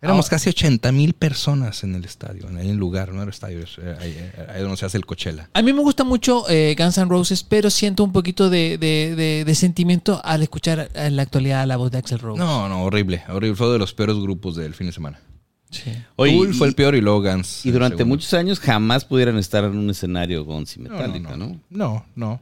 [0.02, 3.78] Éramos casi 80 mil personas en el estadio, en el lugar, no era estadio, es,
[3.78, 5.48] eh, ahí, eh, ahí donde se hace el Coachella.
[5.54, 9.14] A mí me gusta mucho eh, Guns N' Roses, pero siento un poquito de, de-
[9.14, 12.38] de- de sentimiento al escuchar en la actualidad la voz de Axel Rose.
[12.38, 13.54] No, no, horrible, horrible.
[13.56, 15.20] Fue de los peores grupos del fin de semana.
[15.70, 15.92] Sí.
[16.16, 17.64] Oye, Tool y- fue el peor y luego Guns.
[17.64, 18.16] Y durante segundo.
[18.16, 21.46] muchos años jamás pudieran estar en un escenario Guns y No, Metallica, no, ¿no?
[21.46, 22.40] no, no, no.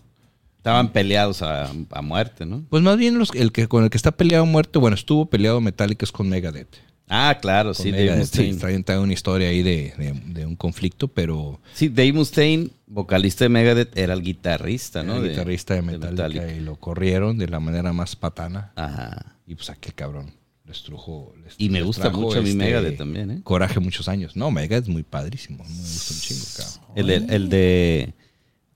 [0.56, 2.64] Estaban peleados a, a muerte, ¿no?
[2.68, 5.26] Pues más bien los, el que con el que está peleado a muerte, bueno, estuvo
[5.26, 6.74] peleado Metallica es con Megadeth.
[7.12, 8.82] Ah, claro, sí, Dave Mustaine.
[8.84, 13.48] traen una historia ahí de, de- de un conflicto, pero Sí, Dave Mustaine, vocalista de
[13.48, 15.16] Megadeth, era el guitarrista, ¿no?
[15.16, 16.52] el De- guitarrista de Metallica, Metallica.
[16.52, 18.72] y lo corrieron de la manera más patana.
[18.76, 19.34] Ajá.
[19.46, 20.30] Y pues aquel cabrón
[20.66, 21.34] les trujo.
[21.44, 23.40] les- Y me gusta mucho a mi este, Megadeth también, ¿eh?
[23.42, 24.36] Coraje muchos años.
[24.36, 25.64] No, Megadeth es muy padrísimo.
[25.64, 26.92] Me gusta un chingo, cabrón.
[26.94, 28.14] El, de- el de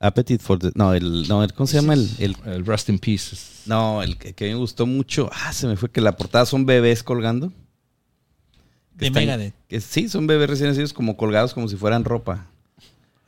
[0.01, 0.71] Appetite for the...
[0.75, 1.93] No, el, no, el- ¿cómo se llama?
[1.93, 3.33] El, el- El Rust in Peace.
[3.33, 5.29] es- no, el que, que me gustó mucho.
[5.33, 7.53] Ah, se me fue que la portada son bebés colgando.
[8.95, 9.53] De están- Megadeth.
[9.67, 12.47] que sí, son bebés recién nacidos como colgados como si fueran ropa.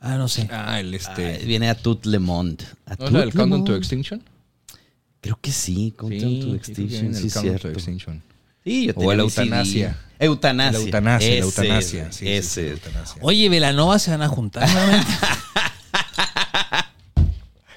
[0.00, 0.48] Ah, no sé.
[0.52, 1.36] Ah, el este.
[1.42, 2.64] Ah, viene a Tout Le Monde.
[2.86, 3.76] A ¿No es la Le Countdown to.
[3.76, 4.22] Extinction?
[5.20, 7.68] Creo que sí, Countdown to sí, que Extinction, sí, el Countdown to cierto.
[7.70, 8.22] Extinction.
[8.64, 9.42] Sí, yo O tenía la mi CD.
[9.46, 9.98] eutanasia.
[10.20, 10.78] Eutanasia.
[10.78, 12.00] La eutanasia, la Ese, eutanasia.
[12.02, 12.62] güey, Sí, sí, sí, ese.
[12.66, 13.22] la eutanasia.
[13.22, 15.10] Oye, Velanova se van a juntar nuevamente.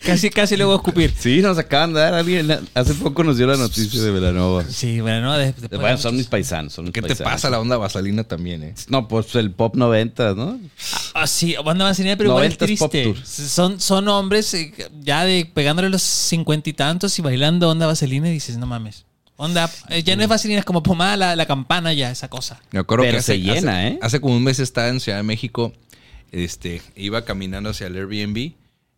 [0.06, 1.14] casi, casi le voy a escupir.
[1.20, 2.50] Sí, nos acaban de dar alguien.
[2.74, 4.64] Hace poco nos dio la noticia de Velanova.
[4.70, 6.74] Sí, de- después Bueno, son mis paisanos.
[6.74, 8.76] Son mis ¿Qué te pasa la onda vaselina también, eh?
[8.90, 10.60] No, pues el pop 90, ¿no?
[11.14, 13.04] Ah, sí, banda vaselina, pero igual es 90s pop triste.
[13.04, 13.18] tour.
[13.26, 18.30] Son, son hombres eh, ya de pegándole los cincuenta y tantos y bailando onda vaselina
[18.30, 19.06] y dices, no mames.
[19.38, 22.60] Onda, eh, ya no es vaselina, es como pomada la, la campana ya, esa cosa.
[22.72, 24.00] Me acuerdo Pero que hace, se llena, hace- ¿eh?
[24.02, 25.74] Hace como un mes estaba en Ciudad de México.
[26.32, 28.54] Este, iba caminando hacia el Airbnb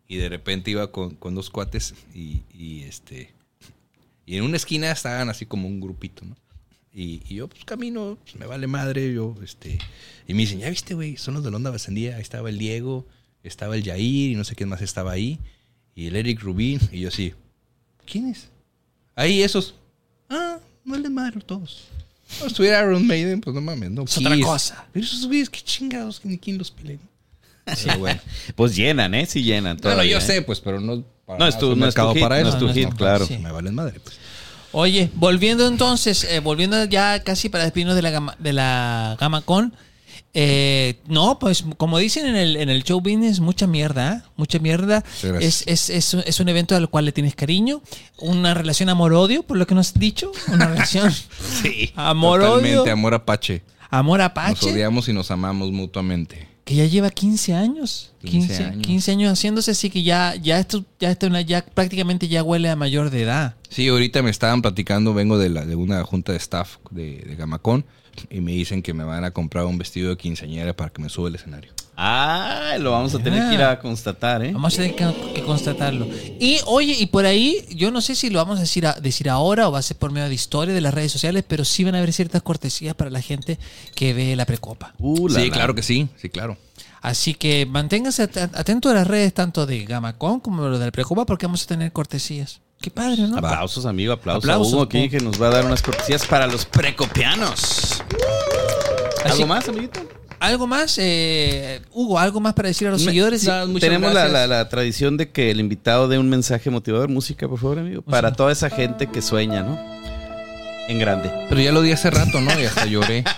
[0.06, 3.30] y de repente iba con, con dos cuates y, y, este.
[4.26, 6.36] Y en una esquina estaban así como un grupito, ¿no?
[6.92, 9.78] Y, y yo, pues camino, pues, me vale madre, yo, este.
[10.28, 12.16] Y me dicen, ya viste, güey, son los de onda Basendía.
[12.16, 13.06] Ahí estaba el Diego,
[13.42, 15.38] estaba el Jair y no sé quién más estaba ahí.
[15.94, 16.80] Y el Eric Rubin.
[16.92, 17.34] Y yo así,
[18.06, 18.48] ¿quién es?
[19.16, 19.74] Ahí esos.
[20.28, 21.88] Ah, no les madre todos.
[22.40, 24.04] No, estuviera Iron Maiden, pues no mames, no.
[24.04, 24.86] Es otra cosa.
[24.92, 26.98] Pero esos güeyes, qué chingados, ni quién los pile.
[27.98, 28.20] Bueno.
[28.54, 29.26] Pues llenan, ¿eh?
[29.26, 29.76] Sí llenan.
[29.78, 30.20] Bueno, todavía, yo ¿eh?
[30.20, 31.02] sé, pues, pero no.
[31.26, 32.74] para No es nada tu- no es tu mercado hit, para no es tu No,
[32.74, 33.26] hit, claro.
[33.26, 33.38] sí.
[33.38, 34.16] Me valen madre, pues.
[34.72, 39.40] Oye, volviendo entonces, eh, volviendo ya casi para despedirnos de la gama, de la gama
[39.42, 39.72] con.
[40.36, 44.28] eh, no, pues como dicen en el, en el show business, mucha mierda, ¿eh?
[44.36, 45.04] mucha mierda.
[45.20, 45.28] Sí.
[45.40, 47.82] Es, es, es, es un evento al cual le tienes cariño,
[48.18, 51.12] una relación amor-odio, por lo que nos has dicho, una relación
[51.62, 51.92] Sí.
[51.94, 53.62] amor-odio, Totalmente, amor apache.
[53.90, 56.48] amor Nos apache, odiamos y nos amamos mutuamente.
[56.64, 58.12] Que ya lleva 15 años.
[58.22, 58.86] 15, 15 años.
[58.86, 62.70] 15 años haciéndose, así que ya, ya esto, ya esto una- ya prácticamente ya huele
[62.70, 63.54] a mayor de edad.
[63.68, 67.36] Sí, ahorita me estaban platicando, vengo de, la, de una junta de staff de, de
[67.36, 67.84] Gamacón
[68.30, 71.10] y me dicen que me van a comprar un vestido de quinceañera para que me
[71.10, 71.72] suba al escenario.
[71.96, 74.52] Ah, lo vamos a tener que ir a constatar, ¿eh?
[74.52, 76.06] Vamos a tener que, que constatarlo.
[76.40, 79.30] Y oye, y por ahí, yo no sé si lo vamos a decir, a decir
[79.30, 81.84] ahora o va a ser por medio de historia de las redes sociales, pero sí
[81.84, 83.58] van a haber ciertas cortesías para la gente
[83.94, 84.92] que ve la precopa.
[84.98, 85.52] Uh, la, sí, la.
[85.54, 86.56] claro que sí, sí, claro.
[87.00, 90.90] Así que manténganse at- atentos a las redes tanto de Gamacon como lo de la
[90.90, 92.60] precopa porque vamos a tener cortesías.
[92.80, 93.36] Qué padre, ¿no?
[93.38, 94.42] Aplausos, amigo, aplausos.
[94.44, 98.02] Aplausos, a Hugo aquí que nos va a dar unas cortesías para los precopianos.
[99.24, 100.00] Así- ¿Algo más, amiguito?
[100.46, 100.96] ¿Algo más?
[101.00, 103.44] Eh, Hugo, ¿algo más para decir a los seguidores?
[103.44, 104.32] no, muchas Tenemos la, gracias.
[104.32, 107.08] la- la tradición de que el invitado dé un mensaje motivador.
[107.08, 108.02] Música, por favor, amigo.
[108.02, 109.78] Para toda esa gente que sueña, ¿no?
[110.88, 111.30] En grande.
[111.48, 112.50] Pero ya lo di hace rato, ¿no?
[112.60, 113.24] Y hasta lloré.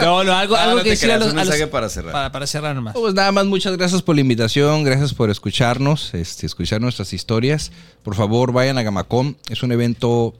[0.00, 1.88] No, no, algo, Ah, algo no que decir a los, un a los- mensaje para
[1.88, 2.12] cerrar.
[2.12, 2.94] Para, para cerrar nomás.
[2.94, 7.70] Pues nada más, muchas gracias por la invitación, gracias por escucharnos, este, escuchar nuestras historias.
[8.02, 9.34] Por favor, vayan a Gamacom.
[9.48, 10.34] Es un evento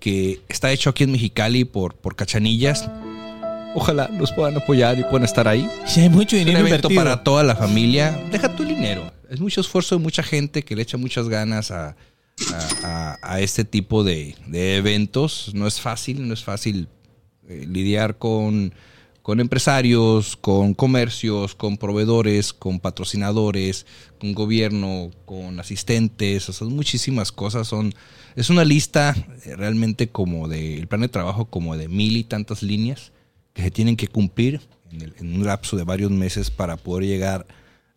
[0.00, 2.88] que está hecho aquí en Mexicali por, por cachanillas.
[3.74, 5.68] Ojalá nos puedan apoyar y puedan estar ahí.
[5.86, 7.00] Si hay mucho Es un dinero evento invertido.
[7.02, 8.16] para toda la familia.
[8.30, 9.12] Deja tu dinero.
[9.28, 11.88] Es mucho esfuerzo de mucha gente que le echa muchas ganas a,
[12.52, 15.50] a- a- a este tipo de, de eventos.
[15.54, 16.88] No es fácil, no es fácil
[17.48, 18.72] eh, lidiar con,
[19.22, 23.86] con empresarios, con comercios, con proveedores, con patrocinadores,
[24.20, 26.48] con gobierno, con asistentes.
[26.48, 27.66] O sea, muchísimas cosas.
[27.66, 27.92] Son,
[28.36, 32.22] es una lista eh, realmente como de, el plan de trabajo como de mil y
[32.24, 33.10] tantas líneas
[33.54, 34.60] que se tienen que cumplir
[34.92, 37.46] en, el- en un lapso de varios meses para poder llegar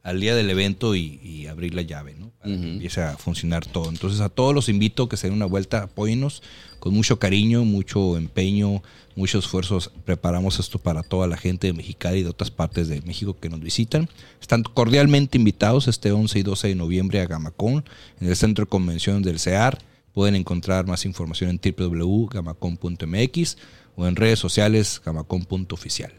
[0.03, 2.29] al día del evento y, y abrir la llave, ¿no?
[2.39, 3.89] Para que empiece a funcionar todo.
[3.89, 6.41] Entonces a todos los invito que se den una vuelta, apóyennos
[6.79, 8.81] con mucho cariño, mucho empeño,
[9.17, 9.91] muchos esfuerzos.
[10.05, 13.49] Preparamos esto para toda la gente de Mexicali y de otras partes de México que
[13.49, 14.07] nos visitan.
[14.39, 17.83] Están cordialmente invitados este 11 y 12 de noviembre a Gamacón,
[18.21, 19.77] en el Centro de Convenciones del CEAR.
[20.13, 23.57] Pueden encontrar más información en www.gamacon.mx
[23.97, 26.13] o en redes sociales gamacon.oficial.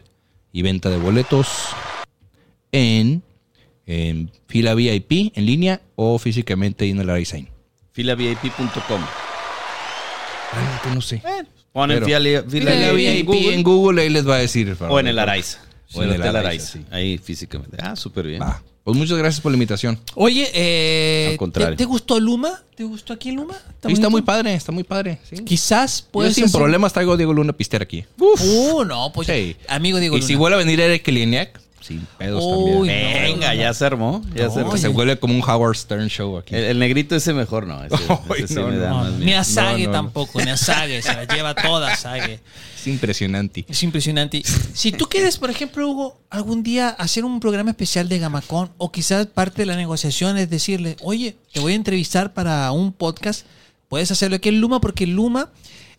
[0.51, 1.47] Y venta de boletos
[2.71, 3.23] en,
[3.87, 7.49] en fila VIP en línea o físicamente en el Arizain.
[7.93, 9.01] Filavip.com.
[10.53, 11.21] Realmente no sé.
[11.71, 14.75] Ponen Pero- fila, Fila fila VIP en Google en Google ahí les va a decir.
[14.79, 15.59] o en el Araiza.
[15.93, 16.85] O en el Araiza, sí.
[16.91, 17.77] Ahí físicamente.
[17.81, 18.41] Ah, súper bien.
[18.41, 18.61] Va.
[18.83, 19.99] Pues muchas gracias por la invitación.
[20.15, 21.75] Oye, eh, Al contrario.
[21.75, 22.63] ¿te, te gustó Luma?
[22.75, 23.53] ¿Te gustó aquí Luma?
[23.53, 24.09] Sí, está bonito?
[24.09, 25.19] muy padre, está muy padre.
[25.29, 25.43] Sí.
[25.43, 28.05] Quizás Yo puedes sin hacer- problemas traigo a Diego Luna a pistear aquí.
[28.17, 29.55] Uh, no, pues Sí.
[29.67, 31.59] amigo Diego y si vuelve a venir Eric Keleniak,
[31.89, 33.13] sin pedos Uy, también.
[33.13, 33.19] no.
[33.21, 34.21] Venga, ya se armó.
[34.33, 34.77] Ya No, se armó.
[34.77, 36.55] Se vuelve como un Howard Stern show aquí.
[36.55, 37.83] El, el negrito ese mejor no.
[37.83, 39.91] Ese, Ay, ese sí no, me da No, más ni a Sage No, no, no.
[39.91, 42.39] tampoco, ni a Sage, se la lleva toda Sage.
[42.75, 43.65] Es impresionante.
[43.67, 44.41] Es impresionante.
[44.73, 48.91] Si tú quieres, por ejemplo, Hugo, algún día hacer un programa especial de Gamacón o
[48.91, 53.45] quizás parte de la negociación es decirle, oye, te voy a entrevistar para un podcast,
[53.89, 55.49] puedes hacerlo aquí en Luma porque Luma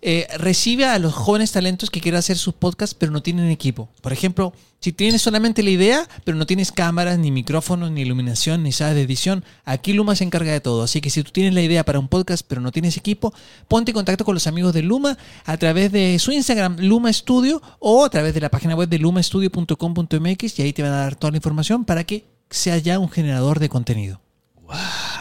[0.02, 3.90] eh, recibe a los jóvenes talentos que quieren hacer sus podcasts pero no tienen equipo.
[4.00, 8.62] Por ejemplo, si tienes solamente la idea pero no tienes cámaras, ni micrófonos, ni iluminación,
[8.62, 10.82] ni sabes de edición, aquí Luma se encarga de todo.
[10.82, 13.34] Así que si tú tienes la idea para un podcast pero no tienes equipo,
[13.68, 17.60] ponte en contacto con los amigos de Luma a través de su Instagram Luma Studio
[17.78, 21.16] o a través de la página web de lumastudio.com.mx y ahí te van a dar
[21.16, 24.20] toda la información para que sea ya un generador de contenido.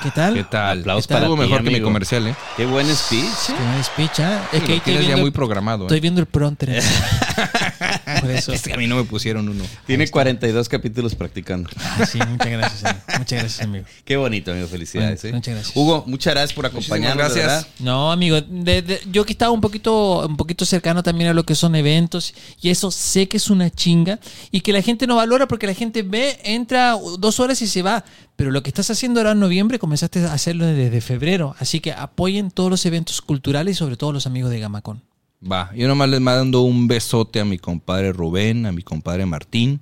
[0.03, 0.33] ¿Qué tal?
[0.33, 0.79] ¿Qué tal?
[0.79, 1.85] Aplausos para ti, mejor que mi amigo.
[1.85, 2.35] comercial, ¿eh?
[2.55, 3.23] Qué buen speech.
[3.47, 4.41] Qué buen speech, ¿ah?
[4.53, 5.83] Es Sí, que lo estoy tienes ya viendo, muy programado.
[5.85, 6.01] estoy ¿eh?
[6.01, 6.69] viendo el pronter.
[8.21, 8.51] Por eso.
[8.53, 9.63] Es que a mí no me pusieron uno.
[9.85, 11.69] Tiene 42 capítulos practicando.
[11.79, 13.03] Ah, sí, muchas gracias, amigo.
[13.17, 13.85] Muchas gracias, amigo.
[14.05, 14.67] Qué bonito, amigo.
[14.67, 15.21] Felicidades.
[15.21, 15.39] Bueno, ¿eh?
[15.39, 15.77] muchas gracias.
[15.77, 17.15] Hugo, muchas gracias por acompañarnos.
[17.23, 17.63] Muchísimas gracias.
[17.65, 17.85] verdad.
[17.85, 21.43] No, amigo, de- de- yo que estaba un poquito, un poquito cercano también a lo
[21.45, 24.19] que son eventos y eso sé que es una chinga
[24.51, 27.81] y que la gente no valora porque la gente ve, entra dos horas y se
[27.81, 28.03] va.
[28.35, 31.55] Pero lo que estás haciendo ahora en noviembre comenzaste a hacerlo desde febrero.
[31.59, 35.01] Así que apoyen todos los eventos culturales y sobre todo los amigos de Gamacón.
[35.41, 39.79] Va, yo nomás les mando un besote a mi compadre Rubén, a mi compadre Martín,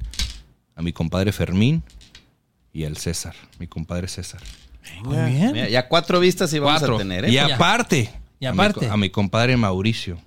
[0.75, 1.81] a mi compadre Fermín
[2.71, 4.41] y al César, mi compadre César.
[5.03, 5.51] Muy bien.
[5.53, 6.95] Mira, ya cuatro vistas y vamos Cuatro.
[6.95, 7.31] a tener, ¿eh?
[7.31, 8.88] Y aparte, Y a mi aparte.
[8.88, 10.19] A, mi, compadre Mauricio,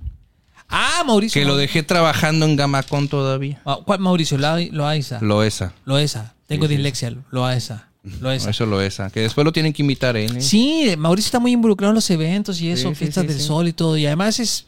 [0.68, 1.40] Ah, Mauricio.
[1.40, 3.60] que lo dejé trabajando en Gamacón todavía.
[3.64, 4.36] Ah, ¿Cuál Mauricio?
[4.36, 5.20] Lo, Loaiza.
[5.20, 5.72] Loesa.
[5.84, 6.34] Loesa.
[6.48, 6.74] Tengo sí.
[6.74, 7.14] dislexia.
[7.30, 7.89] Loaiza.
[8.20, 8.50] Loesa.
[8.50, 9.10] Eso Loesa.
[9.10, 10.40] Que después lo tienen que invitar, ¿eh?
[10.40, 13.46] Sí, Mauricio está muy involucrado en los eventos y eso, Sí, fiestas sí, del sí.
[13.46, 13.96] sol y todo.
[13.96, 14.66] Y además es.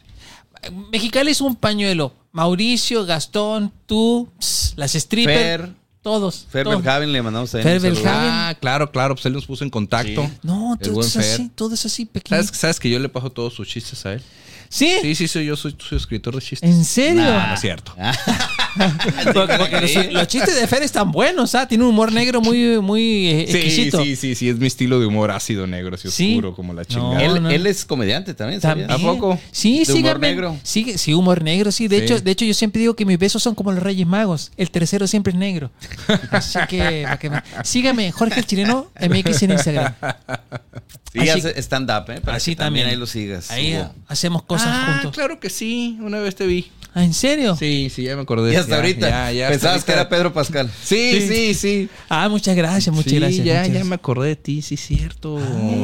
[0.91, 2.13] Mexicali es un pañuelo.
[2.31, 5.73] Mauricio, Gastón, tú, pss, las strippers, Fer.
[6.01, 6.47] todos.
[6.49, 6.81] Fer todos.
[6.81, 7.99] Belhaven le mandamos ahí Fer un saludo.
[8.01, 8.29] Belhaven.
[8.31, 9.15] Ah, claro, claro.
[9.15, 10.23] Pues él nos puso en contacto.
[10.23, 10.31] Sí.
[10.43, 11.21] No, todo es Fer.
[11.23, 12.41] así, todo es así, pequeño.
[12.43, 14.21] ¿Sabes, ¿Sabes que yo le paso todos sus chistes a él?
[14.69, 14.91] ¿Sí?
[15.03, 16.67] Sí, sí, soy yo soy, soy escritor de chistes.
[16.67, 17.21] ¿En serio?
[17.23, 17.93] No, no es cierto.
[19.33, 21.67] Porque, porque los, los chistes de Fer están buenos, ¿ah?
[21.67, 24.03] Tiene un humor negro muy, muy eh, Sí, exquisito.
[24.03, 26.31] sí, sí, sí, es mi estilo de humor ácido, negro, así Sí.
[26.31, 26.85] oscuro, como la No.
[26.85, 27.23] chingada.
[27.23, 27.49] Él, no.
[27.49, 28.89] él es comediante también, ¿sabías?
[28.89, 29.39] ¿A poco?
[29.51, 30.57] Sí, ¿De humor negro?
[30.63, 31.87] Sigue, sí, humor negro, sí.
[31.87, 32.03] De, Sí.
[32.05, 34.51] Hecho, de hecho, yo siempre digo que mis besos son como los Reyes Magos.
[34.57, 35.71] El tercero siempre es negro.
[36.31, 39.93] Así que, para que me- sígame, Jorge el Chileno, MX en Instagram.
[41.13, 42.21] Sí, Así- hace stand-up, ¿eh?
[42.21, 42.87] Para Así que también también.
[42.89, 43.51] ahí lo sigas.
[43.51, 43.91] Ahí Hugo.
[44.07, 45.11] hacemos cosas ah, juntos.
[45.13, 45.97] claro que sí.
[46.01, 46.71] Una vez te vi.
[46.95, 47.55] Ah, ¿En serio?
[47.55, 48.53] Sí, sí, ya me acordé.
[48.53, 49.09] Y hasta Ya, ahorita.
[49.09, 50.69] ya, ya, hasta Pensabas que era Pedro Pascal.
[50.83, 51.89] Sí, sí, sí.
[52.07, 53.37] Ah, muchas gracias, muchas sí, gracias.
[53.45, 53.87] ya, muchas ya gracias.
[53.87, 55.39] me acordé de ti, sí, cierto.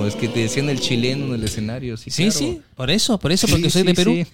[0.05, 1.97] Es que te decían el chileno en el escenario.
[1.97, 2.37] Sí, Sí, claro.
[2.39, 4.11] sí, por eso, por eso, porque Sí, soy sí, de Perú.
[4.13, 4.25] Sí,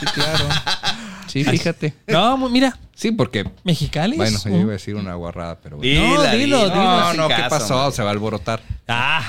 [0.00, 0.44] Sí, claro.
[1.32, 1.94] Sí, fíjate.
[2.08, 3.44] No, mira, Sí, porque.
[3.64, 4.16] Mexicali.
[4.16, 6.00] Bueno, yo iba a decir una guarrada, pero bueno.
[6.14, 6.74] No, dilo, dilo.
[6.74, 7.76] No, no, ¿qué caso, pasó?
[7.80, 7.96] hombre.
[7.96, 8.62] Se va a alborotar.
[8.86, 9.22] Ah,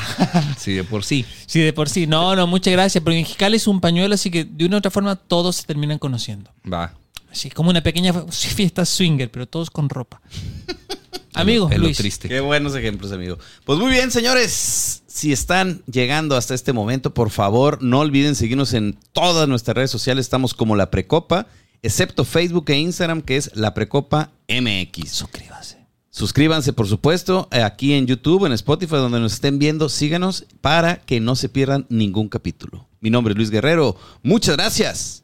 [0.58, 1.26] Sí, de por sí.
[1.48, 2.06] sí, de por sí.
[2.06, 3.04] No, no, muchas gracias.
[3.04, 5.98] Porque Mexicali es un pañuelo, así que de una u otra forma todos se terminan
[5.98, 6.52] conociendo.
[6.72, 6.94] Va.
[7.32, 10.22] Así como una pequeña fiesta swinger, pero todos con ropa.
[11.36, 11.98] Amigos, Es lo Luis.
[11.98, 12.28] triste.
[12.30, 13.40] Qué buenos ejemplos, amigo.
[13.66, 15.02] Pues muy bien, señores.
[15.08, 19.90] Si están llegando hasta este momento, por favor, no olviden seguirnos en todas nuestras redes
[19.92, 20.26] sociales.
[20.28, 21.48] Estamos como La Precopa,
[21.84, 25.12] excepto Facebook e Instagram, que es La Precopa MX.
[25.12, 25.84] Suscríbase.
[26.10, 29.90] Suscríbanse, por supuesto, eh, aquí en YouTube, en Spotify, donde nos estén viendo.
[29.90, 32.88] Síganos para que no se pierdan ningún capítulo.
[33.00, 33.96] Mi nombre es Luis Guerrero.
[34.22, 35.24] Muchas gracias.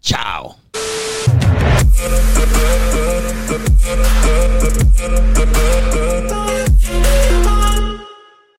[0.00, 0.56] Chao.